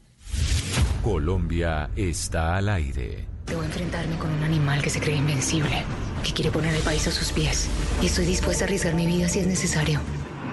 [1.03, 3.25] Colombia está al aire.
[3.47, 5.81] Debo enfrentarme con un animal que se cree invencible,
[6.23, 7.67] que quiere poner el país a sus pies.
[7.99, 9.99] Y estoy dispuesta a arriesgar mi vida si es necesario.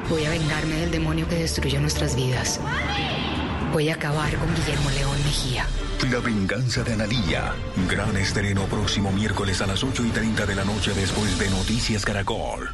[0.09, 2.59] Voy a vengarme del demonio que destruyó nuestras vidas.
[3.75, 5.67] Voy a acabar con Guillermo León Mejía.
[6.11, 7.53] La venganza de Analía.
[7.87, 12.03] Gran estreno próximo miércoles a las 8 y 30 de la noche después de Noticias
[12.07, 12.71] Caracol.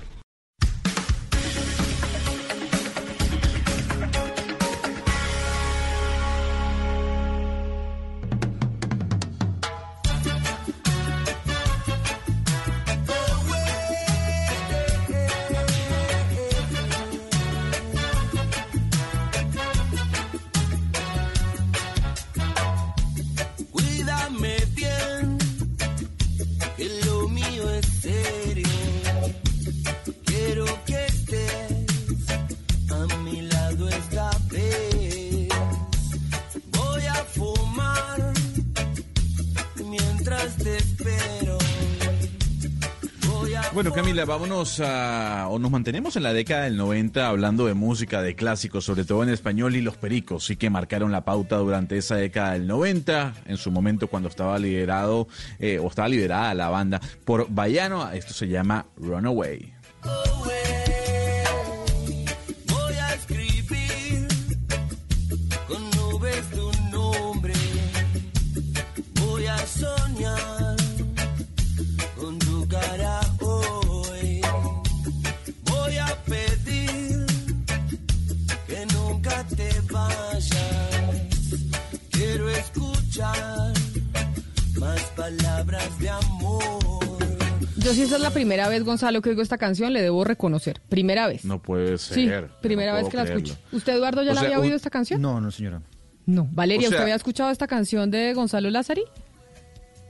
[44.26, 45.48] Vámonos a.
[45.48, 49.22] o nos mantenemos en la década del 90 hablando de música, de clásicos, sobre todo
[49.22, 53.34] en español, y los pericos, sí que marcaron la pauta durante esa década del 90,
[53.46, 55.28] en su momento cuando estaba liderado,
[55.58, 58.10] eh, o estaba liderada la banda por Bayano.
[58.12, 59.74] Esto se llama Runaway.
[83.14, 83.72] Escuchar
[84.80, 86.62] más palabras de amor.
[87.76, 90.80] Yo sí esa es la primera vez, Gonzalo, que oigo esta canción, le debo reconocer.
[90.88, 91.44] Primera vez.
[91.44, 92.48] No puede Sí, ser.
[92.60, 93.44] primera no vez que la creerlo.
[93.46, 93.60] escucho.
[93.72, 95.20] ¿Usted, Eduardo, ya O la sea, había oído esta canción?
[95.20, 95.82] No, no, señora.
[96.26, 96.48] No.
[96.52, 99.04] Valeria, O sea- ¿usted había escuchado esta canción de Gonzalo Lázari?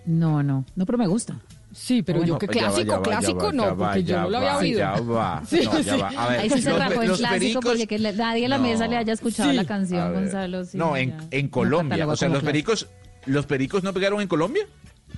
[0.06, 1.40] No, no, no, pero me gusta.
[1.74, 4.52] Sí, pero yo que clásico, va, clásico va, no, va, porque yo no lo había
[4.52, 4.78] va, oído.
[4.78, 5.42] Ya va.
[5.48, 6.00] Sí, No, ya sí.
[6.00, 6.08] va.
[6.08, 8.58] A ver, Ahí sí se rajó el clásico pericos- porque que le- nadie en la
[8.58, 8.62] No.
[8.64, 9.56] mesa le haya escuchado Sí.
[9.56, 10.12] la canción.
[10.14, 10.64] Gonzalo.
[10.64, 12.06] sí, no, en, en Colombia.
[12.06, 12.88] O sea, los pericos,
[13.26, 14.66] ¿los pericos no pegaron en Colombia?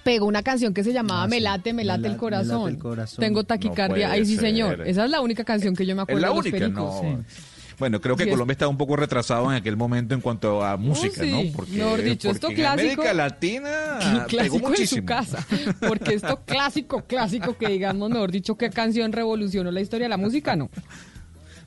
[0.03, 1.43] Pegó una canción que se llamaba Ah, Me sí.
[1.43, 2.61] late, me Me late la- el me corazón.
[2.65, 3.19] late el corazón.
[3.25, 4.11] Tengo taquicardia.
[4.13, 4.45] Ay, sí, ser.
[4.45, 4.83] señor.
[4.87, 7.03] Esa es la única canción que yo me Es acuerdo de los única, pericos.
[7.03, 7.25] no.
[7.27, 7.33] sí.
[7.79, 10.65] Bueno, creo que Sí, es- Colombia estaba un poco retrasado en aquel momento en cuanto
[10.65, 11.31] a música, Oh, sí.
[11.31, 11.53] ¿no?
[11.57, 13.99] Porque, Mejor dicho, esto en clásico- América Latina
[14.31, 15.07] pegó en su muchísimo.
[15.07, 15.47] casa.
[15.87, 20.17] Porque esto clásico, clásico, que digamos, mejor dicho, qué canción revolucionó la historia de la
[20.17, 20.71] música, no.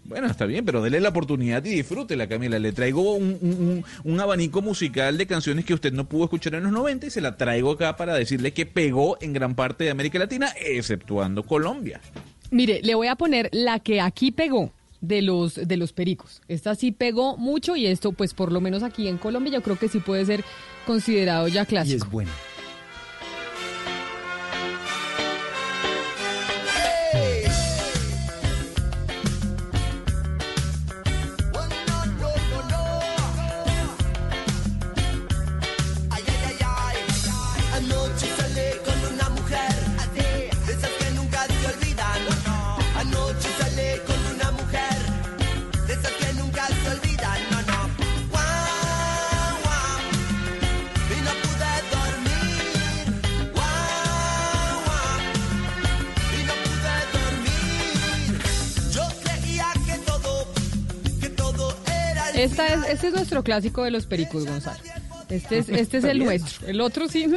[0.05, 2.57] Bueno, está bien, pero dele la oportunidad y disfrútela, Camila.
[2.57, 6.55] Le traigo un, un- un- un abanico musical de canciones que usted no pudo escuchar
[6.55, 9.83] en los 90 y se la traigo acá para decirle que pegó en gran parte
[9.83, 12.01] de América Latina, exceptuando Colombia.
[12.49, 16.41] Mire, le voy a poner la que aquí pegó de los de los pericos.
[16.47, 19.77] Esta sí pegó mucho y esto, pues por lo menos aquí en Colombia, yo creo
[19.77, 20.43] que sí puede ser
[20.85, 22.05] considerado ya Y clásico.
[22.05, 22.31] es buena.
[62.43, 62.91] Esta es, final.
[62.91, 64.79] este es nuestro clásico de los pericos, Gonzalo.
[65.29, 66.67] Este es, este es el nuestro.
[66.67, 67.27] El otro sí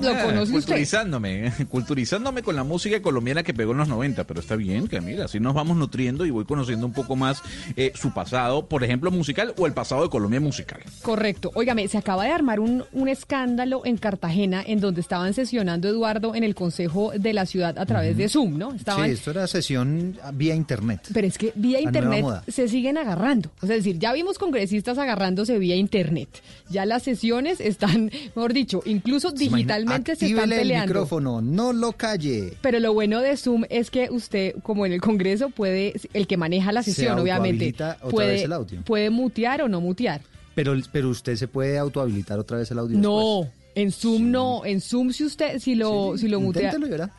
[0.00, 0.52] lo Ah, conoce usted.
[0.54, 5.24] culturizándome, culturizándome con la música colombiana que pegó en los 90, pero está bien, Camila,
[5.26, 7.42] así nos vamos nutriendo y voy conociendo un poco más
[7.76, 10.80] eh, su pasado, por ejemplo, musical o el pasado de Colombia musical.
[11.02, 11.50] Correcto.
[11.54, 16.34] Óigame, se acaba de armar un, un escándalo en Cartagena en donde estaban sesionando Eduardo
[16.34, 18.72] en el Consejo de la Ciudad a través de Zoom, ¿no?
[18.74, 21.00] Estaban Sí, esto era sesión vía internet.
[21.12, 23.50] Pero es que vía internet se siguen agarrando.
[23.62, 26.28] O sea, es decir, ya vimos congresistas agarrándose vía internet.
[26.70, 29.85] Ya las sesiones están, mejor dicho, incluso digitalmente
[30.16, 30.86] se están Actívele el peleando.
[30.86, 32.54] micrófono, no lo calle.
[32.60, 36.36] Pero lo bueno de Zoom es que usted, como en el Congreso, puede, el que
[36.36, 37.74] maneja la Se sesión, obviamente,
[38.10, 38.82] puede, vez el audio.
[38.82, 40.20] puede mutear o no mutear.
[40.54, 42.98] Pero, pero usted se puede autohabilitar otra vez el audio.
[42.98, 44.64] No, en Zoom no.
[44.64, 46.74] En Zoom si usted, si lo, si lo mutea.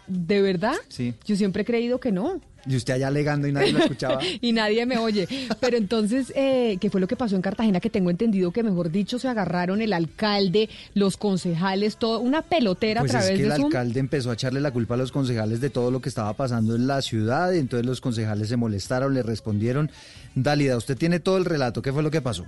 [0.07, 0.73] ¿De verdad?
[0.89, 1.13] Sí.
[1.25, 2.41] Yo siempre he creído que no.
[2.67, 4.19] Y usted allá alegando y nadie lo escuchaba.
[4.41, 5.27] y nadie me oye.
[5.59, 7.79] Pero entonces, eh, ¿qué fue lo que pasó en Cartagena?
[7.79, 13.01] Que tengo entendido que, mejor dicho, se agarraron el alcalde, los concejales, todo, una pelotera
[13.01, 13.65] Pues a es través que el de Zoom.
[13.67, 16.75] alcalde empezó a echarle la culpa a los concejales de todo lo que estaba pasando
[16.75, 19.89] en la ciudad y entonces los concejales se molestaron, le respondieron.
[20.35, 22.45] Dálida, usted tiene todo el relato, ¿qué fue lo que pasó?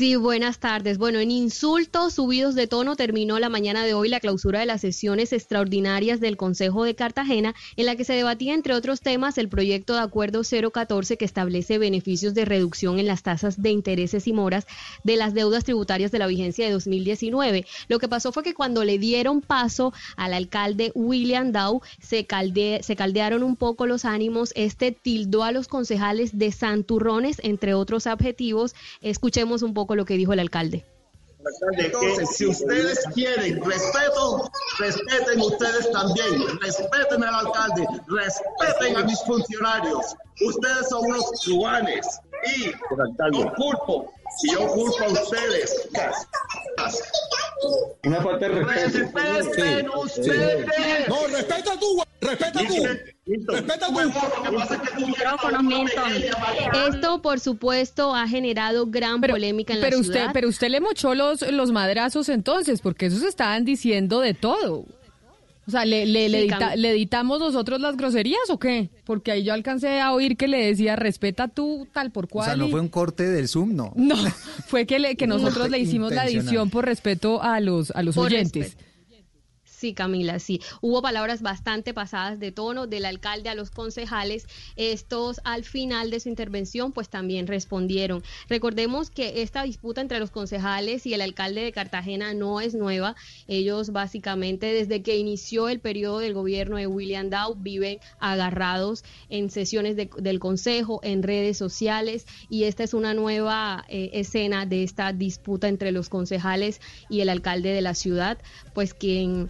[0.00, 0.96] Sí, buenas tardes.
[0.96, 4.80] Bueno, en insultos subidos de tono terminó la mañana de hoy la clausura de las
[4.80, 9.50] sesiones extraordinarias del Consejo de Cartagena, en la que se debatía, entre otros temas, el
[9.50, 14.32] proyecto de acuerdo 014 que establece beneficios de reducción en las tasas de intereses y
[14.32, 14.66] moras
[15.04, 17.66] de las deudas tributarias de la vigencia de 2019.
[17.88, 22.26] Lo que pasó fue que cuando le dieron paso al alcalde William Dow, se,
[22.80, 24.52] se caldearon un poco los ánimos.
[24.56, 28.74] Este tildó a los concejales de santurrones, entre otros adjetivos.
[29.02, 30.84] Escuchemos un poco lo que dijo el alcalde.
[31.78, 40.14] Entonces, si ustedes quieren respeto, respeten ustedes también, respeten al alcalde, respeten a mis funcionarios.
[40.46, 42.20] Ustedes son unos truanes
[42.56, 42.66] y
[43.32, 45.88] yo culpo, si yo culpo a ustedes.
[48.04, 48.98] Una falta de respeto.
[48.98, 50.66] Respeten ustedes.
[51.08, 52.86] No, respeta tú, respeta tú.
[53.46, 54.00] Respeta tú.
[56.88, 60.30] Esto, por supuesto, ha generado gran polémica en Pero la usted, ciudad.
[60.32, 64.84] pero usted le mochó los, los madrazos entonces, porque esos estaban diciendo de todo.
[65.70, 68.90] O sea, ¿le, le, le, editamos nosotros las groserías o qué?
[69.04, 72.42] Porque ahí yo alcancé a oír que le decía, respeta tú tal por cual.
[72.42, 73.92] O sea, no fue un corte del Zoom, no.
[74.10, 74.16] No,
[74.66, 78.16] fue que, le, que nosotros le hicimos la edición por respeto a los, a los
[78.16, 78.76] oyentes.
[79.80, 80.60] Sí, Camila, sí.
[80.82, 84.46] Hubo palabras bastante pasadas de tono del alcalde a los concejales.
[84.76, 88.22] Estos al final de su intervención pues también respondieron.
[88.50, 93.16] Recordemos que esta disputa entre los concejales y el alcalde de Cartagena no es nueva.
[93.48, 99.48] Ellos básicamente desde que inició el periodo del gobierno de William Dow viven agarrados en
[99.48, 105.14] sesiones del consejo, en redes sociales y esta es una nueva eh, escena de esta
[105.14, 108.36] disputa entre los concejales y el alcalde de la ciudad,
[108.74, 109.48] pues quien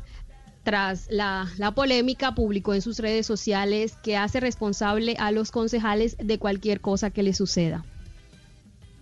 [0.62, 6.38] tras la, polémica, publicó en sus redes sociales que hace responsable a los concejales de
[6.38, 7.84] cualquier cosa que le suceda.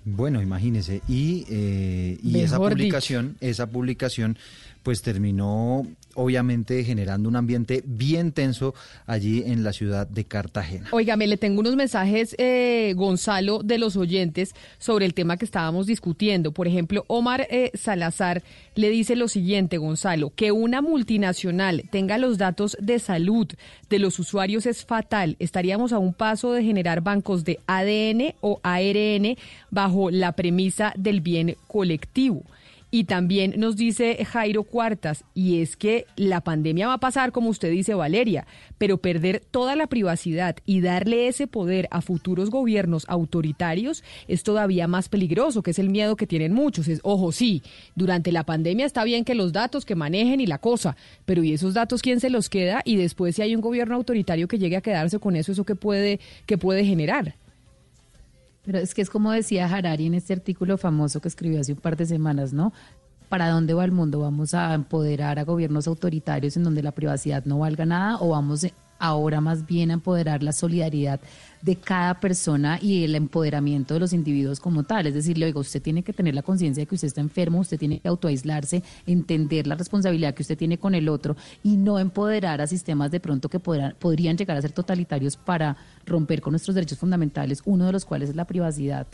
[0.05, 1.03] Bueno, imagínese.
[1.09, 4.39] Y, eh, y esa publicación, esa publicación,
[4.83, 5.87] pues terminó
[6.19, 8.75] obviamente generando un ambiente bien tenso
[9.07, 10.89] allí en la ciudad de Cartagena.
[10.91, 15.87] Óigame, le tengo unos mensajes, eh, Gonzalo, de los oyentes sobre el tema que estábamos
[15.87, 16.51] discutiendo.
[16.51, 18.43] Por ejemplo, Omar eh, Salazar
[18.75, 23.47] le dice lo siguiente, Gonzalo, que una multinacional tenga los datos de salud
[23.89, 25.37] de los usuarios es fatal.
[25.39, 29.37] Estaríamos a un paso de generar bancos de ADN o ARN
[29.71, 32.43] bajo la premisa del bien colectivo.
[32.91, 37.51] Y también nos dice Jairo Cuartas, y es que la pandemia va a pasar, como
[37.51, 38.47] usted dice, Valeria,
[38.79, 44.89] pero perder toda la privacidad y darle ese poder a futuros gobiernos autoritarios es todavía
[44.89, 46.89] más peligroso, que es el miedo que tienen muchos.
[46.89, 47.63] Es, ojo, sí,
[47.95, 50.97] durante la pandemia está bien que los datos que manejen y la cosa,
[51.27, 52.81] pero ¿y esos datos quién se los queda?
[52.85, 55.75] Y después si hay un gobierno autoritario que llegue a quedarse con eso, ¿eso qué
[55.75, 57.35] puede, qué puede generar?
[58.69, 61.79] Pero es que es como decía Harari en este artículo famoso que escribió hace un
[61.79, 62.75] par de semanas, ¿no?
[63.31, 64.21] ¿Para dónde va el mundo?
[64.21, 68.67] ¿Vamos a empoderar a gobiernos autoritarios en donde la privacidad no valga nada o vamos
[68.99, 71.21] ahora más bien a empoderar la solidaridad
[71.63, 75.07] de cada persona y el empoderamiento de los individuos como tal.
[75.07, 77.79] Es decir, oiga, usted tiene que tener la conciencia de que usted está enfermo, usted
[77.79, 82.61] tiene que autoaislarse, entender la responsabilidad que usted tiene con el otro y no empoderar
[82.61, 85.77] a sistemas de pronto que podrían llegar a ser totalitarios para
[86.07, 89.07] romper con nuestros derechos fundamentales, uno de los cuales es la privacidad.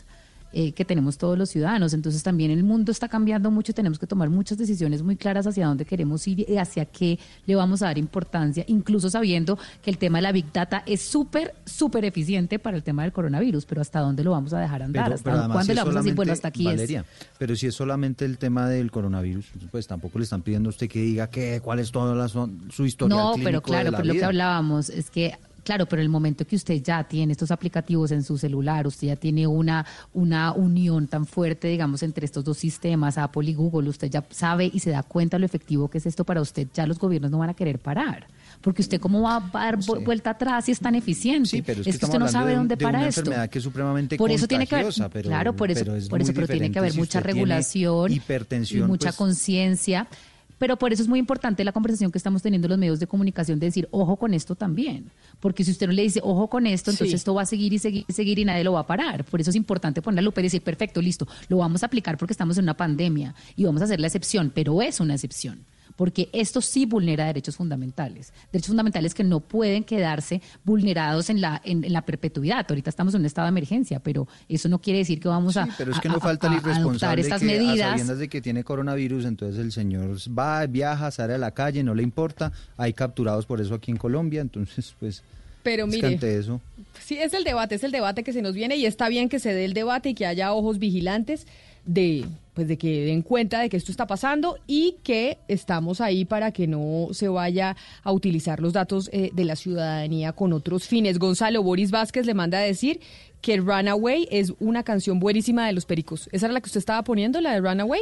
[0.57, 1.93] Eh, que tenemos todos los ciudadanos.
[1.93, 5.67] Entonces también el mundo está cambiando mucho, tenemos que tomar muchas decisiones muy claras hacia
[5.67, 9.97] dónde queremos ir y hacia qué le vamos a dar importancia, incluso sabiendo que el
[9.97, 13.81] tema de la Big Data es súper, súper eficiente para el tema del coronavirus, pero
[13.81, 16.47] hasta dónde lo vamos a dejar andar, hasta cuándo le vamos a decir, bueno, hasta
[16.47, 17.03] aquí Valeria,
[17.37, 20.87] Pero si es solamente el tema del coronavirus, pues tampoco le están pidiendo a usted
[20.87, 23.13] que diga qué, cuál es toda la, su historia.
[23.13, 25.33] No, pero claro, pero lo que hablábamos es que
[25.65, 29.15] Claro, pero el momento que usted ya tiene estos aplicativos en su celular, usted ya
[29.15, 29.83] tiene una,
[30.13, 34.69] una unión tan fuerte, digamos, entre estos dos sistemas, Apple y Google, usted ya sabe
[34.71, 37.39] y se da cuenta lo efectivo que es esto para usted, ya los gobiernos no
[37.39, 38.27] van a querer parar.
[38.61, 41.49] Porque usted cómo va a dar vuelta atrás si es tan eficiente.
[41.49, 44.29] Sí, pero es, que, usted no sabe dónde para una enfermedad que es supremamente por
[44.29, 44.93] eso tiene que haber,
[45.23, 49.15] claro, por eso, por eso, pero tiene que haber mucha regulación, hipertensión, y mucha pues
[49.15, 50.07] conciencia.
[50.57, 53.59] Pero por eso es muy importante la conversación que estamos teniendo los medios de comunicación
[53.59, 55.11] de decir, ojo con esto también.
[55.39, 57.79] Porque si usted no le dice, ojo con esto, entonces esto va a seguir y
[57.79, 59.25] seguir y seguir y nadie lo va a parar.
[59.25, 62.17] Por eso es importante poner la lupa y decir, perfecto, listo, lo vamos a aplicar
[62.17, 65.65] porque estamos en una pandemia y vamos a hacer la excepción, pero es una excepción
[65.95, 71.61] porque esto sí vulnera derechos fundamentales, derechos fundamentales que no pueden quedarse vulnerados en la,
[71.63, 72.65] en, la perpetuidad.
[72.67, 75.67] Ahorita estamos en un estado de emergencia, pero eso no quiere decir que vamos a,
[75.77, 77.87] pero es que no falta el irresponsable estas que, medidas.
[77.87, 81.83] A sabiendas de que tiene coronavirus, entonces el señor va, viaja, sale a la calle,
[81.83, 85.23] no le importa, hay capturados por eso aquí en Colombia, entonces pues...
[85.63, 86.61] Pero mire, eso.
[87.03, 89.39] sí, es el debate, es el debate que se nos viene y está bien que
[89.39, 91.47] se dé el debate y que haya ojos vigilantes
[91.85, 92.25] de
[92.55, 96.51] pues de que den cuenta de que esto está pasando y que estamos ahí para
[96.51, 101.19] que no se vaya a utilizar los datos eh, de la ciudadanía con otros fines.
[101.19, 103.01] Gonzalo Boris Vázquez le manda a decir
[103.41, 106.29] que Runaway es una canción buenísima de los Pericos.
[106.31, 108.01] ¿Esa era la que usted estaba poniendo, la de Runaway?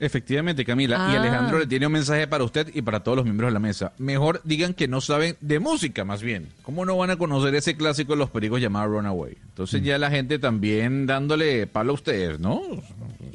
[0.00, 1.08] Efectivamente, Camila.
[1.10, 1.20] Y Ah.
[1.20, 3.92] Alejandro le tiene un mensaje para usted y para todos los miembros de la mesa.
[3.98, 6.48] Mejor digan que no saben de música, más bien.
[6.62, 9.36] ¿Cómo no van a conocer ese clásico de los pericos llamado Runaway?
[9.48, 12.54] Entonces ya la gente también dándole palo a ustedes, ¿no?
[12.56, 12.82] O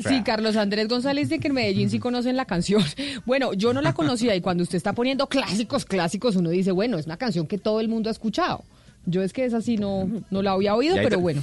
[0.01, 2.81] sea, Sí, Carlos Andrés González dice que en Medellín sí conocen la canción.
[3.25, 6.97] Bueno, yo no la conocía y cuando usted está poniendo clásicos, clásicos, uno dice, bueno,
[6.97, 8.63] es una canción que todo el mundo ha escuchado.
[9.05, 11.41] Yo es que es así, no, no la había oído, pero bueno,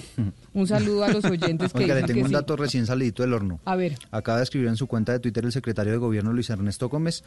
[0.55, 2.33] un saludo a los oyentes que Oiga, le tengo que un sí.
[2.35, 3.61] dato recién salidito del horno.
[3.67, 3.97] A ver.
[4.11, 7.23] Acaba de escribir en su cuenta de Twitter el secretario de Gobierno Luis Ernesto Gómez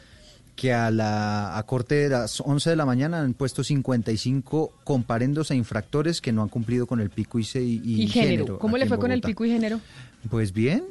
[0.56, 5.50] que a la a corte de las 11 de la mañana han puesto 55 comparendos
[5.50, 8.76] a infractores que no han cumplido con el pico y, se- y, Y género, ¿cómo
[8.76, 9.80] le fue con el pico y género?
[10.30, 10.84] Pues bien.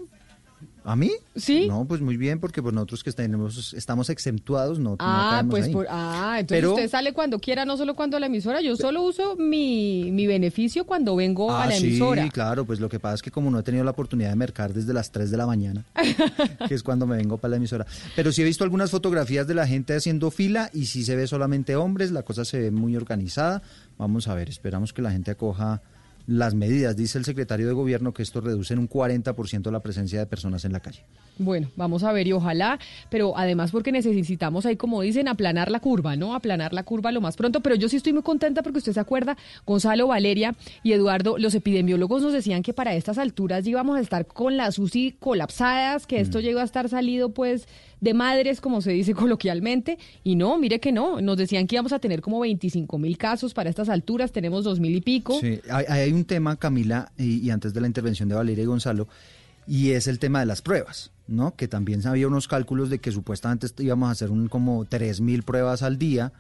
[0.86, 1.12] ¿A mí?
[1.36, 1.68] Sí.
[1.68, 5.88] No, pues muy bien, porque pues nosotros que tenemos, estamos exentuados, no, ah, pues Por,
[5.90, 8.62] ah, entonces usted sale cuando quiera, no solo cuando la emisora.
[8.62, 12.24] Yo solo uso mi, mi beneficio cuando vengo a ah, la emisora.
[12.24, 14.36] Sí, claro, pues lo que pasa es que como no he tenido la oportunidad de
[14.36, 15.86] mercar desde las 3 de la mañana,
[16.68, 17.86] que es cuando me vengo para la emisora.
[18.16, 21.28] Pero sí he visto algunas fotografías de la gente haciendo fila y sí se ve
[21.28, 23.62] solamente hombres, la cosa se ve muy organizada.
[23.98, 25.82] Vamos a ver, esperamos que la gente acoja
[26.26, 26.96] las medidas.
[26.96, 30.66] Dice el secretario de Gobierno que esto reduce en un 40% la presencia de personas
[30.66, 31.06] en la calle.
[31.38, 32.80] Bueno, vamos a ver y ojalá,
[33.10, 36.36] pero además porque necesitamos ahí, como dicen, aplanar la curva, ¿no?
[36.36, 39.00] Aplanar la curva lo más pronto, pero yo sí estoy muy contenta porque usted se
[39.00, 44.02] acuerda, Gonzalo, Valeria y Eduardo, los epidemiólogos nos decían que para estas alturas íbamos a
[44.02, 46.42] estar con las UCI colapsadas, que esto mm.
[46.42, 47.68] llegó a estar salido pues
[48.04, 51.94] de madres, como se dice coloquialmente, y no, mire que no, nos decían que íbamos
[51.94, 55.40] a tener como 25 mil casos para estas alturas, tenemos dos mil y pico.
[55.40, 59.08] Sí, hay, un tema, Camila, y, antes de la intervención de Valeria y Gonzalo,
[59.66, 61.56] y es el tema de las pruebas, ¿no?
[61.56, 65.44] Que también había unos cálculos de que supuestamente íbamos a hacer un como tres mil
[65.44, 66.34] pruebas al día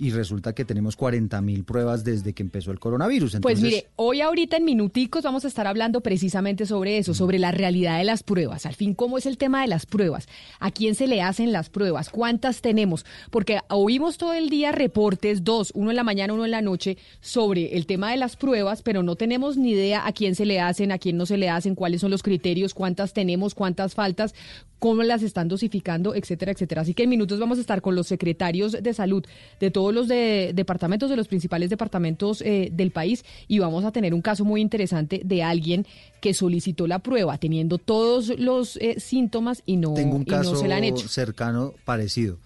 [0.00, 3.36] y resulta que tenemos 40 mil pruebas desde que empezó el coronavirus.
[3.42, 7.52] Pues mire, hoy ahorita en minuticos vamos a estar hablando precisamente sobre eso, sobre la
[7.52, 8.64] realidad de las pruebas.
[8.64, 10.26] Al fin, ¿cómo es el tema de las pruebas?
[10.58, 12.08] ¿A quién se le hacen las pruebas?
[12.08, 13.04] ¿Cuántas tenemos?
[13.30, 16.96] Porque oímos todo el día reportes, dos, uno en la mañana, uno en la noche,
[17.20, 20.60] sobre el tema de las pruebas, pero no tenemos ni idea a quién se le
[20.60, 24.34] hacen, a quién no se le hacen, cuáles son los criterios, cuántas tenemos, cuántas faltas,
[24.80, 26.80] cómo las están dosificando, etcétera, etcétera.
[26.80, 29.24] Así que en minutos vamos a estar con los secretarios de salud
[29.60, 34.14] de todos los departamentos, de los principales departamentos eh, del país y vamos a tener
[34.14, 35.86] un caso muy interesante de alguien
[36.20, 40.68] que solicitó la prueba teniendo todos los eh, síntomas y no, Tengo un caso se
[40.68, 41.08] la han hecho.
[41.08, 42.38] cercano parecido.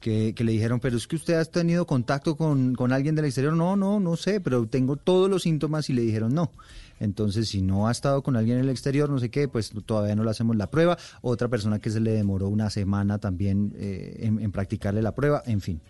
[0.00, 3.52] Que, le dijeron, pero es que usted ha tenido contacto con, con alguien del exterior.
[3.52, 6.50] No, no, no sé, pero tengo todos los síntomas y le dijeron no.
[7.00, 10.14] Entonces, si no ha estado con alguien en el exterior, no sé qué, pues todavía
[10.14, 10.98] no le hacemos la prueba.
[11.22, 15.62] Otra persona que se le demoró una semana también eh, en, practicarle la prueba, en
[15.62, 15.80] fin.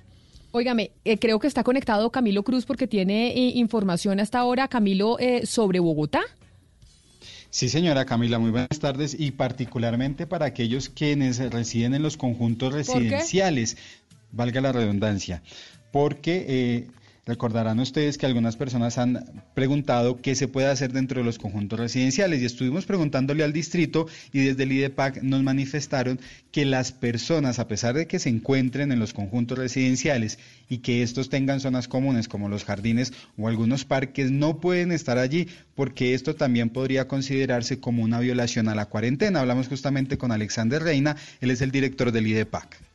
[0.52, 5.16] Óigame, eh, creo que está conectado Camilo Cruz porque tiene eh, información hasta ahora, Camilo,
[5.44, 6.20] sobre Bogotá.
[7.51, 9.16] Sí, señora Camila, muy buenas tardes.
[9.18, 13.77] Y particularmente para aquellos quienes residen en los conjuntos residenciales,
[14.32, 15.43] valga la redundancia,
[15.90, 16.86] porque
[17.26, 21.78] Recordarán ustedes que algunas personas han preguntado qué se puede hacer dentro de los conjuntos
[21.78, 26.18] residenciales y estuvimos preguntándole al distrito y desde el IDEPAC nos manifestaron
[26.51, 30.38] que las personas, a pesar de que se encuentren en los conjuntos residenciales
[30.68, 35.18] y que estos tengan zonas comunes como los jardines o algunos parques, no pueden estar
[35.18, 39.40] allí porque esto también podría considerarse como una violación a la cuarentena.
[39.40, 42.89] Hablamos justamente con Alexander Reina, él es el director del IDEPAC.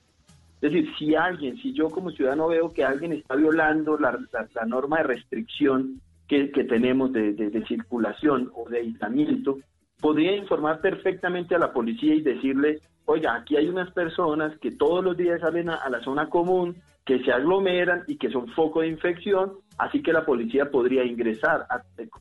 [0.66, 4.18] Es decir, si alguien, si yo como ciudadano veo que alguien está violando la,
[4.66, 9.60] norma de restricción que, tenemos de, circulación o de aislamiento,
[10.02, 15.04] podría informar perfectamente a la policía y decirle, oiga, aquí hay unas personas que todos
[15.04, 18.88] los días salen a, la zona común, que se aglomeran y que son foco de
[18.88, 21.68] infección, así que la policía podría ingresar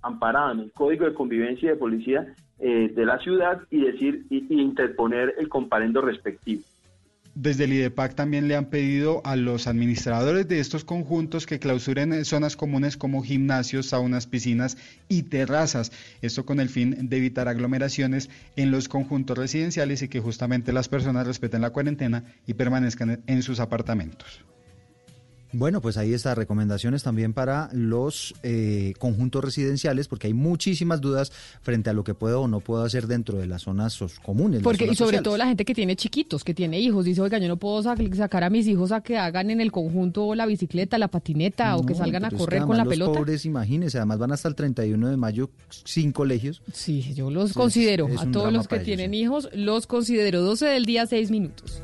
[0.03, 2.27] amparada en el Código de Convivencia de Policía
[2.59, 6.65] eh, de la ciudad y decir y interponer el comparendo respectivo.
[7.35, 12.25] Desde el IDEPAC también le han pedido a los administradores de estos conjuntos que clausuren
[12.25, 14.77] zonas comunes como gimnasios, saunas, piscinas
[15.09, 15.91] y terrazas.
[16.23, 20.89] Esto con el fin de evitar aglomeraciones en los conjuntos residenciales y que justamente las
[20.89, 24.45] personas respeten la cuarentena y permanezcan en sus apartamentos.
[25.57, 31.31] Bueno, pues ahí está, recomendaciones también para los eh, conjuntos residenciales, porque hay muchísimas dudas
[31.63, 34.63] frente a lo que puedo o no puedo hacer dentro de las zonas comunes.
[34.63, 37.47] Porque, y sobre todo la gente que tiene chiquitos, que tiene hijos, dice, oiga, yo
[37.47, 41.07] no puedo sacar a mis hijos a que hagan en el conjunto la bicicleta, la
[41.07, 43.13] patineta o que salgan a correr con la pelota.
[43.13, 45.51] Los pobres, imagínense, además van hasta el 31 de mayo
[45.85, 46.63] sin colegios.
[46.73, 51.07] Sí, yo los considero, a todos los que tienen hijos, los considero 12 del día,
[51.07, 51.81] 6 minutos.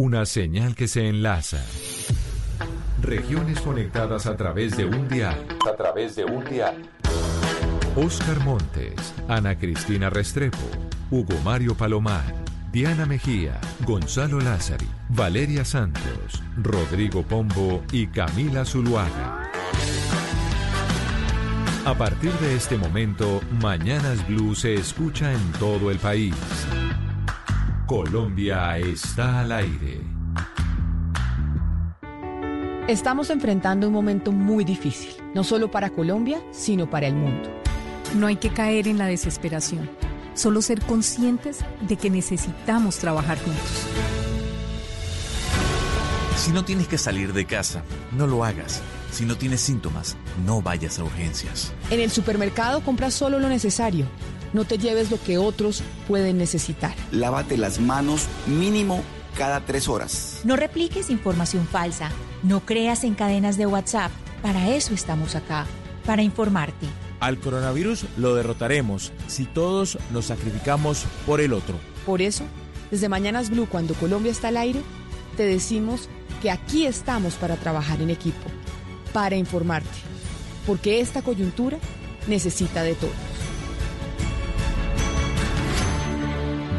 [0.00, 1.60] Una señal que se enlaza.
[3.02, 5.44] Regiones conectadas a través de un dial.
[5.68, 6.88] A través de un dial.
[7.96, 10.56] Oscar Montes, Ana Cristina Restrepo,
[11.10, 12.32] Hugo Mario Palomar,
[12.70, 19.50] Diana Mejía, Gonzalo Lázari, Valeria Santos, Rodrigo Pombo y Camila Zuluaga.
[21.84, 26.36] A partir de este momento, Mañanas Blue se escucha en todo el país.
[27.88, 30.02] Colombia está al aire.
[32.86, 37.48] Estamos enfrentando un momento muy difícil, no solo para Colombia, sino para el mundo.
[38.14, 39.88] No hay que caer en la desesperación.
[40.34, 43.86] solo ser conscientes de que necesitamos trabajar juntos.
[46.36, 47.82] Si no tienes que salir de casa,
[48.12, 48.82] no lo hagas.
[49.10, 51.72] Si no tienes síntomas, no vayas a urgencias.
[51.90, 54.04] En el supermercado compra solo lo necesario.
[54.52, 56.94] No te lleves lo que otros pueden necesitar.
[57.12, 59.02] Lávate las manos mínimo
[59.36, 60.40] cada tres horas.
[60.44, 62.10] No repliques información falsa.
[62.42, 64.10] No creas en cadenas de WhatsApp.
[64.42, 65.66] Para eso estamos acá,
[66.06, 66.86] para informarte.
[67.20, 71.76] Al coronavirus lo derrotaremos si todos nos sacrificamos por el otro.
[72.06, 72.44] Por eso,
[72.90, 74.80] desde Mañanas Blue, cuando Colombia está al aire,
[75.36, 76.08] te decimos
[76.40, 78.46] que aquí estamos para trabajar en equipo,
[79.12, 79.88] para informarte,
[80.66, 81.78] porque esta coyuntura
[82.28, 83.27] necesita de todos.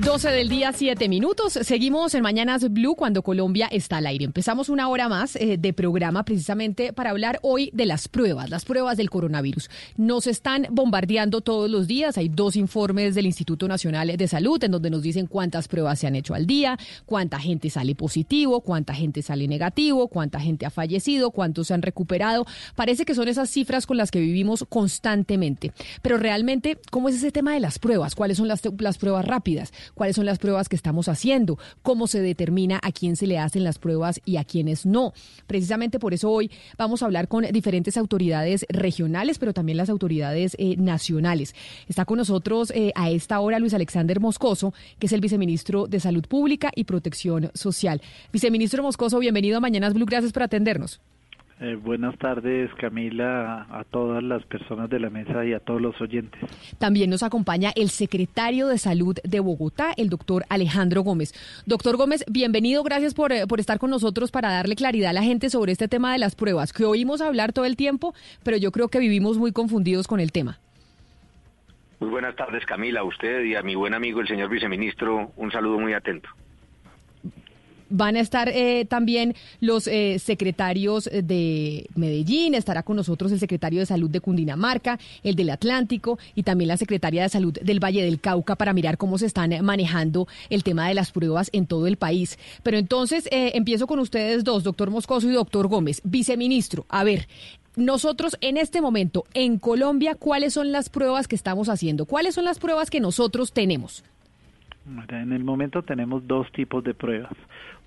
[0.00, 1.52] 12 del día, 7 minutos.
[1.52, 4.24] Seguimos en Mañanas Blue cuando Colombia está al aire.
[4.24, 8.64] Empezamos una hora más eh, de programa precisamente para hablar hoy de las pruebas, las
[8.64, 9.68] pruebas del coronavirus.
[9.98, 12.16] Nos están bombardeando todos los días.
[12.16, 16.06] Hay dos informes del Instituto Nacional de Salud en donde nos dicen cuántas pruebas se
[16.06, 20.70] han hecho al día, cuánta gente sale positivo, cuánta gente sale negativo, cuánta gente ha
[20.70, 22.46] fallecido, cuántos se han recuperado.
[22.74, 25.72] Parece que son esas cifras con las que vivimos constantemente.
[26.00, 28.14] Pero realmente, ¿cómo es ese tema de las pruebas?
[28.14, 29.72] ¿Cuáles son las, las pruebas rápidas?
[29.94, 33.64] Cuáles son las pruebas que estamos haciendo, cómo se determina a quién se le hacen
[33.64, 35.12] las pruebas y a quiénes no.
[35.46, 40.56] Precisamente por eso hoy vamos a hablar con diferentes autoridades regionales, pero también las autoridades
[40.58, 41.54] eh, nacionales.
[41.88, 46.00] Está con nosotros eh, a esta hora Luis Alexander Moscoso, que es el viceministro de
[46.00, 48.00] Salud Pública y Protección Social.
[48.32, 51.00] Viceministro Moscoso, bienvenido a Mañanas Blue, gracias por atendernos.
[51.62, 56.00] Eh, buenas tardes, Camila, a, todas las personas de la mesa y a todos los
[56.00, 56.40] oyentes.
[56.78, 61.34] También nos acompaña el secretario de Salud de Bogotá, el doctor Alejandro Gómez.
[61.66, 65.22] Doctor Gómez, bienvenido, gracias por, eh, por estar con nosotros para darle claridad a la
[65.22, 68.72] gente sobre este tema de las pruebas, que oímos hablar todo el tiempo, pero yo
[68.72, 70.58] creo que vivimos muy confundidos con el tema.
[71.98, 75.52] Muy buenas tardes, Camila, a usted y a mi buen amigo, el señor viceministro, un
[75.52, 76.30] saludo muy atento.
[77.90, 83.80] Van a estar eh, también los eh, secretarios de Medellín, estará con nosotros el secretario
[83.80, 88.02] de Salud de Cundinamarca, el del Atlántico y también la secretaria de Salud del Valle
[88.02, 91.86] del Cauca para mirar cómo se están manejando el tema de las pruebas en todo
[91.86, 92.38] el país.
[92.62, 96.00] Pero entonces eh, empiezo con ustedes dos, doctor Moscoso y doctor Gómez.
[96.04, 97.28] Viceministro, a ver,
[97.76, 102.04] nosotros en este momento en Colombia, ¿cuáles son las pruebas que estamos haciendo?
[102.04, 104.04] ¿Cuáles son las pruebas que nosotros tenemos?
[105.08, 107.32] En el momento tenemos dos tipos de pruebas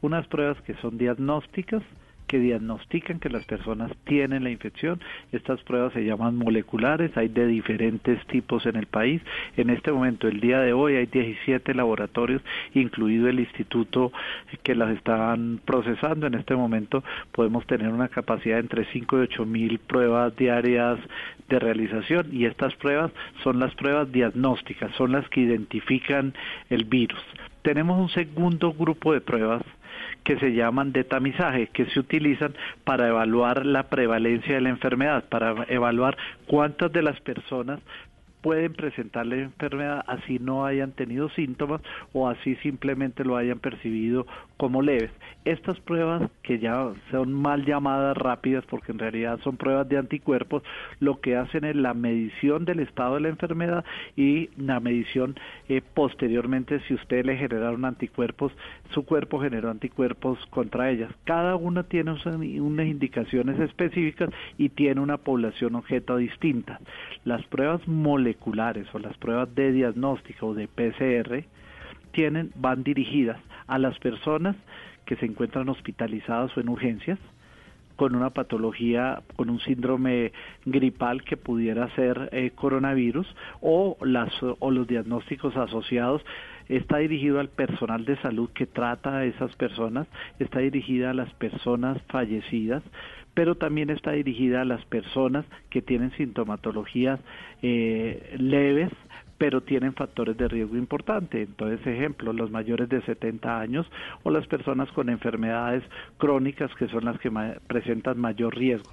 [0.04, 1.82] unas pruebas que son diagnósticas,
[2.28, 5.00] que diagnostican que las personas tienen la infección.
[5.32, 9.22] Estas pruebas se llaman moleculares, hay de diferentes tipos en el país.
[9.56, 12.42] En este momento, el día de hoy, hay 17 laboratorios,
[12.74, 14.12] incluido el instituto
[14.64, 16.26] que las están procesando.
[16.26, 20.98] En este momento podemos tener una capacidad entre 5 y 8 mil pruebas diarias
[21.50, 23.12] de realización y estas pruebas
[23.44, 26.34] son las pruebas diagnósticas, son las que identifican
[26.70, 27.22] el virus.
[27.62, 29.62] Tenemos un segundo grupo de pruebas
[30.24, 35.26] que se llaman de tamizaje, que se utilizan para evaluar la prevalencia de la enfermedad,
[35.30, 36.18] para evaluar
[36.48, 37.80] cuántas de las personas
[38.44, 44.28] pueden presentar la enfermedad así no hayan tenido síntomas o así simplemente lo hayan percibido
[44.58, 45.12] como leves.
[45.46, 50.62] Estas pruebas, que ya son mal llamadas rápidas porque en realidad son pruebas de anticuerpos,
[51.00, 53.86] lo que hacen es la medición del estado de la enfermedad
[54.18, 55.36] y la medición
[55.70, 58.52] eh, posteriormente si usted le generaron anticuerpos,
[58.92, 61.12] su cuerpo generó anticuerpos contra ellas.
[61.24, 66.82] Cada una tiene unas indicaciones específicas y tiene una población objeto distinta.
[67.24, 68.33] Las pruebas moleculares
[68.94, 71.46] o las pruebas de diagnóstico o de PCR
[72.12, 74.56] tienen, van dirigidas a las personas
[75.06, 77.20] que se encuentran hospitalizadas o en urgencias
[77.96, 80.32] con una patología, con un síndrome
[80.66, 83.28] gripal que pudiera ser eh, coronavirus
[83.62, 86.24] o, las, o los diagnósticos asociados.
[86.70, 90.08] Está dirigido al personal de salud que trata a esas personas,
[90.40, 92.84] está dirigida a las personas fallecidas,
[93.34, 97.20] pero también está dirigida a las personas que tienen sintomatologías
[97.62, 98.92] eh, leves,
[99.38, 101.42] pero tienen factores de riesgo importante.
[101.42, 103.86] Entonces, ejemplo, los mayores de 70 años
[104.24, 105.84] o las personas con enfermedades
[106.18, 107.32] crónicas que son las que
[107.68, 108.92] presentan mayor riesgo.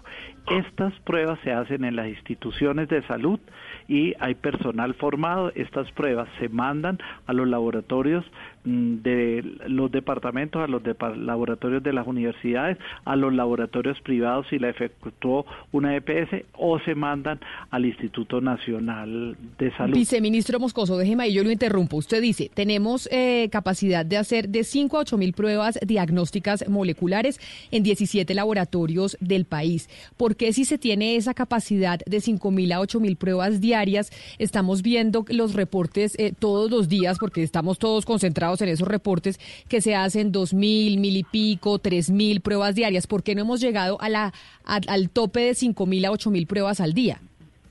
[0.51, 3.39] Estas pruebas se hacen en las instituciones de salud
[3.87, 5.53] y hay personal formado.
[5.55, 8.25] Estas pruebas se mandan a los laboratorios
[8.65, 10.83] de los departamentos a los
[11.17, 16.95] laboratorios de las universidades, a los laboratorios privados si la efectuó una EPS o se
[16.95, 19.95] mandan al Instituto Nacional de Salud.
[19.95, 21.97] Viceministro Moscoso, déjeme ahí, yo lo interrumpo.
[21.97, 27.41] Usted dice, tenemos eh, capacidad de hacer de 5 a 8 mil pruebas diagnósticas moleculares
[27.71, 29.89] en 17 laboratorios del país.
[30.17, 34.11] ¿Por qué si se tiene esa capacidad de 5 mil a 8 mil pruebas diarias,
[34.39, 39.39] estamos viendo los reportes eh, todos los días, porque estamos todos concentrados en esos reportes,
[39.69, 43.07] que se hacen dos mil, mil y pico, tres mil pruebas diarias?
[43.07, 44.33] ¿Por qué no hemos llegado a la,
[44.65, 47.21] al tope de cinco mil a ocho mil pruebas al día?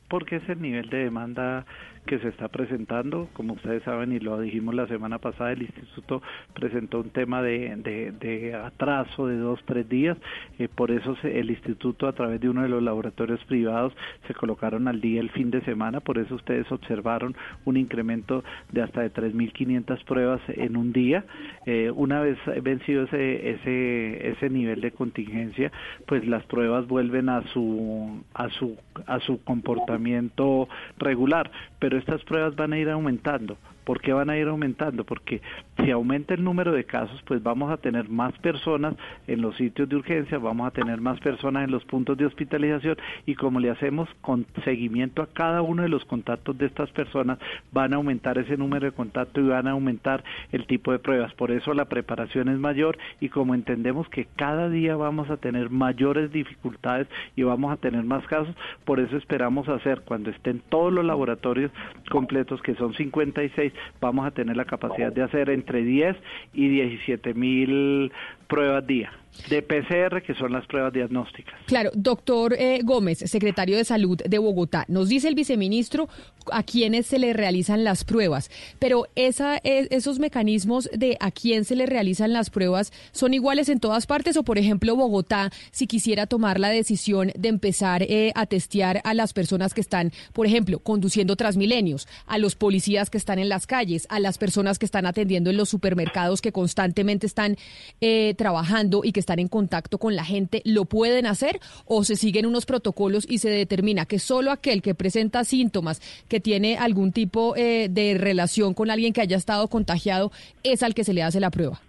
[0.07, 1.65] Porque es el nivel de demanda
[2.05, 3.29] que se está presentando.
[3.33, 6.21] Como ustedes saben y lo dijimos la semana pasada, el instituto
[6.53, 7.75] presentó un tema de,
[8.19, 10.17] de, atraso de dos, tres días.
[10.57, 13.93] Eh, por eso el instituto a través de uno de los laboratorios privados
[14.27, 15.99] se colocaron al día el fin de semana.
[15.99, 17.35] Por eso ustedes observaron
[17.65, 21.25] un incremento de hasta de 3.500 pruebas en un día.
[21.65, 25.71] Eh, una vez vencido ese, ese, ese nivel de contingencia,
[26.05, 30.67] pues las pruebas vuelven a su, a su, a su comportamiento
[30.97, 31.51] regular.
[31.97, 33.57] Estas pruebas van a ir aumentando.
[33.89, 35.03] ¿Por qué van a ir aumentando?
[35.03, 35.41] Porque
[35.83, 38.93] si aumenta el número de casos, pues vamos a tener más personas
[39.25, 42.97] en los sitios de urgencia, vamos a tener más personas en los puntos de hospitalización
[43.25, 47.39] y como le hacemos con seguimiento a cada uno de los contactos de estas personas,
[47.71, 51.33] van a aumentar ese número de contactos y van a aumentar el tipo de pruebas.
[51.33, 55.71] Por eso la preparación es mayor y como entendemos que cada día vamos a tener
[55.71, 58.55] mayores dificultades y vamos a tener más casos,
[58.85, 61.71] por eso esperamos hacer cuando estén todos los laboratorios
[62.11, 66.15] completos, que son 56, vamos a tener la capacidad de hacer entre 10
[66.53, 68.11] y 17 mil
[68.49, 69.11] pruebas día
[69.47, 71.55] de PCR, que son las pruebas diagnósticas.
[71.65, 76.09] Claro, doctor eh, Gómez, secretario de Salud de Bogotá, nos dice el viceministro
[76.51, 78.49] a quiénes se le realizan las pruebas,
[78.79, 83.69] pero esa, e, esos mecanismos de a quién se le realizan las pruebas son iguales
[83.69, 88.31] en todas partes o, por ejemplo, Bogotá, si quisiera tomar la decisión de empezar eh,
[88.35, 93.17] a testear a las personas que están, por ejemplo, conduciendo Transmilenios, a los policías que
[93.17, 97.25] están en las calles, a las personas que están atendiendo en los supermercados que constantemente
[97.25, 97.55] están
[98.01, 102.15] eh, trabajando y que están en contacto con la gente, ¿lo pueden hacer o se
[102.15, 107.11] siguen unos protocolos y se determina que solo aquel que presenta síntomas, que tiene algún
[107.11, 110.31] tipo eh, de relación con alguien que haya estado contagiado,
[110.63, 111.81] es al que se le hace la prueba?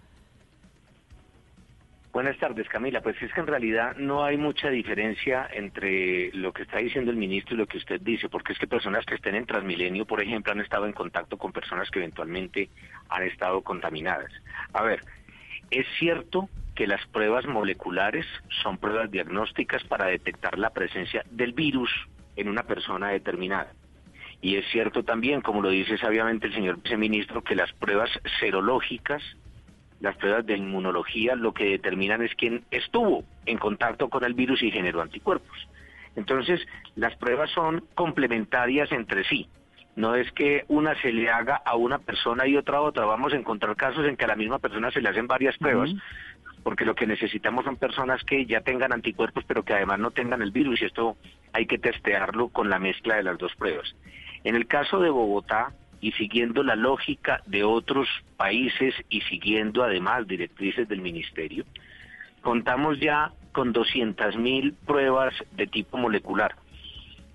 [2.11, 2.99] Buenas tardes, Camila.
[2.99, 7.15] Pues es que en realidad no hay mucha diferencia entre lo que está diciendo el
[7.15, 10.21] ministro y lo que usted dice, porque es que personas que estén en Transmilenio, por
[10.21, 12.67] ejemplo, han estado en contacto con personas que eventualmente
[13.07, 14.33] han estado contaminadas.
[14.73, 14.99] A ver,
[15.71, 18.25] es cierto que las pruebas moleculares
[18.61, 21.89] son pruebas diagnósticas para detectar la presencia del virus
[22.35, 23.71] en una persona determinada.
[24.41, 29.21] Y es cierto también, como lo dice sabiamente el señor viceministro, que las pruebas serológicas,
[29.99, 34.63] las pruebas de inmunología, lo que determinan es quién estuvo en contacto con el virus
[34.63, 35.67] y generó anticuerpos.
[36.15, 36.59] Entonces,
[36.95, 39.47] las pruebas son complementarias entre sí.
[39.95, 43.05] No es que una se le haga a una persona y otra a otra.
[43.05, 45.89] Vamos a encontrar casos en que a la misma persona se le hacen varias pruebas,
[46.63, 50.41] porque lo que necesitamos son personas que ya tengan anticuerpos, pero que además no tengan
[50.41, 51.17] el virus, y esto
[51.53, 53.93] hay que testearlo con la mezcla de las dos pruebas.
[54.43, 58.07] En el caso de Bogotá, y siguiendo la lógica de otros
[58.37, 61.63] países y siguiendo además directrices del Ministerio,
[62.41, 66.55] contamos ya con 200.000 pruebas de tipo molecular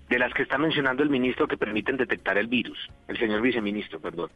[0.09, 2.77] de las que está mencionando el ministro que permiten detectar el virus,
[3.07, 4.29] el señor viceministro, perdón.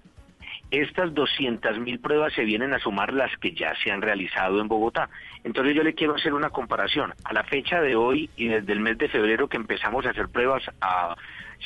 [0.70, 5.10] Estas 200.000 pruebas se vienen a sumar las que ya se han realizado en Bogotá.
[5.44, 7.14] Entonces yo le quiero hacer una comparación.
[7.26, 10.30] A la fecha de hoy y desde el mes de febrero que empezamos a hacer
[10.30, 11.16] pruebas a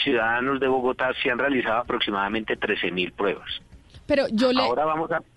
[0.03, 3.61] ciudadanos de Bogotá, se han realizado aproximadamente 13.000 pruebas.
[4.07, 4.61] Pero yo le,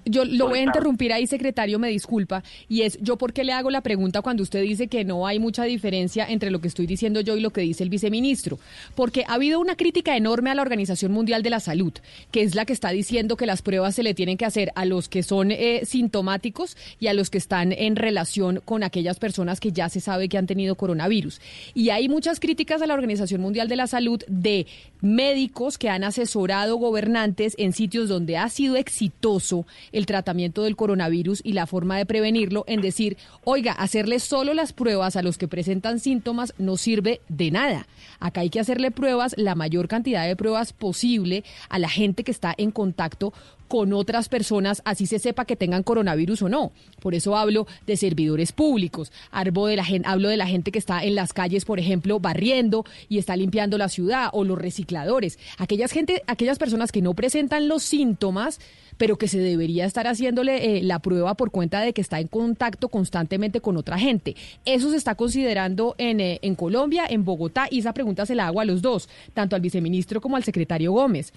[0.09, 3.53] yo lo voy a interrumpir ahí, secretario, me disculpa, y es yo por qué le
[3.53, 6.87] hago la pregunta cuando usted dice que no hay mucha diferencia entre lo que estoy
[6.87, 8.59] diciendo yo y lo que dice el viceministro,
[8.95, 11.93] porque ha habido una crítica enorme a la Organización Mundial de la Salud,
[12.31, 14.85] que es la que está diciendo que las pruebas se le tienen que hacer a
[14.85, 19.61] los que son eh, sintomáticos y a los que están en relación con aquellas personas
[19.61, 21.41] que ya se sabe que han tenido coronavirus.
[21.75, 24.67] Y hay muchas críticas a la Organización Mundial de la Salud de
[25.01, 31.41] médicos que han asesorado gobernantes en sitios donde ha sido exitoso el tratamiento del coronavirus
[31.45, 35.49] y la forma de prevenirlo en decir, oiga, hacerle solo las pruebas a los que
[35.49, 37.87] presentan síntomas no sirve de nada.
[38.21, 42.31] Acá hay que hacerle pruebas, la mayor cantidad de pruebas posible a la gente que
[42.31, 43.33] está en contacto
[43.69, 46.73] con otras personas, así se sepa que tengan coronavirus o no.
[47.01, 50.79] Por eso hablo de servidores públicos, hablo de la gente, hablo de la gente que
[50.79, 55.39] está en las calles, por ejemplo, barriendo y está limpiando la ciudad, o los recicladores,
[55.59, 58.59] aquellas gente, aquellas personas que no presentan los síntomas
[58.99, 62.27] pero que se debería estar haciéndole eh, la prueba por cuenta de que está en
[62.27, 64.37] contacto constantemente con otra gente.
[64.65, 68.49] Eso se está considerando en, eh, en Colombia, en Bogotá, y esa pregunta se la
[68.49, 71.33] hago a los dos, tanto al viceministro como al secretario Gómez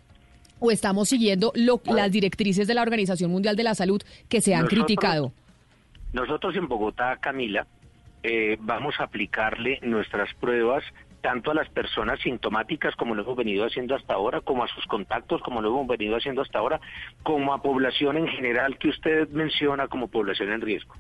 [0.62, 4.68] o estamos siguiendo las directrices de la Organización Mundial de la Salud que se han
[4.68, 5.34] criticado?
[6.14, 7.66] Nosotros en Bogotá, Camila,
[8.24, 10.84] eh, vamos a aplicarle nuestras pruebas
[11.22, 14.86] tanto a las personas sintomáticas como lo hemos venido haciendo hasta ahora, como a sus
[14.86, 16.80] contactos como lo hemos venido haciendo hasta ahora,
[17.24, 20.96] como a población en general que usted menciona como población en riesgo.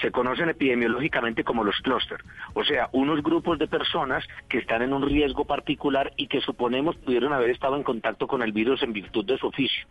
[0.00, 2.24] Se conocen epidemiológicamente como los clústeres,
[2.54, 6.96] o sea, unos grupos de personas que están en un riesgo particular y que suponemos
[6.96, 9.86] pudieron haber estado en contacto con el virus en virtud de su oficio.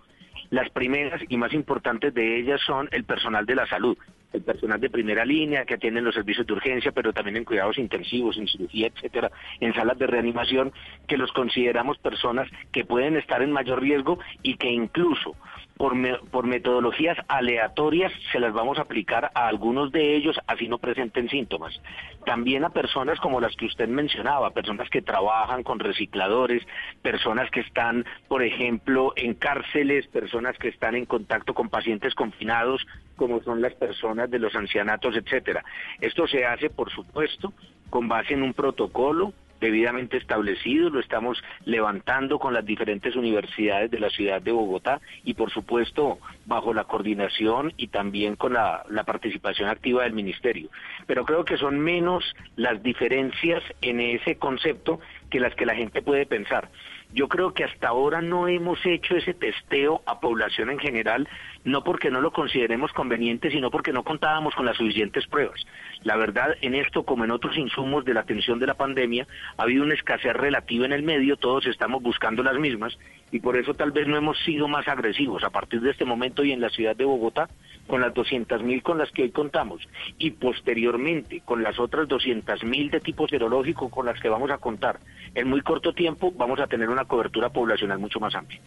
[0.50, 3.96] Las primeras y más importantes de ellas son el personal de la salud,
[4.34, 7.78] el personal de primera línea que atienden los servicios de urgencia, pero también en cuidados
[7.78, 10.72] intensivos, en cirugía, etcétera, en salas de reanimación,
[11.08, 15.36] que los consideramos personas que pueden estar en mayor riesgo y que incluso
[15.80, 15.96] por,
[16.30, 21.30] por metodologías aleatorias se las vamos a aplicar a algunos de ellos así no presenten
[21.30, 21.82] síntomas.
[22.26, 26.68] También a personas como las que usted mencionaba, personas que trabajan con recicladores,
[27.02, 32.86] personas que están, por ejemplo, en cárceles, personas que están en contacto con pacientes confinados,
[33.16, 35.64] como son las personas de los ancianatos, etcétera.
[36.02, 37.54] Esto se hace, por supuesto,
[37.90, 44.00] con base en un protocolo debidamente establecido, lo estamos levantando con las diferentes universidades de
[44.00, 49.70] la ciudad de Bogotá y por supuesto bajo la coordinación y también con la, participación
[49.70, 50.70] activa del ministerio.
[51.08, 52.24] Pero creo que son menos
[52.56, 55.00] las diferencias en ese concepto
[55.30, 56.70] que las que la gente puede pensar.
[57.12, 61.28] Yo creo que hasta ahora no hemos hecho ese testeo a población en general,
[61.70, 65.66] no porque no lo consideremos conveniente, sino porque no contábamos con las suficientes pruebas.
[66.04, 69.28] La verdad, en esto, como en otros insumos de la atención de la pandemia,
[69.58, 72.98] ha habido una escasez relativa en el medio, todos estamos buscando las mismas,
[73.32, 76.44] y por eso tal vez no hemos sido más agresivos a partir de este momento
[76.44, 77.50] y en la ciudad de Bogotá,
[77.88, 79.88] con las 200.000 mil con las que hoy contamos,
[80.18, 84.58] y posteriormente con las otras 200.000 mil de tipo serológico con las que vamos a
[84.58, 85.00] contar.
[85.36, 88.60] En muy corto tiempo vamos a tener una cobertura poblacional mucho más amplia.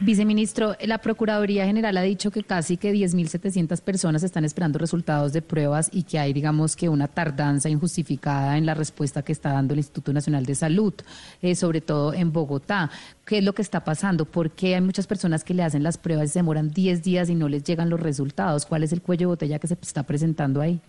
[0.00, 5.42] Viceministro, la Procuraduría General ha dicho que casi que 10.700 personas están esperando resultados de
[5.42, 9.74] pruebas y que hay, digamos, que una tardanza injustificada en la respuesta que está dando
[9.74, 10.94] el Instituto Nacional de Salud,
[11.40, 12.90] eh, sobre todo en Bogotá.
[13.24, 14.24] ¿Qué es lo que está pasando?
[14.24, 17.28] ¿Por qué hay muchas personas que le hacen las pruebas y se demoran 10 días
[17.28, 18.66] y no les llegan los resultados?
[18.66, 20.80] ¿Cuál es el cuello de botella que se está presentando ahí?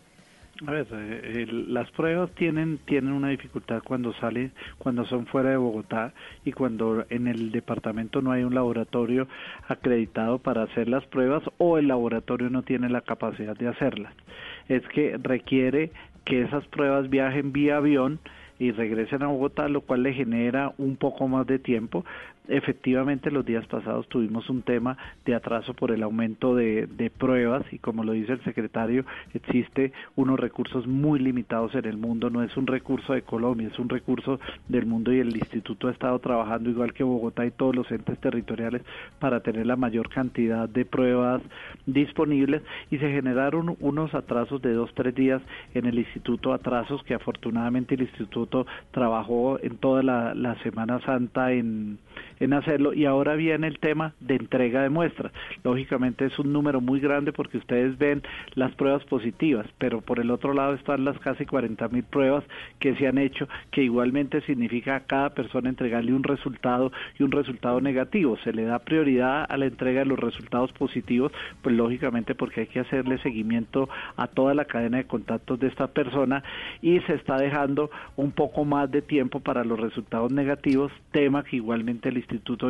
[0.67, 5.57] A ver, eh, las pruebas tienen tienen una dificultad cuando salen, cuando son fuera de
[5.57, 6.13] Bogotá
[6.45, 9.27] y cuando en el departamento no hay un laboratorio
[9.67, 14.13] acreditado para hacer las pruebas o el laboratorio no tiene la capacidad de hacerlas.
[14.69, 15.91] Es que requiere
[16.23, 18.19] que esas pruebas viajen vía avión
[18.59, 22.05] y regresen a Bogotá, lo cual le genera un poco más de tiempo,
[22.47, 27.79] efectivamente los días pasados tuvimos un tema de atraso por el aumento de, pruebas y
[27.79, 32.55] como lo dice el secretario, existe unos recursos muy limitados en el mundo, no es
[32.57, 36.69] un recurso de Colombia, es un recurso del mundo y el instituto ha estado trabajando
[36.69, 38.81] igual que Bogotá y todos los entes territoriales
[39.19, 41.41] para tener la mayor cantidad de pruebas
[41.85, 45.41] disponibles y se generaron unos atrasos de dos, tres días
[45.73, 51.51] en el instituto, atrasos que afortunadamente el instituto trabajó en toda la, la Semana Santa
[51.51, 51.99] en
[52.43, 55.31] en hacerlo y ahora viene el tema de entrega de muestras.
[55.63, 58.21] Lógicamente es un número muy grande porque ustedes ven
[58.55, 62.43] las pruebas positivas, pero por el otro lado están las casi 40 mil pruebas
[62.79, 67.31] que se han hecho, que igualmente significa a cada persona entregarle un resultado y un
[67.31, 68.37] resultado negativo.
[68.43, 72.67] Se le da prioridad a la entrega de los resultados positivos, pues lógicamente porque hay
[72.67, 76.43] que hacerle seguimiento a toda la cadena de contactos de esta persona
[76.81, 81.57] y se está dejando un poco más de tiempo para los resultados negativos, tema que
[81.57, 82.17] igualmente el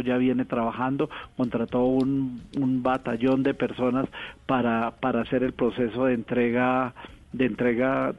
[0.03, 4.07] ya viene trabajando, contrató un, un batallón de personas
[4.45, 6.93] para, para hacer el proceso de entrega
[7.31, 8.13] de entrega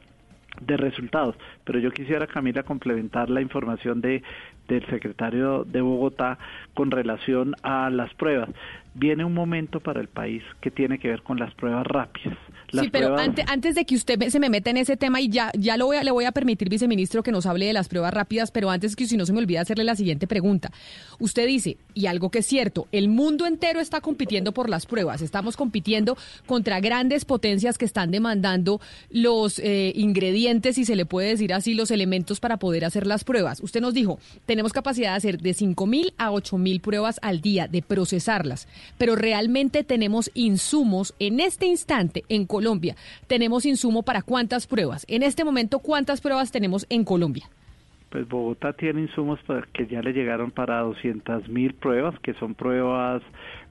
[0.61, 1.35] de resultados.
[1.63, 4.23] Pero yo quisiera, Camila, complementar la información de,
[4.67, 6.37] del secretario de Bogotá
[6.73, 8.49] con relación a las pruebas.
[8.93, 12.37] Viene un momento para el país que tiene que ver con las pruebas rápidas
[12.83, 15.51] sí, pero antes, antes de que usted se me meta en ese tema y ya,
[15.57, 18.13] ya lo voy a, le voy a permitir, viceministro, que nos hable de las pruebas
[18.13, 20.71] rápidas, pero antes que si no se me olvida hacerle la siguiente pregunta.
[21.19, 25.21] Usted dice, y algo que es cierto, el mundo entero está compitiendo por las pruebas,
[25.21, 31.29] estamos compitiendo contra grandes potencias que están demandando los eh, ingredientes, si se le puede
[31.29, 33.59] decir así, los elementos para poder hacer las pruebas.
[33.61, 37.81] Usted nos dijo, tenemos capacidad de hacer de 5.000 a 8.000 pruebas al día, de
[37.81, 38.67] procesarlas.
[38.97, 42.64] pero realmente tenemos insumos en este instante en Colombia.
[43.27, 45.05] Tenemos insumo para cuántas pruebas.
[45.07, 47.47] En este momento, ¿cuántas pruebas tenemos en Colombia?
[48.09, 49.39] Pues Bogotá tiene insumos
[49.73, 53.21] que ya le llegaron para 200 mil pruebas, que son pruebas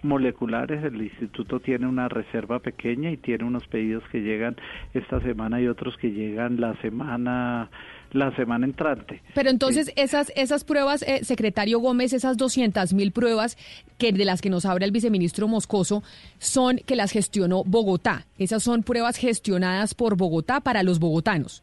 [0.03, 0.85] moleculares.
[0.85, 4.57] El instituto tiene una reserva pequeña y tiene unos pedidos que llegan
[4.93, 7.71] esta semana y otros que llegan la semana
[8.15, 9.23] la semana entrante.
[9.35, 13.59] Pero entonces esas esas pruebas, eh, secretario Gómez, esas 200 mil pruebas
[13.99, 16.03] que de las que nos habla el viceministro Moscoso,
[16.39, 18.27] son que las gestionó Bogotá.
[18.39, 21.63] Esas son pruebas gestionadas por Bogotá para los bogotanos.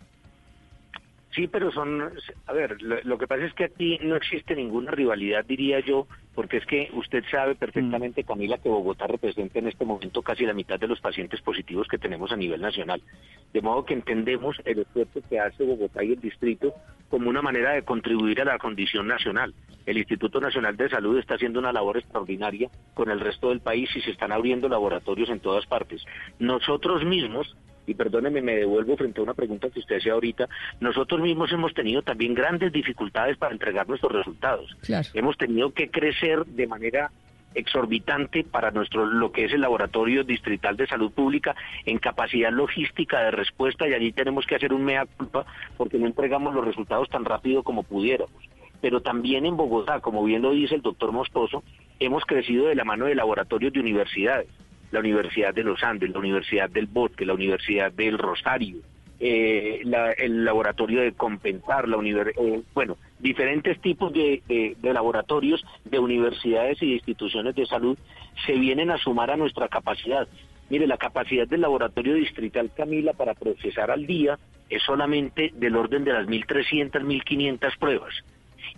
[1.33, 2.11] Sí, pero son,
[2.45, 6.05] a ver, lo, que pasa es que aquí no existe ninguna rivalidad, diría yo,
[6.35, 8.25] porque es que usted sabe perfectamente, mm.
[8.25, 11.97] Camila, que Bogotá representa en este momento casi la mitad de los pacientes positivos que
[11.97, 13.01] tenemos a nivel nacional.
[13.53, 16.73] De modo que entendemos el esfuerzo que hace Bogotá y el distrito
[17.09, 19.53] como una manera de contribuir a la condición nacional.
[19.85, 23.89] El Instituto Nacional de Salud está haciendo una labor extraordinaria con el resto del país
[23.95, 26.03] y se están abriendo laboratorios en todas partes.
[26.39, 27.55] Nosotros mismos
[27.85, 30.47] y perdóneme, me devuelvo frente a una pregunta que usted hacía ahorita,
[30.79, 34.75] nosotros mismos hemos tenido también grandes dificultades para entregar nuestros resultados.
[35.13, 37.11] Hemos tenido que crecer de manera
[37.53, 41.53] exorbitante para nuestro lo que es el laboratorio distrital de salud pública
[41.85, 45.45] en capacidad logística de respuesta y allí tenemos que hacer un mea culpa
[45.75, 48.49] porque no entregamos los resultados tan rápido como pudiéramos.
[48.79, 51.61] Pero también en Bogotá, como bien lo dice el doctor Moscoso,
[51.99, 54.47] hemos crecido de la mano de laboratorios de universidades
[54.91, 58.77] la Universidad de los Andes, la Universidad del Bosque, la Universidad del Rosario,
[59.19, 59.83] eh,
[60.17, 66.93] el laboratorio de Compensar, la eh, bueno, diferentes tipos de, laboratorios de universidades y de
[66.93, 67.97] instituciones de salud
[68.45, 70.27] se vienen a sumar a nuestra capacidad.
[70.69, 74.39] Mire, la capacidad del laboratorio distrital Camila para procesar al día
[74.69, 78.23] es solamente del orden de las 1.300, 1.500 pruebas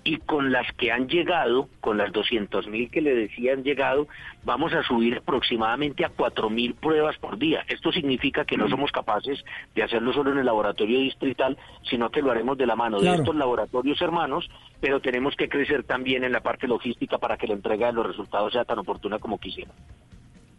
[0.03, 4.07] y con las que han llegado, con las 200 mil que le decía han llegado,
[4.43, 7.63] vamos a subir aproximadamente a 4 mil pruebas por día.
[7.67, 9.43] Esto significa que no somos capaces
[9.75, 11.57] de hacerlo solo en el laboratorio distrital,
[11.89, 14.49] sino que lo haremos de la mano de estos laboratorios hermanos,
[14.81, 18.05] pero tenemos que crecer también en la parte logística para que la entrega de los
[18.05, 19.71] resultados sea tan oportuna como quisiera.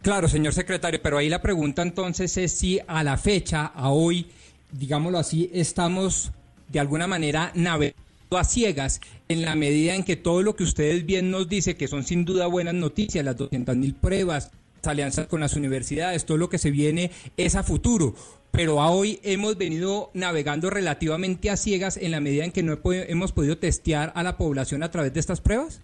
[0.01, 4.27] Claro, señor secretario, pero ahí la pregunta entonces es si a la fecha, a hoy,
[4.71, 6.31] digámoslo así, estamos
[6.67, 8.04] de alguna manera navegando
[8.37, 11.87] a ciegas en la medida en que todo lo que ustedes bien nos dice, que
[11.87, 16.37] son sin duda buenas noticias, las 200 mil pruebas, las alianzas con las universidades, todo
[16.37, 18.15] lo que se viene es a futuro.
[18.51, 22.79] Pero a hoy hemos venido navegando relativamente a ciegas en la medida en que no
[22.85, 25.81] hemos podido testear a la población a través de estas pruebas.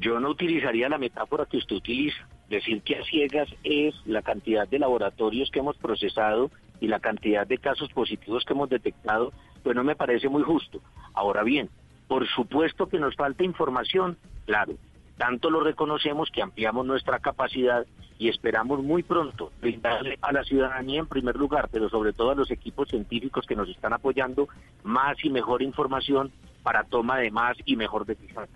[0.00, 2.26] Yo no utilizaría la metáfora que usted utiliza.
[2.48, 6.50] Decir que a ciegas es la cantidad de laboratorios que hemos procesado
[6.80, 10.80] y la cantidad de casos positivos que hemos detectado, pues no me parece muy justo.
[11.14, 11.70] Ahora bien,
[12.08, 14.74] por supuesto que nos falta información, claro,
[15.16, 17.86] tanto lo reconocemos que ampliamos nuestra capacidad
[18.18, 22.34] y esperamos muy pronto brindarle a la ciudadanía en primer lugar, pero sobre todo a
[22.34, 24.48] los equipos científicos que nos están apoyando,
[24.82, 28.46] más y mejor información para toma de más y mejor decisión.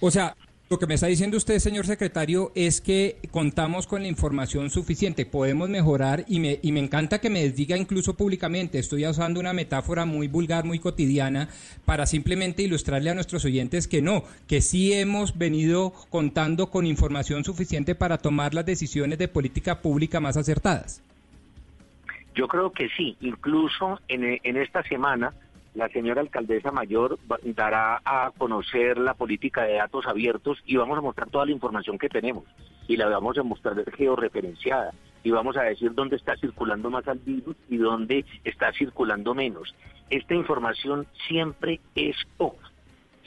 [0.00, 0.36] O sea,
[0.70, 5.26] lo que me está diciendo usted, señor secretario, es que contamos con la información suficiente,
[5.26, 9.52] podemos mejorar y me, y me encanta que me diga incluso públicamente, estoy usando una
[9.52, 11.50] metáfora muy vulgar, muy cotidiana,
[11.84, 17.44] para simplemente ilustrarle a nuestros oyentes que no, que sí hemos venido contando con información
[17.44, 21.02] suficiente para tomar las decisiones de política pública más acertadas.
[22.34, 25.34] Yo creo que sí, incluso en, en esta semana
[25.74, 31.02] la señora alcaldesa mayor dará a conocer la política de datos abiertos y vamos a
[31.02, 32.44] mostrar toda la información que tenemos
[32.86, 34.92] y la vamos a mostrar georreferenciada
[35.24, 39.74] y vamos a decir dónde está circulando más al virus y dónde está circulando menos.
[40.10, 42.70] Esta información siempre es poca,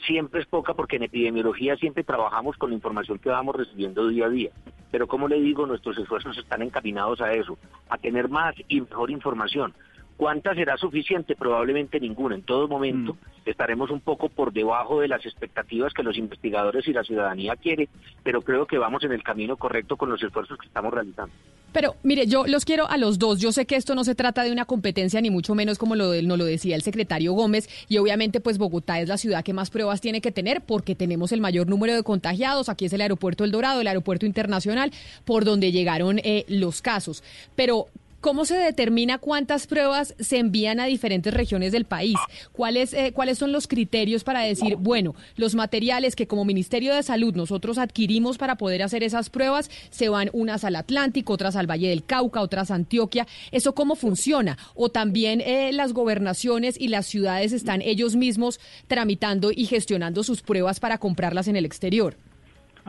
[0.06, 4.26] siempre es poca porque en epidemiología siempre trabajamos con la información que vamos recibiendo día
[4.26, 4.50] a día.
[4.90, 7.58] Pero como le digo, nuestros esfuerzos están encaminados a eso,
[7.90, 9.74] a tener más y mejor información.
[10.18, 11.36] ¿Cuánta será suficiente?
[11.36, 12.34] Probablemente ninguna.
[12.34, 13.48] En todo momento mm.
[13.48, 17.88] estaremos un poco por debajo de las expectativas que los investigadores y la ciudadanía quiere,
[18.24, 21.32] pero creo que vamos en el camino correcto con los esfuerzos que estamos realizando.
[21.72, 23.38] Pero mire, yo los quiero a los dos.
[23.40, 26.12] Yo sé que esto no se trata de una competencia, ni mucho menos como lo,
[26.22, 27.68] nos lo decía el secretario Gómez.
[27.88, 31.30] Y obviamente, pues Bogotá es la ciudad que más pruebas tiene que tener porque tenemos
[31.30, 32.68] el mayor número de contagiados.
[32.68, 34.90] Aquí es el aeropuerto El Dorado, el aeropuerto internacional,
[35.24, 37.22] por donde llegaron eh, los casos.
[37.54, 37.86] Pero
[38.20, 42.16] ¿Cómo se determina cuántas pruebas se envían a diferentes regiones del país?
[42.50, 47.04] ¿Cuáles, eh, ¿Cuáles son los criterios para decir, bueno, los materiales que como Ministerio de
[47.04, 51.70] Salud nosotros adquirimos para poder hacer esas pruebas se van unas al Atlántico, otras al
[51.70, 53.28] Valle del Cauca, otras a Antioquia?
[53.52, 54.58] ¿Eso cómo funciona?
[54.74, 58.58] ¿O también eh, las gobernaciones y las ciudades están ellos mismos
[58.88, 62.16] tramitando y gestionando sus pruebas para comprarlas en el exterior?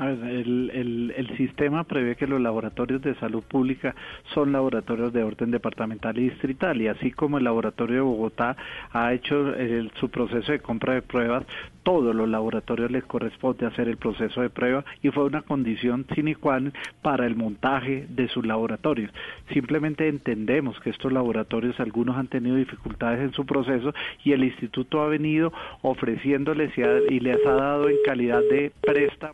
[0.08, 3.96] El, el, sistema prevé que los laboratorios de salud pública
[4.34, 8.56] son laboratorios de orden departamental y distrital y así como el laboratorio de Bogotá
[8.92, 9.54] ha hecho
[10.00, 11.46] su proceso de compra de pruebas,
[11.84, 16.36] todos los laboratorios les corresponde hacer el proceso de prueba y fue una condición sine
[16.36, 19.12] qua non para el montaje de sus laboratorios.
[19.54, 23.94] Simplemente entendemos que estos laboratorios algunos han tenido dificultades en su proceso
[24.24, 25.52] y el instituto ha venido
[25.82, 29.34] ofreciéndoles y, les ha dado en calidad de préstamo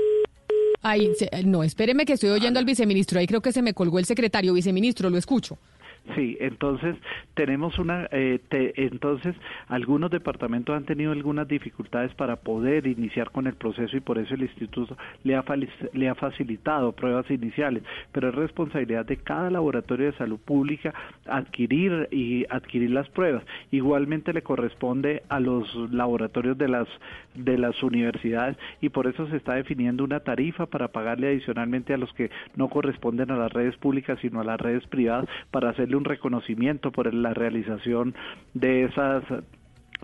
[0.87, 1.11] Ay,
[1.45, 3.19] no, espéreme que estoy oyendo al viceministro.
[3.19, 4.53] Ahí creo que se me colgó el secretario.
[4.53, 5.57] Viceministro, lo escucho.
[6.13, 6.95] Sí, entonces
[7.33, 8.39] tenemos una, eh,
[8.75, 9.35] entonces
[9.67, 14.35] algunos departamentos han tenido algunas dificultades para poder iniciar con el proceso y por eso
[14.35, 15.43] el instituto le ha,
[15.93, 20.93] le ha facilitado pruebas iniciales, pero es responsabilidad de cada laboratorio de salud pública
[21.25, 23.43] adquirir y adquirir las pruebas.
[23.71, 26.87] Igualmente le corresponde a los laboratorios de las
[27.33, 31.97] de las universidades y por eso se está definiendo una tarifa para pagarle adicionalmente a
[31.97, 35.94] los que no corresponden a las redes públicas sino a las redes privadas para hacerle
[35.95, 38.15] un reconocimiento por la realización
[38.53, 39.23] de esas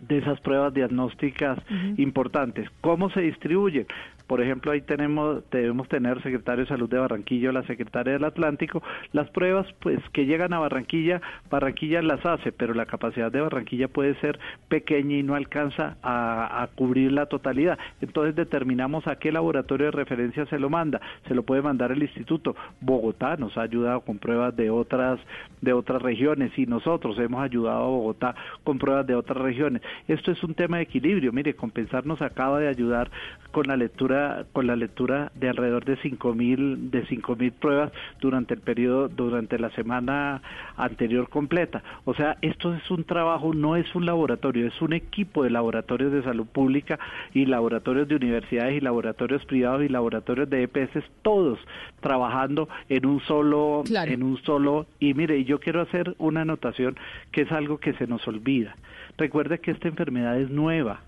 [0.07, 1.59] de esas pruebas diagnósticas
[1.97, 2.68] importantes.
[2.81, 3.85] ¿Cómo se distribuyen?
[4.32, 8.82] Por ejemplo, ahí tenemos, debemos tener secretario de salud de Barranquilla la secretaria del Atlántico.
[9.12, 13.90] Las pruebas, pues, que llegan a Barranquilla, Barranquilla las hace, pero la capacidad de Barranquilla
[13.90, 14.40] puede ser
[14.70, 17.78] pequeña y no alcanza a, cubrir la totalidad.
[17.99, 21.02] Entonces determinamos a qué laboratorio de referencia se lo manda.
[21.28, 22.56] Se lo puede mandar el instituto.
[22.80, 25.20] Bogotá nos ha ayudado con pruebas de otras,
[25.60, 29.82] de otras regiones y nosotros hemos ayudado a Bogotá con pruebas de otras regiones.
[30.08, 31.34] Esto es un tema de equilibrio.
[31.34, 33.12] Mire, compensar nos acaba de ayudar
[33.52, 34.20] con la lectura
[34.53, 39.69] con la lectura de alrededor de 5000 de 5000 pruebas durante el periodo durante la
[39.72, 40.41] semana
[40.77, 41.84] anterior completa.
[42.06, 46.11] O sea, esto es un trabajo, no es un laboratorio, es un equipo de laboratorios
[46.11, 46.99] de salud pública
[47.34, 51.60] y laboratorios de universidades y laboratorios privados y laboratorios de EPS todos
[52.02, 56.98] trabajando en un solo en un solo y mire, yo quiero hacer una anotación
[57.31, 58.76] que es algo que se nos olvida.
[59.18, 61.02] Recuerde que esta enfermedad es nueva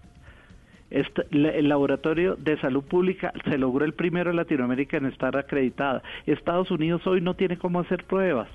[0.93, 6.03] el laboratorio de salud pública se logró el primero en Latinoamérica en estar acreditada.
[6.25, 8.47] Estados Unidos hoy no tiene cómo hacer pruebas.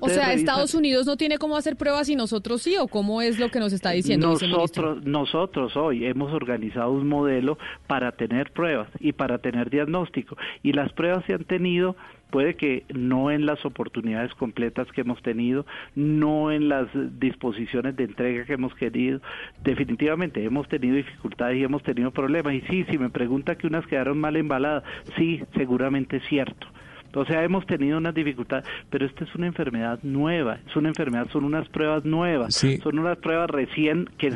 [0.00, 3.38] o sea, Estados Unidos no tiene cómo hacer pruebas y nosotros sí, o cómo es
[3.38, 4.28] lo que nos está diciendo.
[4.28, 10.72] Nosotros, nosotros hoy hemos organizado un modelo para tener pruebas y para tener diagnóstico y
[10.72, 11.96] las pruebas se han tenido
[12.30, 16.88] puede que no en las oportunidades completas que hemos tenido, no en las
[17.18, 19.20] disposiciones de entrega que hemos querido.
[19.62, 22.54] Definitivamente hemos tenido dificultades y hemos tenido problemas.
[22.54, 24.84] Y sí, si me pregunta que unas quedaron mal embaladas,
[25.16, 26.66] sí, seguramente es cierto.
[27.14, 31.28] O sea, hemos tenido unas dificultades, pero esta es una enfermedad nueva, es una enfermedad,
[31.30, 34.32] son unas pruebas nuevas, son unas pruebas recién que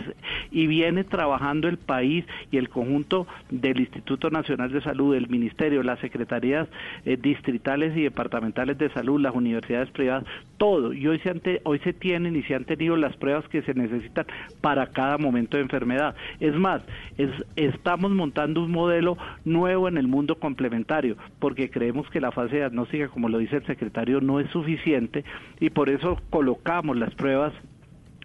[0.50, 5.82] y viene trabajando el país y el conjunto del Instituto Nacional de Salud, el Ministerio,
[5.82, 6.68] las secretarías
[7.04, 10.24] eh, distritales y departamentales de salud, las universidades privadas,
[10.56, 10.92] todo.
[10.92, 13.74] Y hoy se, ante, hoy se tienen y se han tenido las pruebas que se
[13.74, 14.26] necesitan
[14.60, 16.14] para cada momento de enfermedad.
[16.40, 16.82] Es más,
[17.16, 22.56] es, estamos montando un modelo nuevo en el mundo complementario, porque creemos que la fase
[22.56, 25.24] de diagnóstica, como lo dice el secretario, no es suficiente
[25.60, 27.52] y por eso colocamos las pruebas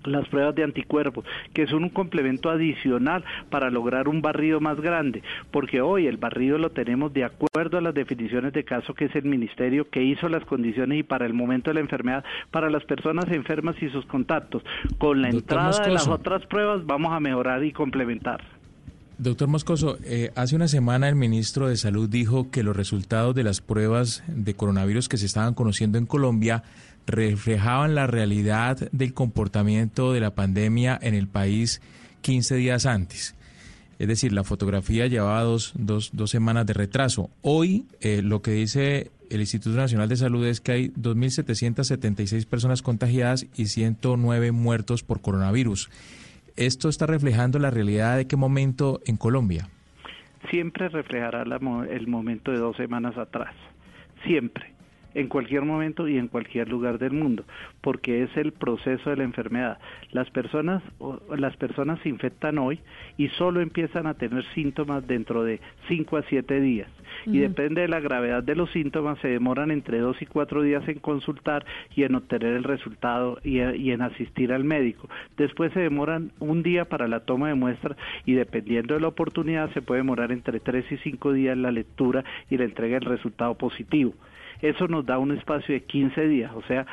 [0.05, 5.23] las pruebas de anticuerpos, que son un complemento adicional para lograr un barrido más grande,
[5.49, 9.15] porque hoy el barrido lo tenemos de acuerdo a las definiciones de caso que es
[9.15, 12.83] el ministerio que hizo las condiciones y para el momento de la enfermedad para las
[12.83, 14.63] personas enfermas y sus contactos.
[14.97, 18.41] Con la entrada de las otras pruebas vamos a mejorar y complementar.
[19.18, 23.44] Doctor Moscoso, eh, hace una semana el ministro de Salud dijo que los resultados de
[23.44, 26.64] las pruebas de coronavirus que se estaban conociendo en Colombia
[27.06, 31.81] reflejaban la realidad del comportamiento de la pandemia en el país
[32.22, 33.35] 15 días antes.
[33.99, 37.30] Es decir, la fotografía llevaba dos, dos, dos semanas de retraso.
[37.41, 42.81] Hoy eh, lo que dice el Instituto Nacional de Salud es que hay 2.776 personas
[42.81, 45.90] contagiadas y 109 muertos por coronavirus.
[46.55, 49.69] ¿Esto está reflejando la realidad de qué momento en Colombia?
[50.51, 53.55] Siempre reflejará el momento de dos semanas atrás,
[54.25, 54.72] siempre,
[55.15, 57.44] en cualquier momento y en cualquier lugar del mundo,
[57.81, 59.80] porque es el proceso de la enfermedad.
[60.11, 60.84] Las personas,
[61.35, 62.80] las personas se infectan hoy
[63.18, 66.90] y solo empiezan a tener síntomas dentro de 5 a 7 días
[67.26, 70.88] y depende de la gravedad de los síntomas, se demoran entre dos y cuatro días
[70.88, 71.65] en consultar
[71.95, 75.10] y en obtener el resultado y, en asistir al médico.
[75.38, 79.72] Después se demoran un día para la toma de muestras y dependiendo de la oportunidad
[79.73, 83.56] se puede demorar entre tres y cinco días la lectura y la entrega del resultado
[83.56, 84.14] positivo.
[84.64, 86.88] Eso nos da un espacio de 15 días, o sea,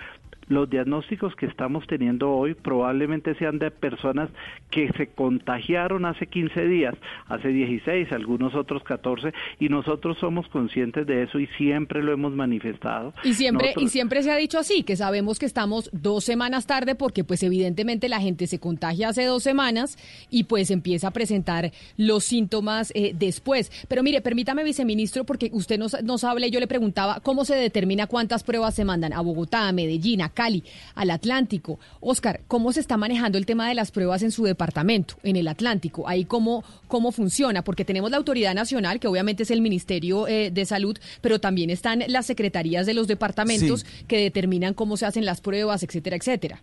[0.51, 4.29] los diagnósticos que estamos teniendo hoy probablemente sean de personas
[4.71, 6.95] que se contagiaron hace 15 días,
[7.29, 12.33] hace 16, algunos otros 14, y nosotros somos conscientes de eso y siempre lo hemos
[12.33, 13.15] manifestado.
[13.23, 16.97] Y siempre, y siempre se ha dicho así, que sabemos que estamos dos semanas tarde
[16.97, 19.99] porque pues evidentemente la gente se contagia hace dos semanas
[20.31, 23.71] y pues empieza a presentar los síntomas eh, después.
[23.87, 27.55] Pero mire, permítame, viceministro, porque usted nos, nos habla y yo le preguntaba cómo se
[27.55, 30.65] determina cuántas pruebas se mandan a Bogotá, a Medellín, a Cali,
[30.95, 31.79] al Atlántico.
[32.01, 35.47] Oscar, ¿cómo se está manejando el tema de las pruebas en su departamento, en el
[35.49, 36.09] Atlántico?
[36.09, 40.51] Ahí cómo, cómo funciona, porque tenemos la autoridad nacional, que obviamente es el Ministerio eh,
[40.51, 45.27] de Salud, pero también están las secretarías de los departamentos que determinan cómo se hacen
[45.27, 46.63] las pruebas, etcétera, etcétera.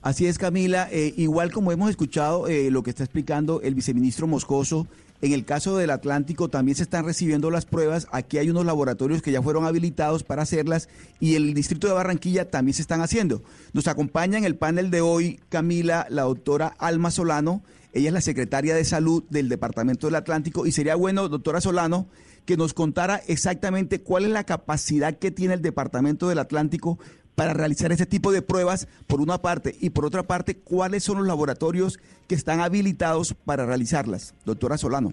[0.00, 0.88] Así es, Camila.
[0.90, 4.86] Eh, igual como hemos escuchado eh, lo que está explicando el viceministro Moscoso,
[5.22, 8.06] en el caso del Atlántico también se están recibiendo las pruebas.
[8.12, 10.88] Aquí hay unos laboratorios que ya fueron habilitados para hacerlas
[11.20, 13.42] y el distrito de Barranquilla también se están haciendo.
[13.72, 17.62] Nos acompaña en el panel de hoy Camila, la doctora Alma Solano.
[17.92, 22.08] Ella es la secretaria de salud del Departamento del Atlántico y sería bueno, doctora Solano,
[22.44, 26.98] que nos contara exactamente cuál es la capacidad que tiene el Departamento del Atlántico
[27.36, 31.18] para realizar ese tipo de pruebas, por una parte, y por otra parte, cuáles son
[31.18, 34.34] los laboratorios que están habilitados para realizarlas.
[34.44, 35.12] Doctora Solano.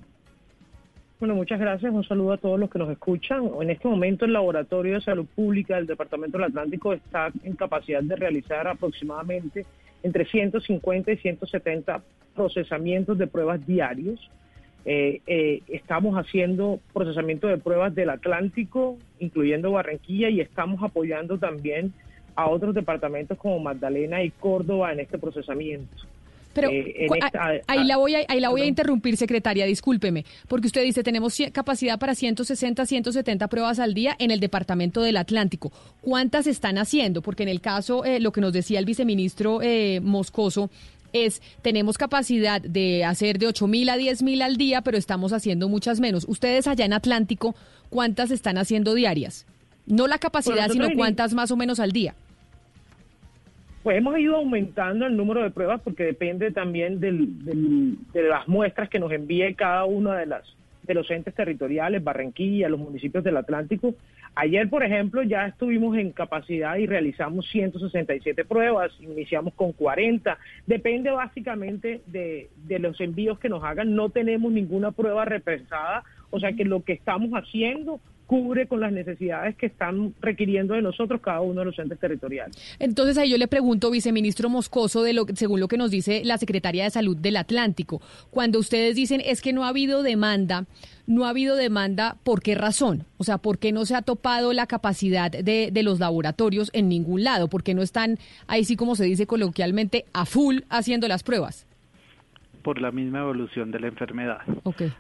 [1.20, 1.94] Bueno, muchas gracias.
[1.94, 3.50] Un saludo a todos los que nos escuchan.
[3.62, 8.02] En este momento el Laboratorio de Salud Pública del Departamento del Atlántico está en capacidad
[8.02, 9.66] de realizar aproximadamente
[10.02, 12.02] entre 150 y 170
[12.36, 14.20] procesamientos de pruebas diarios.
[14.86, 21.94] Eh, eh, estamos haciendo procesamiento de pruebas del Atlántico, incluyendo Barranquilla, y estamos apoyando también
[22.36, 25.96] a otros departamentos como Magdalena y Córdoba en este procesamiento.
[26.54, 27.08] Pero eh,
[27.68, 31.36] ahí, la voy a, ahí la voy a interrumpir, secretaria, discúlpeme, porque usted dice tenemos
[31.52, 35.72] capacidad para 160, 170 pruebas al día en el departamento del Atlántico.
[36.02, 37.22] ¿Cuántas están haciendo?
[37.22, 40.70] Porque en el caso, eh, lo que nos decía el viceministro eh, Moscoso,
[41.12, 45.34] es tenemos capacidad de hacer de 8 mil a 10 mil al día, pero estamos
[45.34, 46.26] haciendo muchas menos.
[46.28, 47.56] Ustedes allá en Atlántico,
[47.90, 49.46] ¿cuántas están haciendo diarias?
[49.86, 52.16] No la capacidad, sino cuántas más o menos al día.
[53.84, 58.88] Pues hemos ido aumentando el número de pruebas porque depende también del, de las muestras
[58.88, 63.38] que nos envíe cada una de las de los entes territoriales, Barranquilla, los municipios del
[63.38, 63.96] Atlántico.
[64.36, 70.38] Ayer, por ejemplo, ya estuvimos en capacidad y realizamos 167 pruebas, iniciamos con 40.
[70.68, 73.96] Depende básicamente de, de los envíos que nos hagan.
[73.96, 78.02] No tenemos ninguna prueba repensada, o sea que lo que estamos haciendo
[78.34, 82.58] cubre con las necesidades que están requiriendo de nosotros cada uno de los entes territoriales.
[82.80, 86.40] Entonces ahí yo le pregunto, viceministro Moscoso, de lo, según lo que nos dice la
[86.40, 88.02] Secretaría de Salud del Atlántico,
[88.32, 90.66] cuando ustedes dicen es que no ha habido demanda,
[91.06, 93.06] no ha habido demanda, ¿por qué razón?
[93.18, 96.90] O sea, ¿por qué no se ha topado la capacidad de, de los laboratorios en
[96.90, 97.50] ningún lado?
[97.50, 101.68] ¿Por qué no están ahí sí como se dice coloquialmente a full haciendo las pruebas?
[102.64, 104.40] Por la misma evolución de la enfermedad.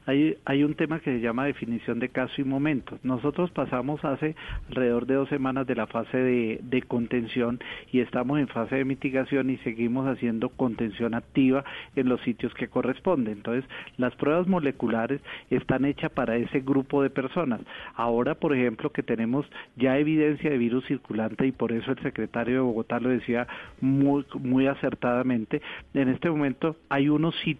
[0.05, 2.99] Hay, hay un tema que se llama definición de caso y momento.
[3.03, 4.35] Nosotros pasamos hace
[4.69, 7.59] alrededor de dos semanas de la fase de, de contención
[7.91, 11.63] y estamos en fase de mitigación y seguimos haciendo contención activa
[11.95, 13.37] en los sitios que corresponden.
[13.37, 13.65] Entonces,
[13.97, 17.61] las pruebas moleculares están hechas para ese grupo de personas.
[17.95, 19.45] Ahora, por ejemplo, que tenemos
[19.77, 23.47] ya evidencia de virus circulante y por eso el secretario de Bogotá lo decía
[23.79, 25.61] muy, muy acertadamente,
[25.93, 27.52] en este momento hay unos sitios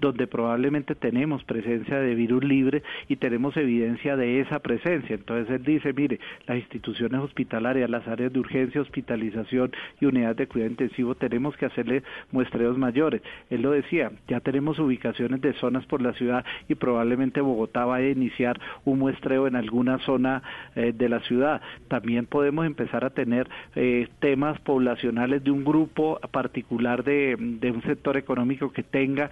[0.00, 5.16] donde probablemente tenemos presencia de virus libre y tenemos evidencia de esa presencia.
[5.16, 10.46] Entonces él dice, mire, las instituciones hospitalarias, las áreas de urgencia, hospitalización y unidades de
[10.46, 12.02] cuidado intensivo, tenemos que hacerle
[12.32, 13.22] muestreos mayores.
[13.50, 17.96] Él lo decía, ya tenemos ubicaciones de zonas por la ciudad y probablemente Bogotá va
[17.96, 20.42] a iniciar un muestreo en alguna zona
[20.74, 21.60] eh, de la ciudad.
[21.88, 28.16] También podemos empezar a tener eh, temas poblacionales de un grupo particular de un sector
[28.16, 29.27] económico que tenga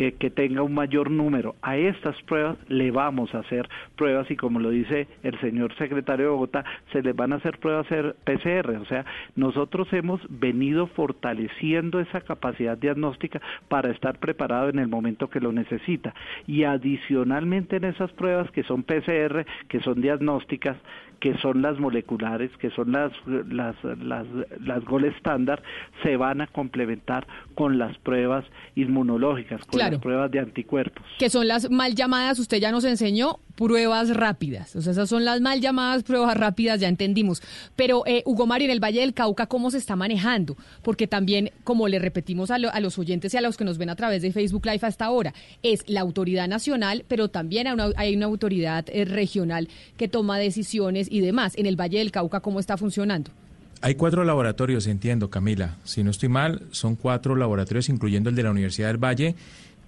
[0.00, 1.56] eh, que tenga un mayor número.
[1.60, 6.30] A estas pruebas le vamos a hacer pruebas y como lo dice el señor secretario
[6.30, 8.76] Bogotá, se les van a hacer pruebas PCR.
[8.80, 9.04] O sea,
[9.34, 15.50] nosotros hemos venido fortaleciendo esa capacidad diagnóstica para estar preparado en el momento que lo
[15.50, 16.14] necesita.
[16.46, 20.76] Y adicionalmente en esas pruebas que son PCR, que son diagnósticas,
[21.20, 24.26] que son las moleculares, que son las, las, las,
[24.60, 25.62] las gold estándar,
[26.02, 31.04] se van a complementar con las pruebas inmunológicas, con las pruebas de anticuerpos.
[31.18, 34.76] Que son las mal llamadas, usted ya nos enseñó, pruebas rápidas.
[34.76, 37.42] O sea, esas son las mal llamadas pruebas rápidas, ya entendimos.
[37.74, 40.56] Pero, eh, Hugo Mario, en el Valle del Cauca, ¿cómo se está manejando?
[40.82, 43.90] Porque también, como le repetimos a, a los oyentes y a los que nos ven
[43.90, 47.90] a través de Facebook Live hasta ahora, es la autoridad nacional, pero también hay una,
[47.96, 51.54] hay una autoridad eh, regional que toma decisiones y demás.
[51.56, 53.32] En el Valle del Cauca, ¿cómo está funcionando?
[53.80, 55.76] Hay cuatro laboratorios, entiendo, Camila.
[55.82, 59.34] Si no estoy mal, son cuatro laboratorios, incluyendo el de la Universidad del Valle,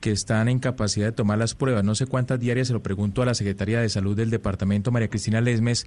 [0.00, 1.84] que están en capacidad de tomar las pruebas.
[1.84, 5.08] No sé cuántas diarias, se lo pregunto a la Secretaria de Salud del Departamento, María
[5.08, 5.86] Cristina Lesmes,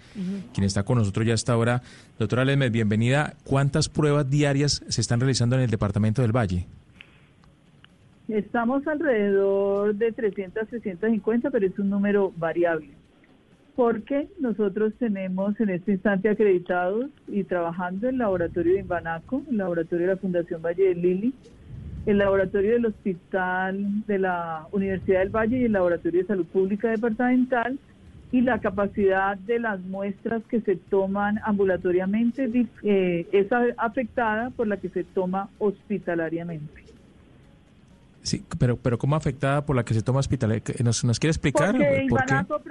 [0.53, 1.81] quien está con nosotros ya hasta ahora.
[2.19, 3.33] Doctora Lesmes, bienvenida.
[3.43, 6.67] ¿Cuántas pruebas diarias se están realizando en el Departamento del Valle?
[8.27, 12.89] Estamos alrededor de 300, 350, pero es un número variable.
[13.75, 20.07] Porque nosotros tenemos en este instante acreditados y trabajando el laboratorio de Invanaco, el laboratorio
[20.07, 21.33] de la Fundación Valle de Lili,
[22.05, 26.89] el laboratorio del Hospital de la Universidad del Valle y el Laboratorio de Salud Pública
[26.89, 27.79] Departamental
[28.31, 32.49] y la capacidad de las muestras que se toman ambulatoriamente
[32.81, 33.47] eh, es
[33.77, 36.83] afectada por la que se toma hospitalariamente.
[38.23, 40.83] Sí, pero, pero ¿cómo afectada por la que se toma hospitalariamente?
[40.83, 41.71] ¿Nos, ¿Nos quiere explicar?
[41.71, 42.61] Porque Ivanaco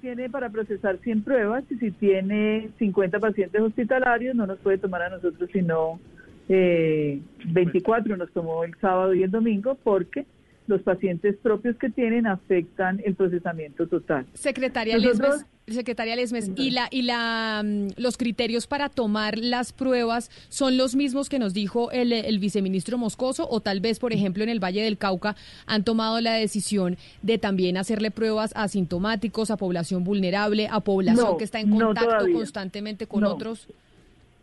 [0.00, 5.02] tiene para procesar 100 pruebas y si tiene 50 pacientes hospitalarios no nos puede tomar
[5.02, 6.00] a nosotros sino
[6.48, 10.26] eh, 24 nos tomó el sábado y el domingo porque
[10.68, 14.26] los pacientes propios que tienen afectan el procesamiento total.
[14.34, 20.30] Secretaria Lesmes, secretaria Lesmes, y la y la mm, los criterios para tomar las pruebas
[20.50, 24.42] son los mismos que nos dijo el, el, viceministro Moscoso o tal vez, por ejemplo,
[24.42, 29.50] en el Valle del Cauca han tomado la decisión de también hacerle pruebas a asintomáticos,
[29.50, 33.68] a población vulnerable, a población que está en contacto constantemente con otros.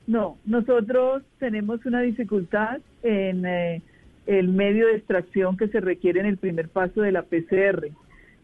[0.07, 3.81] No, nosotros tenemos una dificultad en eh,
[4.27, 7.87] el medio de extracción que se requiere en el primer paso de la PCR.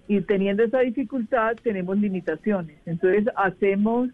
[0.07, 2.77] Y teniendo esa dificultad tenemos limitaciones.
[2.85, 4.09] Entonces hacemos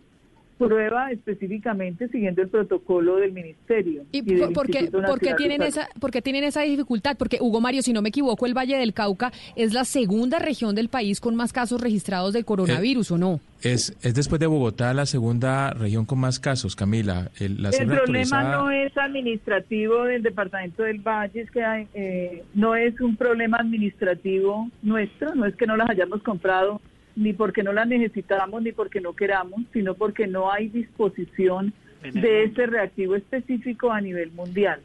[0.58, 4.04] prueba específicamente siguiendo el protocolo del ministerio.
[4.12, 4.22] ¿Y,
[4.54, 4.90] por, qué,
[5.38, 5.88] tienen esa,
[6.24, 7.16] tienen esa dificultad?
[7.18, 10.76] Porque, Hugo Mario, si no me equivoco, el Valle del Cauca es la segunda región
[10.76, 13.40] del país con más casos registrados del coronavirus, ¿o no?
[13.62, 17.32] Es, es después de Bogotá la segunda región con más casos, Camila.
[17.40, 17.58] El,
[17.88, 23.58] problema no es administrativo del departamento del Valle, es que eh, no es un problema
[23.58, 26.82] administrativo nuestro, no es que no las hayamos comprado
[27.18, 31.74] ni porque no la necesitamos ni porque no queramos, sino porque no hay disposición
[32.04, 34.80] de ese reactivo específico a nivel mundial.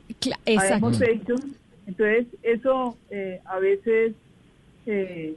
[0.47, 1.35] Hemos hecho,
[1.87, 4.15] entonces eso eh, a veces
[4.87, 5.35] eh,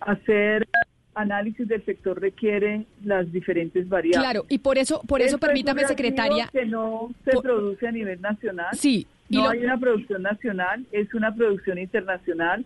[0.00, 0.66] hacer
[1.14, 4.20] análisis del sector requiere las diferentes variables.
[4.20, 6.48] Claro, y por eso, por eso permítame, secretaria.
[6.52, 8.76] Que no se produce a nivel nacional.
[8.76, 9.06] Sí.
[9.30, 12.64] no hay una producción nacional, es una producción internacional.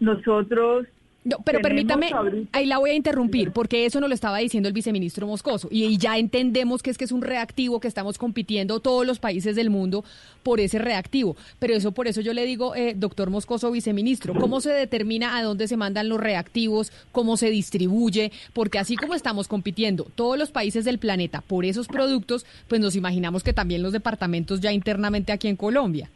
[0.00, 0.88] Nosotros
[1.24, 2.10] no, pero permítame,
[2.52, 5.96] ahí la voy a interrumpir, porque eso nos lo estaba diciendo el viceministro Moscoso, y,
[5.96, 9.70] ya entendemos que es que es un reactivo que estamos compitiendo todos los países del
[9.70, 10.04] mundo
[10.42, 11.36] por ese reactivo.
[11.58, 15.42] Pero eso, por eso yo le digo, eh, doctor Moscoso, viceministro, ¿cómo se determina a
[15.42, 18.30] dónde se mandan los reactivos, cómo se distribuye?
[18.52, 22.96] Porque así como estamos compitiendo todos los países del planeta por esos productos, pues nos
[22.96, 26.10] imaginamos que también los departamentos ya internamente aquí en Colombia.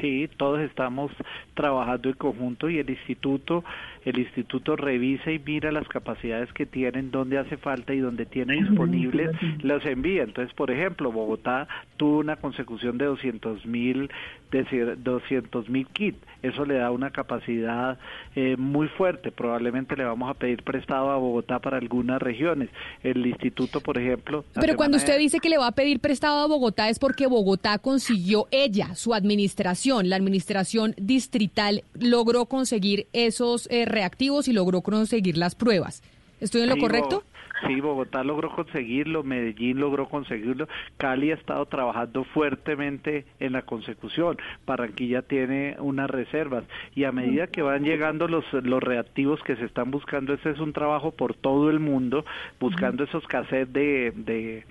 [0.00, 1.12] Sí, todos estamos
[1.54, 3.62] trabajando en conjunto y el instituto
[4.04, 8.54] el instituto revisa y mira las capacidades que tienen, dónde hace falta y dónde tiene
[8.54, 9.30] disponibles,
[9.62, 10.22] los envía.
[10.22, 14.10] Entonces, por ejemplo, Bogotá tuvo una consecución de 200 mil
[14.52, 16.18] de 200 mil kits.
[16.42, 17.98] Eso le da una capacidad
[18.34, 19.30] eh, muy fuerte.
[19.32, 22.68] Probablemente le vamos a pedir prestado a Bogotá para algunas regiones.
[23.02, 24.44] El instituto, por ejemplo.
[24.54, 27.78] Pero cuando usted dice que le va a pedir prestado a Bogotá es porque Bogotá
[27.78, 35.36] consiguió ella, su administración, la administración distrital, logró conseguir esos eh, reactivos y logró conseguir
[35.36, 36.02] las pruebas.
[36.40, 37.22] ¿Estoy en lo correcto?
[37.66, 40.66] Sí, Bogotá logró conseguirlo, Medellín logró conseguirlo,
[40.96, 44.36] Cali ha estado trabajando fuertemente en la consecución,
[44.66, 46.64] Barranquilla tiene unas reservas
[46.96, 50.58] y a medida que van llegando los, los reactivos que se están buscando, ese es
[50.58, 52.24] un trabajo por todo el mundo,
[52.58, 54.64] buscando esos cassettes de, de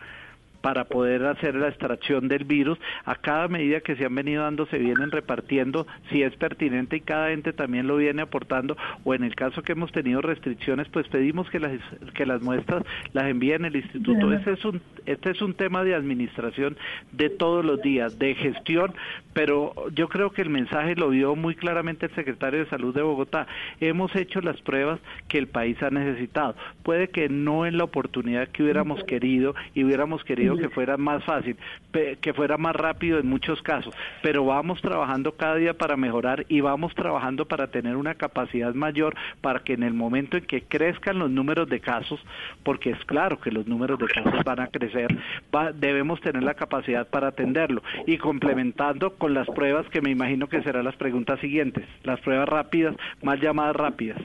[0.62, 2.80] para poder hacer la extracción del virus.
[3.06, 7.02] A cada medida que se han venido dando se vienen repartiendo si es pertinente y
[7.02, 11.08] cada ente también lo viene aportando o en el caso que hemos tenido restricciones pues
[11.08, 11.74] pedimos que las
[12.14, 12.84] que las muestras
[13.14, 14.32] las envíen el instituto.
[14.34, 16.78] Este es un este es un tema de administración
[17.12, 18.94] de todos los días, de gestión,
[19.34, 23.02] pero yo creo que el mensaje lo dio muy claramente el secretario de Salud de
[23.02, 23.48] Bogotá.
[23.80, 26.56] Hemos hecho las pruebas que el país ha necesitado.
[26.84, 31.24] Puede que no en la oportunidad que hubiéramos querido y hubiéramos querido que fuera más
[31.24, 31.58] fácil,
[31.92, 36.62] que fuera más rápido en muchos casos, pero vamos trabajando cada día para mejorar y
[36.62, 41.20] vamos trabajando para tener una capacidad mayor para que en el momento en que crezcan
[41.20, 42.20] los números de casos,
[42.64, 45.16] porque es claro que los números de casos van a crecer,
[45.76, 50.62] debemos tener la capacidad para atenderlo y complementando con las pruebas que me imagino que
[50.62, 54.22] serán las preguntas siguientes, las pruebas rápidas, más llamadas rápidas.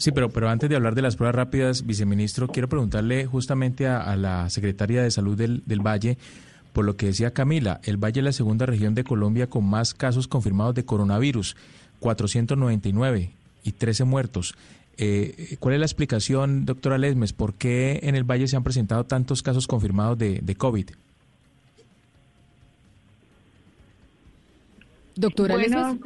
[0.00, 4.16] Sí, pero, pero antes de hablar de las pruebas rápidas, viceministro, quiero preguntarle justamente a,
[4.16, 6.16] la secretaria de Salud del, del Valle
[6.72, 9.92] por lo que decía Camila, el Valle es la segunda región de Colombia con más
[9.92, 11.54] casos confirmados de coronavirus,
[11.98, 13.30] 499
[13.62, 14.54] y 13 muertos.
[14.96, 19.04] Eh, ¿Cuál es la explicación, doctora Lesmes, por qué en el Valle se han presentado
[19.04, 20.90] tantos casos confirmados de, de COVID?
[25.16, 25.98] Doctora Buenos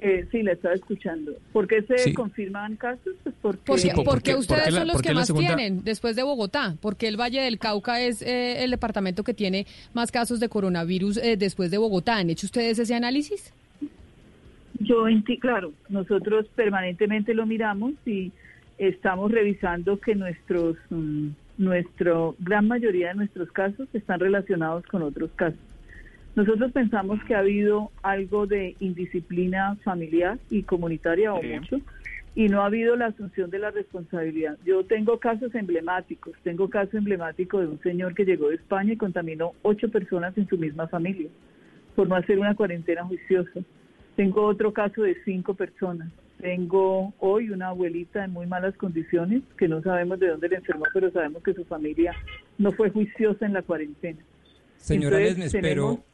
[0.00, 1.32] eh, sí, la estaba escuchando.
[1.52, 3.14] ¿Por qué se confirman casos?
[3.42, 7.40] Pues porque, porque, ustedes son los que más tienen después de Bogotá, porque el Valle
[7.40, 11.78] del Cauca es eh, el departamento que tiene más casos de coronavirus eh, después de
[11.78, 12.18] Bogotá.
[12.18, 13.52] ¿Han hecho ustedes ese análisis?
[14.78, 15.04] Yo,
[15.40, 18.30] claro, nosotros permanentemente lo miramos y
[18.78, 25.30] estamos revisando que nuestros, mm, nuestro gran mayoría de nuestros casos están relacionados con otros
[25.34, 25.58] casos.
[26.38, 31.80] Nosotros pensamos que ha habido algo de indisciplina familiar y comunitaria o mucho,
[32.36, 34.56] y no ha habido la asunción de la responsabilidad.
[34.64, 38.96] Yo tengo casos emblemáticos, tengo caso emblemático de un señor que llegó de España y
[38.96, 41.28] contaminó ocho personas en su misma familia
[41.96, 43.58] por no hacer una cuarentena juiciosa.
[44.14, 46.08] Tengo otro caso de cinco personas.
[46.40, 50.84] Tengo hoy una abuelita en muy malas condiciones que no sabemos de dónde le enfermó,
[50.94, 52.14] pero sabemos que su familia
[52.58, 54.20] no fue juiciosa en la cuarentena.
[54.76, 56.04] Señora Lesmes, pero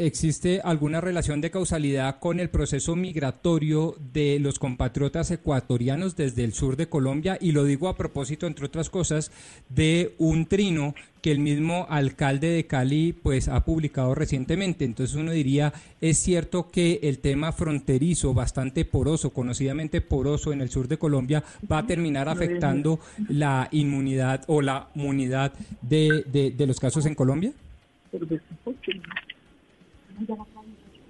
[0.00, 6.54] ¿Existe alguna relación de causalidad con el proceso migratorio de los compatriotas ecuatorianos desde el
[6.54, 7.36] sur de Colombia?
[7.38, 9.30] Y lo digo a propósito, entre otras cosas,
[9.68, 14.86] de un trino que el mismo alcalde de Cali pues ha publicado recientemente.
[14.86, 20.70] Entonces uno diría, es cierto que el tema fronterizo, bastante poroso, conocidamente poroso en el
[20.70, 25.52] sur de Colombia, va a terminar afectando la inmunidad o la inmunidad
[25.82, 27.52] de, de, de los casos en Colombia?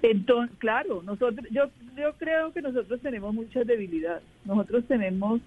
[0.03, 1.65] Entonces, claro, nosotros, yo,
[1.97, 4.23] yo creo que nosotros tenemos mucha debilidad.
[4.45, 5.41] Nosotros tenemos,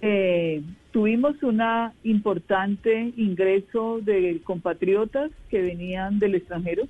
[0.00, 0.62] eh,
[0.92, 6.84] tuvimos una importante ingreso de compatriotas que venían del extranjero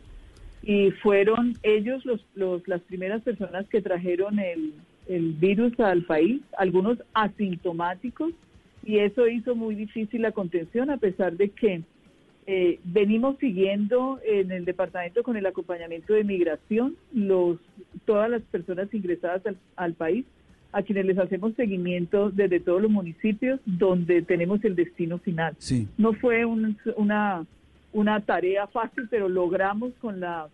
[0.62, 4.74] y fueron ellos los, los, las primeras personas que trajeron el,
[5.08, 8.32] el virus al país, algunos asintomáticos,
[8.84, 11.82] y eso hizo muy difícil la contención a pesar de que
[12.52, 17.58] eh, venimos siguiendo en el departamento con el acompañamiento de migración los
[18.06, 19.42] todas las personas ingresadas
[19.76, 20.26] al, país
[20.72, 25.56] a quienes les hacemos seguimiento desde todos los municipios donde tenemos el destino final.
[25.96, 27.46] No fue una,
[27.92, 30.48] una tarea fácil, pero logramos con la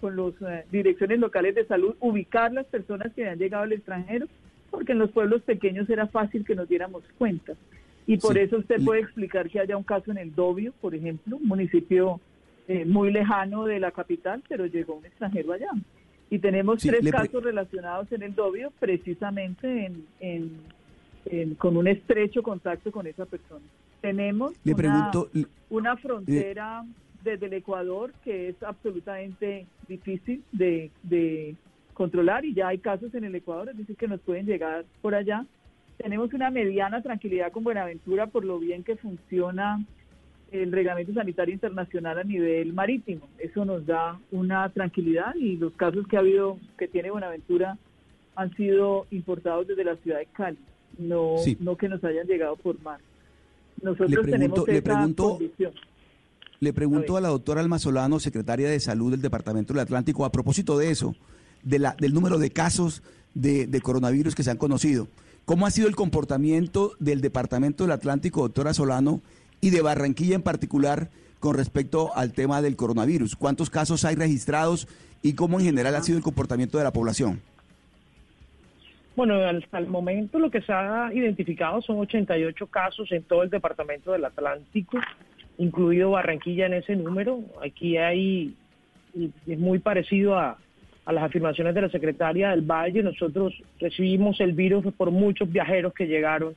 [0.00, 4.26] con las eh, direcciones locales de salud ubicar las personas que han llegado al extranjero,
[4.72, 7.52] porque en los pueblos pequeños era fácil que nos diéramos cuenta.
[8.06, 11.36] Y por eso usted puede explicar que haya un caso en el Dobio, por ejemplo,
[11.36, 12.20] un municipio
[12.68, 15.70] eh, muy lejano de la capital, pero llegó un extranjero allá.
[16.30, 23.06] Y tenemos tres casos relacionados en el Dobio, precisamente en, con un estrecho contacto con
[23.06, 23.64] esa persona.
[24.00, 24.52] Tenemos
[25.68, 26.84] una, frontera
[27.24, 31.56] desde el Ecuador que es absolutamente difícil de, de
[31.94, 35.14] controlar y ya hay casos en el Ecuador, es decir, que nos pueden llegar por
[35.14, 35.44] allá
[35.96, 39.84] tenemos una mediana tranquilidad con Buenaventura por lo bien que funciona
[40.52, 43.28] el reglamento sanitario internacional a nivel marítimo.
[43.38, 47.78] Eso nos da una tranquilidad y los casos que ha habido, que tiene Buenaventura,
[48.36, 50.58] han sido importados desde la ciudad de Cali,
[50.98, 53.00] no, no que nos hayan llegado por mar.
[53.82, 55.38] Nosotros tenemos le pregunto,
[56.60, 60.32] Le pregunto a, la doctora Alma Solano, secretaria de Salud del Departamento del Atlántico, a
[60.32, 61.14] propósito de eso,
[61.62, 63.02] de la, del número de casos
[63.34, 65.08] de, de coronavirus que se han conocido.
[65.46, 69.20] ¿Cómo ha sido el comportamiento del Departamento del Atlántico, doctora Solano,
[69.60, 71.08] y de Barranquilla en particular
[71.38, 73.36] con respecto al tema del coronavirus?
[73.36, 74.88] ¿Cuántos casos hay registrados
[75.22, 77.40] y cómo en general ha sido el comportamiento de la población?
[79.14, 83.50] Bueno, hasta el momento lo que se ha identificado son 88 casos en todo el
[83.50, 84.98] departamento del Atlántico,
[85.58, 87.38] incluido Barranquilla en ese número.
[87.64, 88.56] Aquí hay,
[89.14, 90.58] es muy parecido a,
[91.06, 93.02] a las afirmaciones de la secretaria del Valle.
[93.02, 96.54] Nosotros recibimos el virus por muchos viajeros que llegaron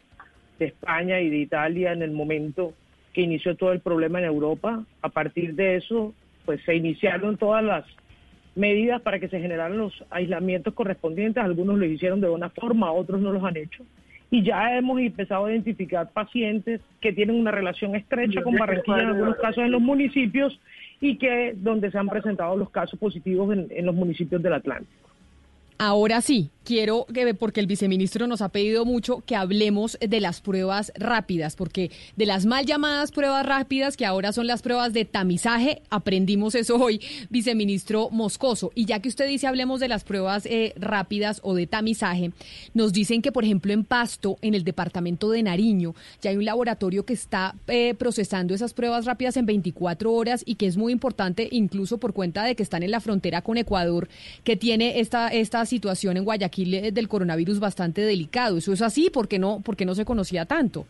[0.57, 2.73] de España y de Italia en el momento
[3.13, 4.83] que inició todo el problema en Europa.
[5.01, 6.13] A partir de eso,
[6.45, 7.85] pues se iniciaron todas las
[8.55, 11.43] medidas para que se generaran los aislamientos correspondientes.
[11.43, 13.83] Algunos lo hicieron de una forma, otros no los han hecho.
[14.31, 19.07] Y ya hemos empezado a identificar pacientes que tienen una relación estrecha con Barranquilla, en
[19.09, 20.59] algunos casos en los municipios,
[21.01, 25.09] y que donde se han presentado los casos positivos en, los municipios del Atlántico.
[25.77, 30.39] Ahora sí, quiero, que porque el viceministro nos ha pedido mucho que hablemos de las
[30.39, 35.03] pruebas rápidas, porque de las mal llamadas pruebas rápidas, que ahora son las pruebas de
[35.03, 37.01] tamizaje, aprendimos eso hoy,
[37.31, 38.71] viceministro Moscoso.
[38.75, 42.33] Y ya que usted dice hablemos de las pruebas eh, rápidas o de tamizaje,
[42.75, 46.45] nos dicen que, por ejemplo, en Pasto, en el departamento de Nariño, ya hay un
[46.45, 50.93] laboratorio que está eh, procesando esas pruebas rápidas en 24 horas y que es muy
[50.93, 54.07] importante, incluso por cuenta de que están en la frontera con Ecuador,
[54.43, 58.57] que tiene esta, esta situación en Guayaquil del coronavirus bastante delicado.
[58.57, 59.09] ¿Eso es así?
[59.09, 60.85] ¿Por qué no, porque no se conocía tanto?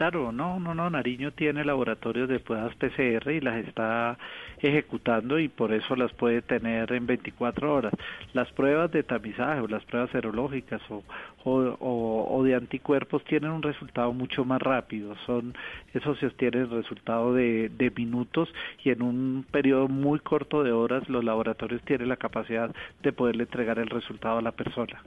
[0.00, 4.16] Claro, no, no, no, Nariño tiene laboratorios de pruebas PCR y las está
[4.62, 7.92] ejecutando y por eso las puede tener en 24 horas.
[8.32, 11.02] Las pruebas de tamizaje o las pruebas serológicas o,
[11.44, 15.52] o, de anticuerpos tienen un resultado mucho más rápido, son
[15.92, 18.48] esos se obtienen el resultado de, de minutos
[18.82, 23.42] y en un periodo muy corto de horas los laboratorios tienen la capacidad de poderle
[23.42, 25.02] entregar el resultado a la persona.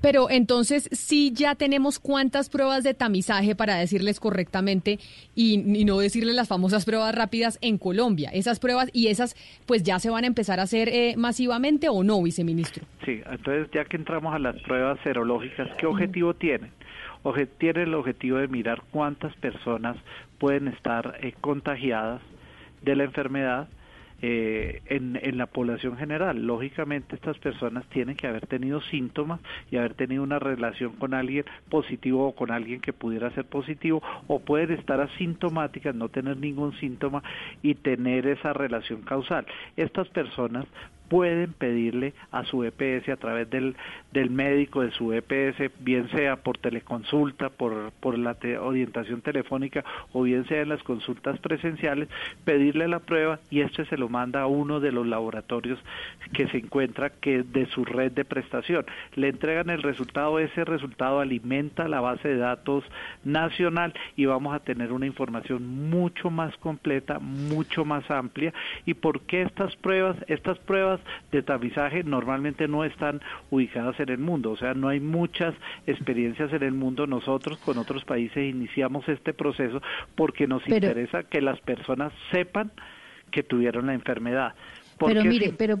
[0.00, 4.98] Pero entonces sí ya tenemos cuántas pruebas de tamizaje para decirles correctamente
[5.34, 8.30] y, no decirles las famosas pruebas rápidas en Colombia.
[8.32, 9.34] Esas pruebas y esas
[9.66, 12.84] pues ya se van a empezar a hacer eh, masivamente o no, viceministro.
[13.04, 16.70] Sí, entonces ya que entramos a las pruebas serológicas, ¿qué objetivo tienen?
[17.58, 19.96] tiene el objetivo de mirar cuántas personas
[20.38, 22.22] pueden estar eh, contagiadas
[22.82, 23.68] de la enfermedad
[24.22, 26.46] eh, en, en, la población general.
[26.46, 29.40] Lógicamente estas personas tienen que haber tenido síntomas
[29.70, 34.02] y haber tenido una relación con alguien positivo o con alguien que pudiera ser positivo
[34.26, 37.22] o pueden estar asintomáticas, no tener ningún síntoma
[37.62, 39.46] y tener esa relación causal.
[39.76, 40.66] Estas personas
[41.10, 43.74] pueden pedirle a su EPS a través del,
[44.12, 50.22] del médico de su EPS, bien sea por teleconsulta, por, por la orientación telefónica o
[50.22, 52.08] bien sea en las consultas presenciales,
[52.44, 55.78] pedirle la prueba y este se lo manda a uno de los laboratorios
[56.32, 58.84] que se encuentra que de su red de prestación.
[59.14, 62.84] Le entregan el resultado, ese resultado alimenta la base de datos
[63.24, 68.52] nacional y vamos a tener una información mucho más completa, mucho más amplia.
[68.86, 70.16] ¿Y por qué estas pruebas?
[70.26, 71.00] Estas pruebas
[71.32, 75.54] de tamizaje normalmente no están ubicadas en el mundo, o sea, no hay muchas
[75.86, 77.06] experiencias en el mundo.
[77.06, 79.80] Nosotros con otros países iniciamos este proceso
[80.14, 82.72] porque nos interesa que las personas sepan
[83.30, 84.54] que tuvieron la enfermedad.
[84.98, 85.78] pero mire, pero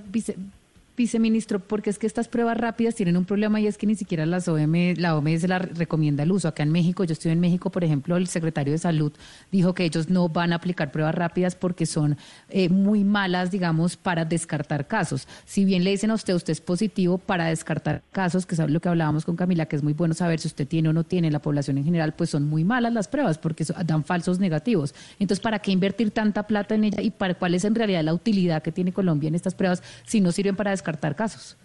[0.96, 4.26] viceministro, porque es que estas pruebas rápidas tienen un problema y es que ni siquiera
[4.26, 6.48] las OMS, la OMS la recomienda el uso.
[6.48, 9.12] Acá en México, yo estoy en México, por ejemplo, el secretario de Salud
[9.50, 12.16] dijo que ellos no van a aplicar pruebas rápidas porque son
[12.48, 15.26] eh, muy malas, digamos, para descartar casos.
[15.46, 18.80] Si bien le dicen a usted, usted es positivo para descartar casos, que es lo
[18.80, 21.30] que hablábamos con Camila, que es muy bueno saber si usted tiene o no tiene,
[21.30, 24.94] la población en general, pues son muy malas las pruebas porque dan falsos negativos.
[25.18, 28.14] Entonces, ¿para qué invertir tanta plata en ella y para cuál es en realidad la
[28.14, 31.58] utilidad que tiene Colombia en estas pruebas si no sirven para descartar casos?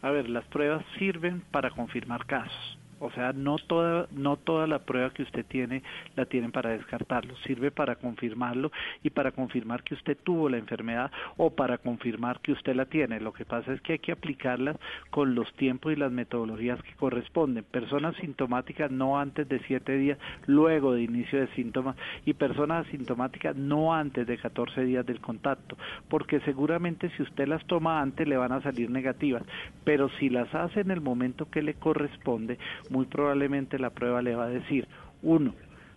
[0.00, 2.78] A ver, las pruebas sirven para confirmar casos.
[3.04, 5.82] O sea, no toda, no toda la prueba que usted tiene
[6.14, 8.70] la tienen para descartarlo, sirve para confirmarlo
[9.02, 13.18] y para confirmar que usted tuvo la enfermedad o para confirmar que usted la tiene.
[13.18, 14.76] Lo que pasa es que hay que aplicarlas
[15.10, 17.64] con los tiempos y las metodologías que corresponden.
[17.64, 23.56] Personas sintomáticas no antes de siete días, luego de inicio de síntomas y personas asintomáticas
[23.56, 25.76] no antes de 14 días del contacto,
[26.08, 29.42] porque seguramente si usted las toma antes le van a salir negativas,
[29.82, 32.58] pero si las hace en el momento que le corresponde,
[32.92, 34.86] muy probablemente la prueba le va a decir,
[35.22, 35.54] uno,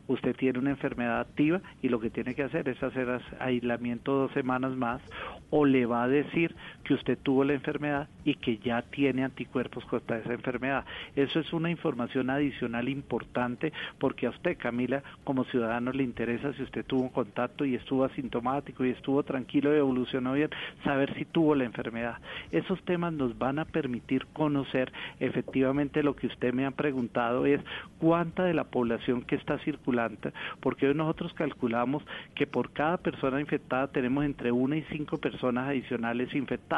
[0.08, 4.32] usted tiene una enfermedad activa y lo que tiene que hacer es hacer aislamiento dos
[4.32, 5.02] semanas más
[5.50, 9.84] o le va a decir que usted tuvo la enfermedad y que ya tiene anticuerpos
[9.86, 10.86] contra esa enfermedad.
[11.16, 16.64] Eso es una información adicional importante porque a usted, Camila, como ciudadano le interesa si
[16.64, 20.50] usted tuvo un contacto y estuvo asintomático y estuvo tranquilo y evolucionó bien,
[20.84, 22.20] saber si tuvo la enfermedad.
[22.52, 27.62] Esos temas nos van a permitir conocer efectivamente lo que usted me ha preguntado es
[28.00, 32.04] cuánta de la población que está circulante, porque hoy nosotros calculamos
[32.36, 36.75] que por cada persona infectada tenemos entre una y cinco personas adicionales infectadas.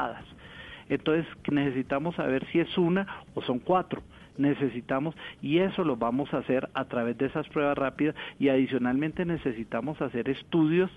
[0.89, 4.01] Entonces necesitamos saber si es una o son cuatro.
[4.37, 9.25] Necesitamos y eso lo vamos a hacer a través de esas pruebas rápidas y adicionalmente
[9.25, 10.91] necesitamos hacer estudios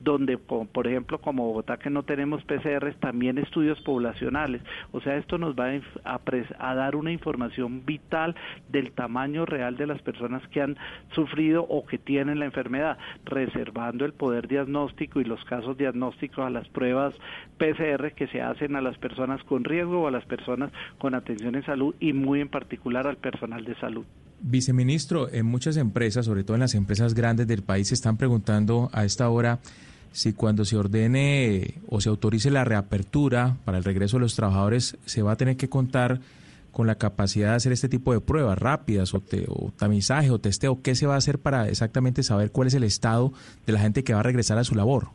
[0.00, 4.62] donde, por ejemplo, como Bogotá que no tenemos PCRs, también estudios poblacionales.
[4.92, 5.70] O sea, esto nos va
[6.04, 8.34] a, dar una información vital
[8.68, 10.76] del tamaño real de las personas que han
[11.14, 16.50] sufrido o que tienen la enfermedad, reservando el poder diagnóstico y los casos diagnósticos a
[16.50, 17.14] las pruebas
[17.58, 21.54] PCR que se hacen a las personas con riesgo o a las personas con atención
[21.54, 24.06] en salud y muy en particular al personal de salud.
[24.42, 28.88] Viceministro, en muchas empresas, sobre todo en las empresas grandes del país, se están preguntando
[28.92, 29.60] a esta hora
[30.12, 34.96] si cuando se ordene o se autorice la reapertura para el regreso de los trabajadores
[35.06, 36.20] se va a tener que contar
[36.72, 40.82] con la capacidad de hacer este tipo de pruebas rápidas o, o tamizaje o testeo?
[40.82, 43.32] ¿Qué se va a hacer para exactamente saber cuál es el estado
[43.66, 45.08] de la gente que va a regresar a su labor?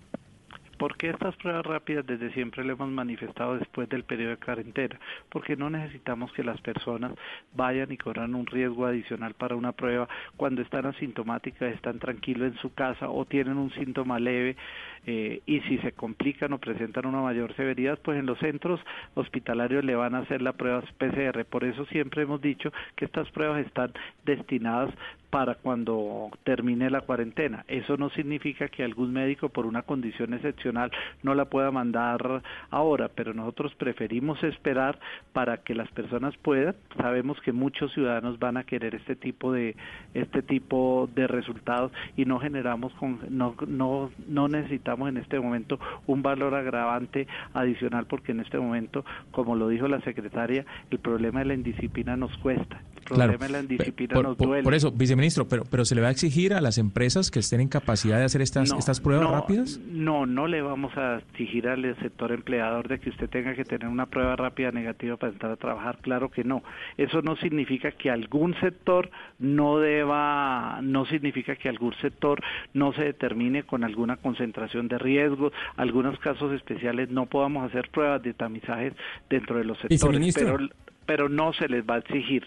[0.78, 5.00] ¿Por qué estas pruebas rápidas desde siempre le hemos manifestado después del periodo de cuarentena?
[5.30, 7.14] Porque no necesitamos que las personas
[7.54, 12.58] vayan y corran un riesgo adicional para una prueba cuando están asintomáticas, están tranquilos en
[12.60, 14.58] su casa o tienen un síntoma leve
[15.06, 18.82] eh, y si se complican o presentan una mayor severidad, pues en los centros
[19.14, 21.46] hospitalarios le van a hacer la prueba PCR.
[21.46, 23.94] Por eso siempre hemos dicho que estas pruebas están
[24.26, 24.94] destinadas
[25.36, 27.66] para cuando termine la cuarentena.
[27.68, 30.92] Eso no significa que algún médico por una condición excepcional
[31.24, 34.98] no la pueda mandar ahora, pero nosotros preferimos esperar
[35.34, 36.78] para que las personas puedan.
[36.96, 39.76] Sabemos que muchos ciudadanos van a querer este tipo de
[40.14, 45.82] este tipo de resultados y no generamos con, no no no necesitamos en este momento
[46.08, 51.40] un valor agravante adicional porque en este momento, como lo dijo la secretaria, el problema
[51.40, 52.82] de la indisciplina nos cuesta.
[52.96, 54.64] El problema de la indisciplina nos duele.
[54.64, 57.40] Por eso, viceministro ministro, pero, pero ¿se le va a exigir a las empresas que
[57.40, 59.80] estén en capacidad de hacer estas, estas pruebas rápidas?
[59.90, 63.88] No, no le vamos a exigir al sector empleador de que usted tenga que tener
[63.88, 65.98] una prueba rápida negativa para entrar a trabajar.
[66.02, 66.64] Claro que no.
[66.98, 72.42] Eso no significa que algún sector no deba, no significa que algún sector
[72.74, 78.22] no se determine con alguna concentración de riesgos, algunos casos especiales no podamos hacer pruebas
[78.22, 78.94] de tamizajes
[79.30, 80.58] dentro de los sectores, pero,
[81.06, 82.46] pero no se les va a exigir.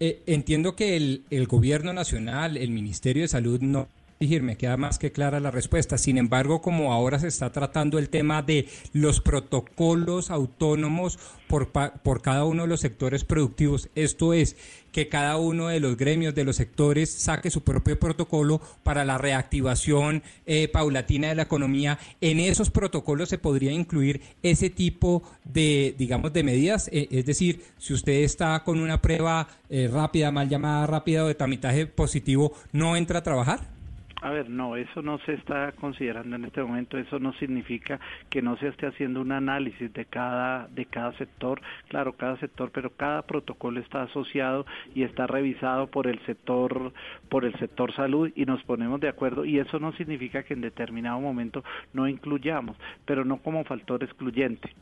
[0.00, 3.88] Eh, entiendo que el, el, gobierno nacional, el Ministerio de Salud no
[4.20, 5.98] me queda más que clara la respuesta.
[5.98, 12.22] Sin embargo, como ahora se está tratando el tema de los protocolos autónomos por, por
[12.22, 14.56] cada uno de los sectores productivos, esto es,
[14.92, 19.18] que cada uno de los gremios, de los sectores, saque su propio protocolo para la
[19.18, 21.98] reactivación eh, paulatina de la economía.
[22.20, 26.88] En esos protocolos se podría incluir ese tipo de, digamos, de medidas.
[26.92, 31.28] Eh, es decir, si usted está con una prueba eh, rápida, mal llamada rápida o
[31.28, 33.77] de tramitaje positivo, ¿no entra a trabajar?
[34.20, 36.98] A ver, no, eso no se está considerando en este momento.
[36.98, 41.60] Eso no significa que no se esté haciendo un análisis de cada de cada sector.
[41.88, 46.92] Claro, cada sector, pero cada protocolo está asociado y está revisado por el sector
[47.28, 49.44] por el sector salud y nos ponemos de acuerdo.
[49.44, 54.74] Y eso no significa que en determinado momento no incluyamos, pero no como factor excluyente.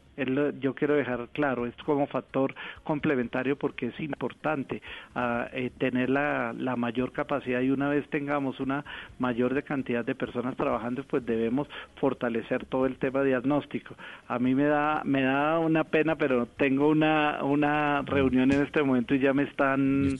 [0.61, 4.81] yo quiero dejar claro, es como factor complementario porque es importante
[5.15, 8.83] ah, eh, tener la, la mayor capacidad y una vez tengamos una
[9.27, 13.95] mayor de cantidad de personas trabajando, pues debemos fortalecer todo el tema diagnóstico.
[14.29, 18.83] A mí me da me da una pena, pero tengo una una reunión en este
[18.83, 20.19] momento y ya me están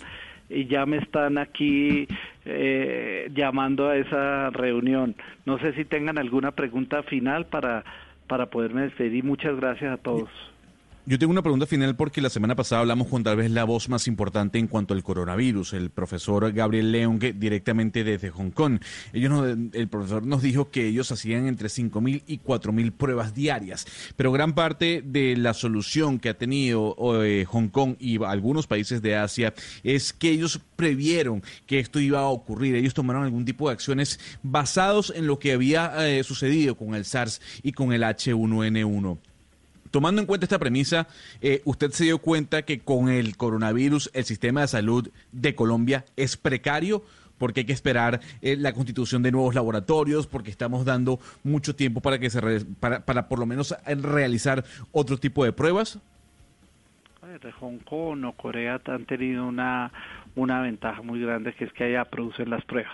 [0.49, 2.07] y ya me están aquí
[2.45, 5.15] eh, llamando a esa reunión.
[5.45, 7.85] No sé si tengan alguna pregunta final para
[8.27, 9.23] para poderme despedir.
[9.23, 10.31] Muchas gracias a todos.
[11.09, 13.89] Yo tengo una pregunta final porque la semana pasada hablamos con tal vez la voz
[13.89, 18.81] más importante en cuanto al coronavirus, el profesor Gabriel León, directamente desde Hong Kong.
[19.13, 23.87] Ellos el profesor nos dijo que ellos hacían entre 5.000 y 4.000 pruebas diarias,
[24.17, 29.01] pero gran parte de la solución que ha tenido eh, Hong Kong y algunos países
[29.01, 29.55] de Asia
[29.85, 32.75] es que ellos previeron que esto iba a ocurrir.
[32.75, 37.05] Ellos tomaron algún tipo de acciones basados en lo que había eh, sucedido con el
[37.05, 39.19] SARS y con el H1N1.
[39.97, 41.09] Tomando en cuenta esta premisa,
[41.41, 46.05] eh, ¿usted se dio cuenta que con el coronavirus el sistema de salud de Colombia
[46.17, 47.03] es precario?
[47.39, 52.03] porque hay que esperar eh, la constitución de nuevos laboratorios, porque estamos dando mucho tiempo
[52.03, 52.43] para que se
[52.79, 55.99] para, para por lo menos realizar otro tipo de pruebas.
[57.61, 59.93] Hong Kong o Corea han tenido una,
[60.35, 62.93] una ventaja muy grande que es que allá producen las pruebas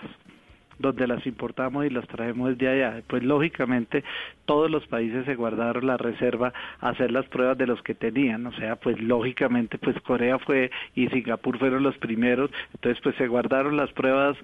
[0.79, 3.03] donde las importamos y las traemos desde allá.
[3.07, 4.03] Pues lógicamente
[4.45, 8.45] todos los países se guardaron la reserva a hacer las pruebas de los que tenían,
[8.45, 13.27] o sea, pues lógicamente pues Corea fue y Singapur fueron los primeros, entonces pues se
[13.27, 14.37] guardaron las pruebas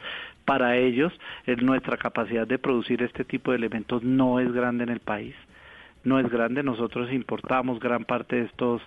[0.46, 1.14] para ellos,
[1.62, 5.36] nuestra capacidad de producir este tipo de elementos no es grande en el país.
[6.04, 8.82] No es grande, nosotros importamos gran parte de estos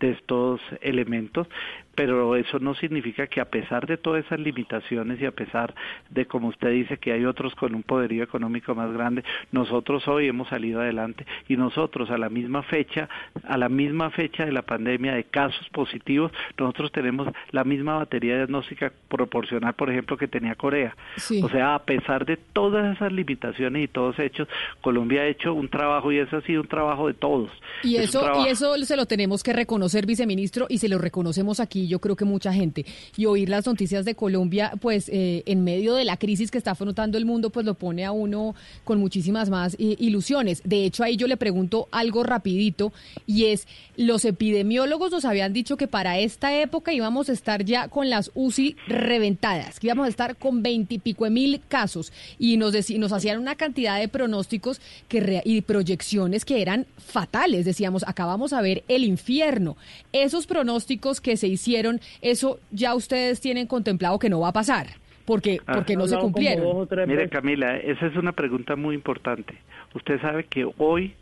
[0.00, 1.46] de estos elementos,
[1.94, 5.74] pero eso no significa que a pesar de todas esas limitaciones y a pesar
[6.10, 10.28] de, como usted dice, que hay otros con un poderío económico más grande, nosotros hoy
[10.28, 13.08] hemos salido adelante y nosotros a la misma fecha,
[13.42, 18.36] a la misma fecha de la pandemia de casos positivos, nosotros tenemos la misma batería
[18.36, 20.94] diagnóstica proporcional, por ejemplo, que tenía Corea.
[21.42, 24.46] O sea, a pesar de todas esas limitaciones y todos hechos,
[24.82, 27.50] Colombia ha hecho un trabajo y eso ha sido un trabajo de todos.
[27.82, 31.60] Y eso, y eso se lo tenemos que reconocer reconocer, viceministro, y se lo reconocemos
[31.60, 32.84] aquí, yo creo que mucha gente.
[33.16, 36.72] Y oír las noticias de Colombia, pues eh, en medio de la crisis que está
[36.72, 40.60] afrontando el mundo, pues lo pone a uno con muchísimas más eh, ilusiones.
[40.64, 42.92] De hecho, ahí yo le pregunto algo rapidito,
[43.26, 47.88] y es, los epidemiólogos nos habían dicho que para esta época íbamos a estar ya
[47.88, 53.38] con las UCI reventadas, que íbamos a estar con veintipico mil casos, y nos, hacían
[53.38, 57.64] una cantidad de pronósticos que y proyecciones que eran fatales.
[57.64, 59.77] Decíamos, acabamos a ver el infierno.
[60.12, 64.88] Esos pronósticos que se hicieron, eso ya ustedes tienen contemplado que no va a pasar.
[65.24, 66.88] Porque, ah, porque no se cumplieron.
[67.06, 69.54] Mire, Camila, esa es una pregunta muy importante.
[69.94, 71.14] Usted sabe que hoy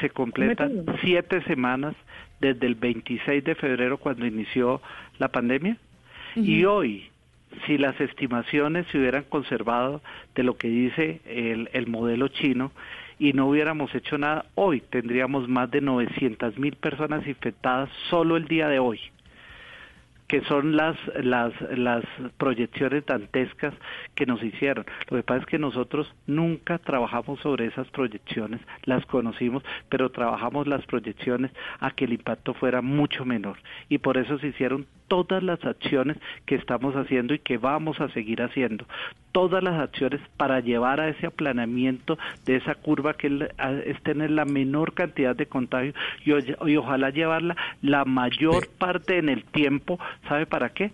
[0.00, 1.96] se completan siete semanas
[2.40, 4.80] desde el 26 de febrero cuando inició
[5.18, 5.76] la pandemia.
[6.36, 7.10] Y hoy,
[7.66, 10.02] si las estimaciones se hubieran conservado
[10.36, 12.70] de lo que dice el, el modelo chino,
[13.18, 18.46] y no hubiéramos hecho nada, hoy tendríamos más de 900 mil personas infectadas solo el
[18.46, 19.00] día de hoy
[20.28, 22.04] que son las, las, las
[22.36, 23.72] proyecciones dantescas
[24.14, 24.84] que nos hicieron.
[25.08, 30.66] Lo que pasa es que nosotros nunca trabajamos sobre esas proyecciones, las conocimos, pero trabajamos
[30.66, 33.56] las proyecciones a que el impacto fuera mucho menor.
[33.88, 38.08] Y por eso se hicieron todas las acciones que estamos haciendo y que vamos a
[38.10, 38.86] seguir haciendo.
[39.32, 43.48] Todas las acciones para llevar a ese aplanamiento de esa curva que
[43.84, 45.92] es tener la menor cantidad de contagio
[46.24, 46.32] y,
[46.70, 50.90] y ojalá llevarla la mayor parte en el tiempo ¿Sabe para qué?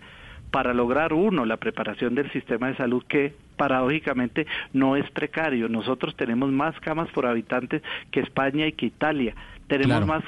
[0.51, 5.67] Para lograr uno la preparación del sistema de salud que paradójicamente no es precario.
[5.69, 9.35] Nosotros tenemos más camas por habitantes que España y que Italia.
[9.67, 10.23] Tenemos más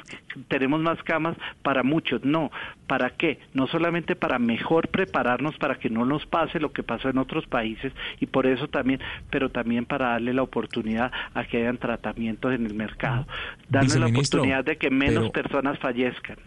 [0.47, 2.23] tenemos más camas para muchos.
[2.23, 2.51] No,
[2.87, 3.39] ¿para qué?
[3.53, 7.45] No solamente para mejor prepararnos para que no nos pase lo que pasó en otros
[7.47, 8.99] países y por eso también,
[9.29, 13.27] pero también para darle la oportunidad a que hayan tratamientos en el mercado,
[13.69, 16.37] darle la oportunidad de que menos personas fallezcan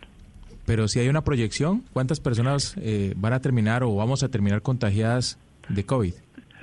[0.70, 4.62] pero si hay una proyección, ¿cuántas personas eh, van a terminar o vamos a terminar
[4.62, 5.36] contagiadas
[5.68, 6.14] de COVID?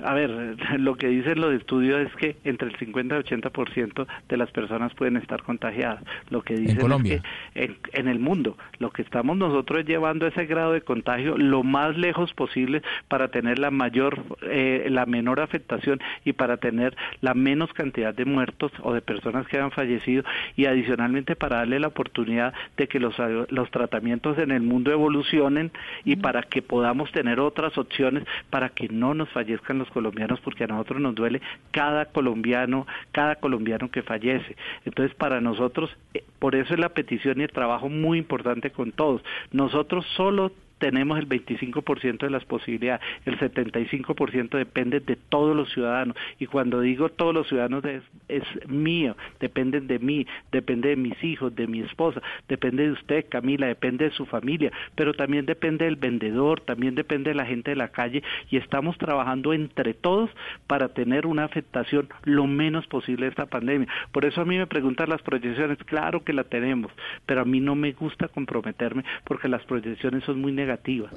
[0.04, 0.30] A ver,
[0.78, 4.94] lo que dicen los estudios es que entre el 50 y 80% de las personas
[4.94, 6.02] pueden estar contagiadas.
[6.30, 7.22] Lo que dicen ¿En Colombia?
[7.54, 11.62] es que en, el mundo, lo que estamos nosotros llevando ese grado de contagio lo
[11.62, 17.34] más lejos posible para tener la mayor, eh, la menor afectación y para tener la
[17.34, 20.24] menos cantidad de muertos o de personas que han fallecido
[20.56, 23.16] y adicionalmente para darle la oportunidad de que los,
[23.48, 25.70] los tratamientos en el mundo evolucionen
[26.04, 30.64] y para que podamos tener otras opciones para que no nos fallezcan los colombianos porque
[30.64, 34.56] a nosotros nos duele cada colombiano, cada colombiano que fallece.
[34.84, 38.92] Entonces, para nosotros, eh, por eso es la petición y el trabajo muy importante con
[38.92, 39.22] todos.
[39.52, 46.16] Nosotros solo tenemos el 25% de las posibilidades, el 75% depende de todos los ciudadanos.
[46.38, 47.84] Y cuando digo todos los ciudadanos
[48.28, 53.26] es, mío, dependen de mí, depende de mis hijos, de mi esposa, depende de usted,
[53.28, 57.72] Camila, depende de su familia, pero también depende del vendedor, también depende de la gente
[57.72, 60.30] de la calle y estamos trabajando entre todos
[60.66, 63.88] para tener una afectación lo menos posible de esta pandemia.
[64.12, 66.92] Por eso a mí me preguntan las proyecciones, claro que la tenemos,
[67.26, 70.67] pero a mí no me gusta comprometerme porque las proyecciones son muy negativas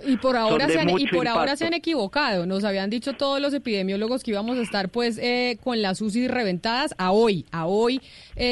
[0.05, 2.45] y por ahora, se han, y por ahora se han equivocado.
[2.45, 6.27] Nos habían dicho todos los epidemiólogos que íbamos a estar pues eh, con las UCI
[6.27, 8.01] reventadas a hoy, a hoy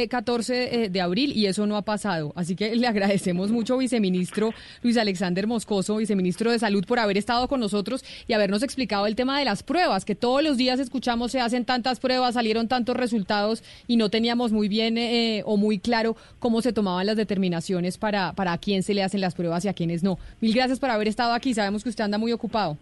[0.10, 2.34] 14 eh, eh, de abril y eso no ha pasado.
[2.36, 4.54] Así que le agradecemos mucho, viceministro
[4.84, 9.16] Luis Alexander Moscoso, viceministro de Salud, por haber estado con nosotros y habernos explicado el
[9.16, 12.96] tema de las pruebas, que todos los días escuchamos se hacen tantas pruebas, salieron tantos
[12.96, 14.98] resultados y no teníamos muy bien
[15.46, 19.22] o muy claro cómo se tomaban las determinaciones para, para a quién se le hacen
[19.22, 20.18] las pruebas y a quiénes no.
[20.42, 21.54] Mil gracias por haber estado aquí.
[21.54, 22.76] Sabemos que usted anda muy ocupado.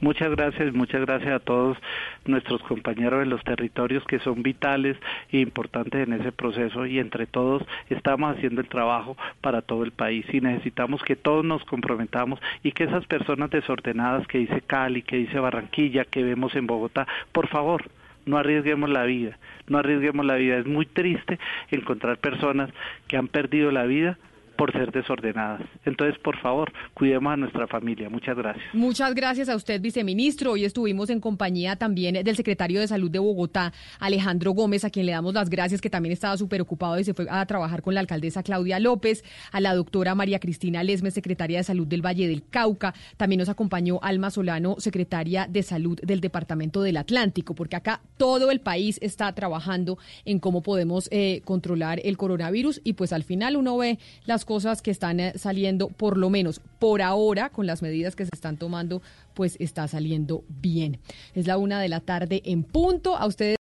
[0.00, 1.78] Muchas gracias, muchas gracias a todos
[2.24, 4.96] nuestros compañeros en los territorios que son vitales
[5.30, 9.92] e importantes en ese proceso y entre todos estamos haciendo el trabajo para todo el
[9.92, 15.02] país y necesitamos que todos nos comprometamos y que esas personas desordenadas que dice Cali,
[15.02, 17.84] que dice Barranquilla, que vemos en Bogotá, por favor,
[18.26, 20.58] no arriesguemos la vida, no arriesguemos la vida.
[20.58, 21.38] Es muy triste
[21.70, 22.70] encontrar personas
[23.06, 24.18] que han perdido la vida
[24.62, 25.60] por ser desordenadas.
[25.84, 28.08] Entonces, por favor, cuidemos a nuestra familia.
[28.08, 28.64] Muchas gracias.
[28.72, 30.52] Muchas gracias a usted, viceministro.
[30.52, 35.06] Hoy estuvimos en compañía también del secretario de Salud de Bogotá, Alejandro Gómez, a quien
[35.06, 37.94] le damos las gracias, que también estaba súper ocupado y se fue a trabajar con
[37.94, 42.28] la alcaldesa Claudia López, a la doctora María Cristina Lesme, secretaria de Salud del Valle
[42.28, 42.94] del Cauca.
[43.16, 48.52] También nos acompañó Alma Solano, secretaria de Salud del Departamento del Atlántico, porque acá todo
[48.52, 53.56] el país está trabajando en cómo podemos eh, controlar el coronavirus y pues al final
[53.56, 57.66] uno ve las cosas cosas que están eh, saliendo, por lo menos por ahora, con
[57.66, 59.00] las medidas que se están tomando,
[59.32, 60.98] pues está saliendo bien.
[61.34, 63.16] Es la una de la tarde en punto.
[63.16, 63.56] A ustedes.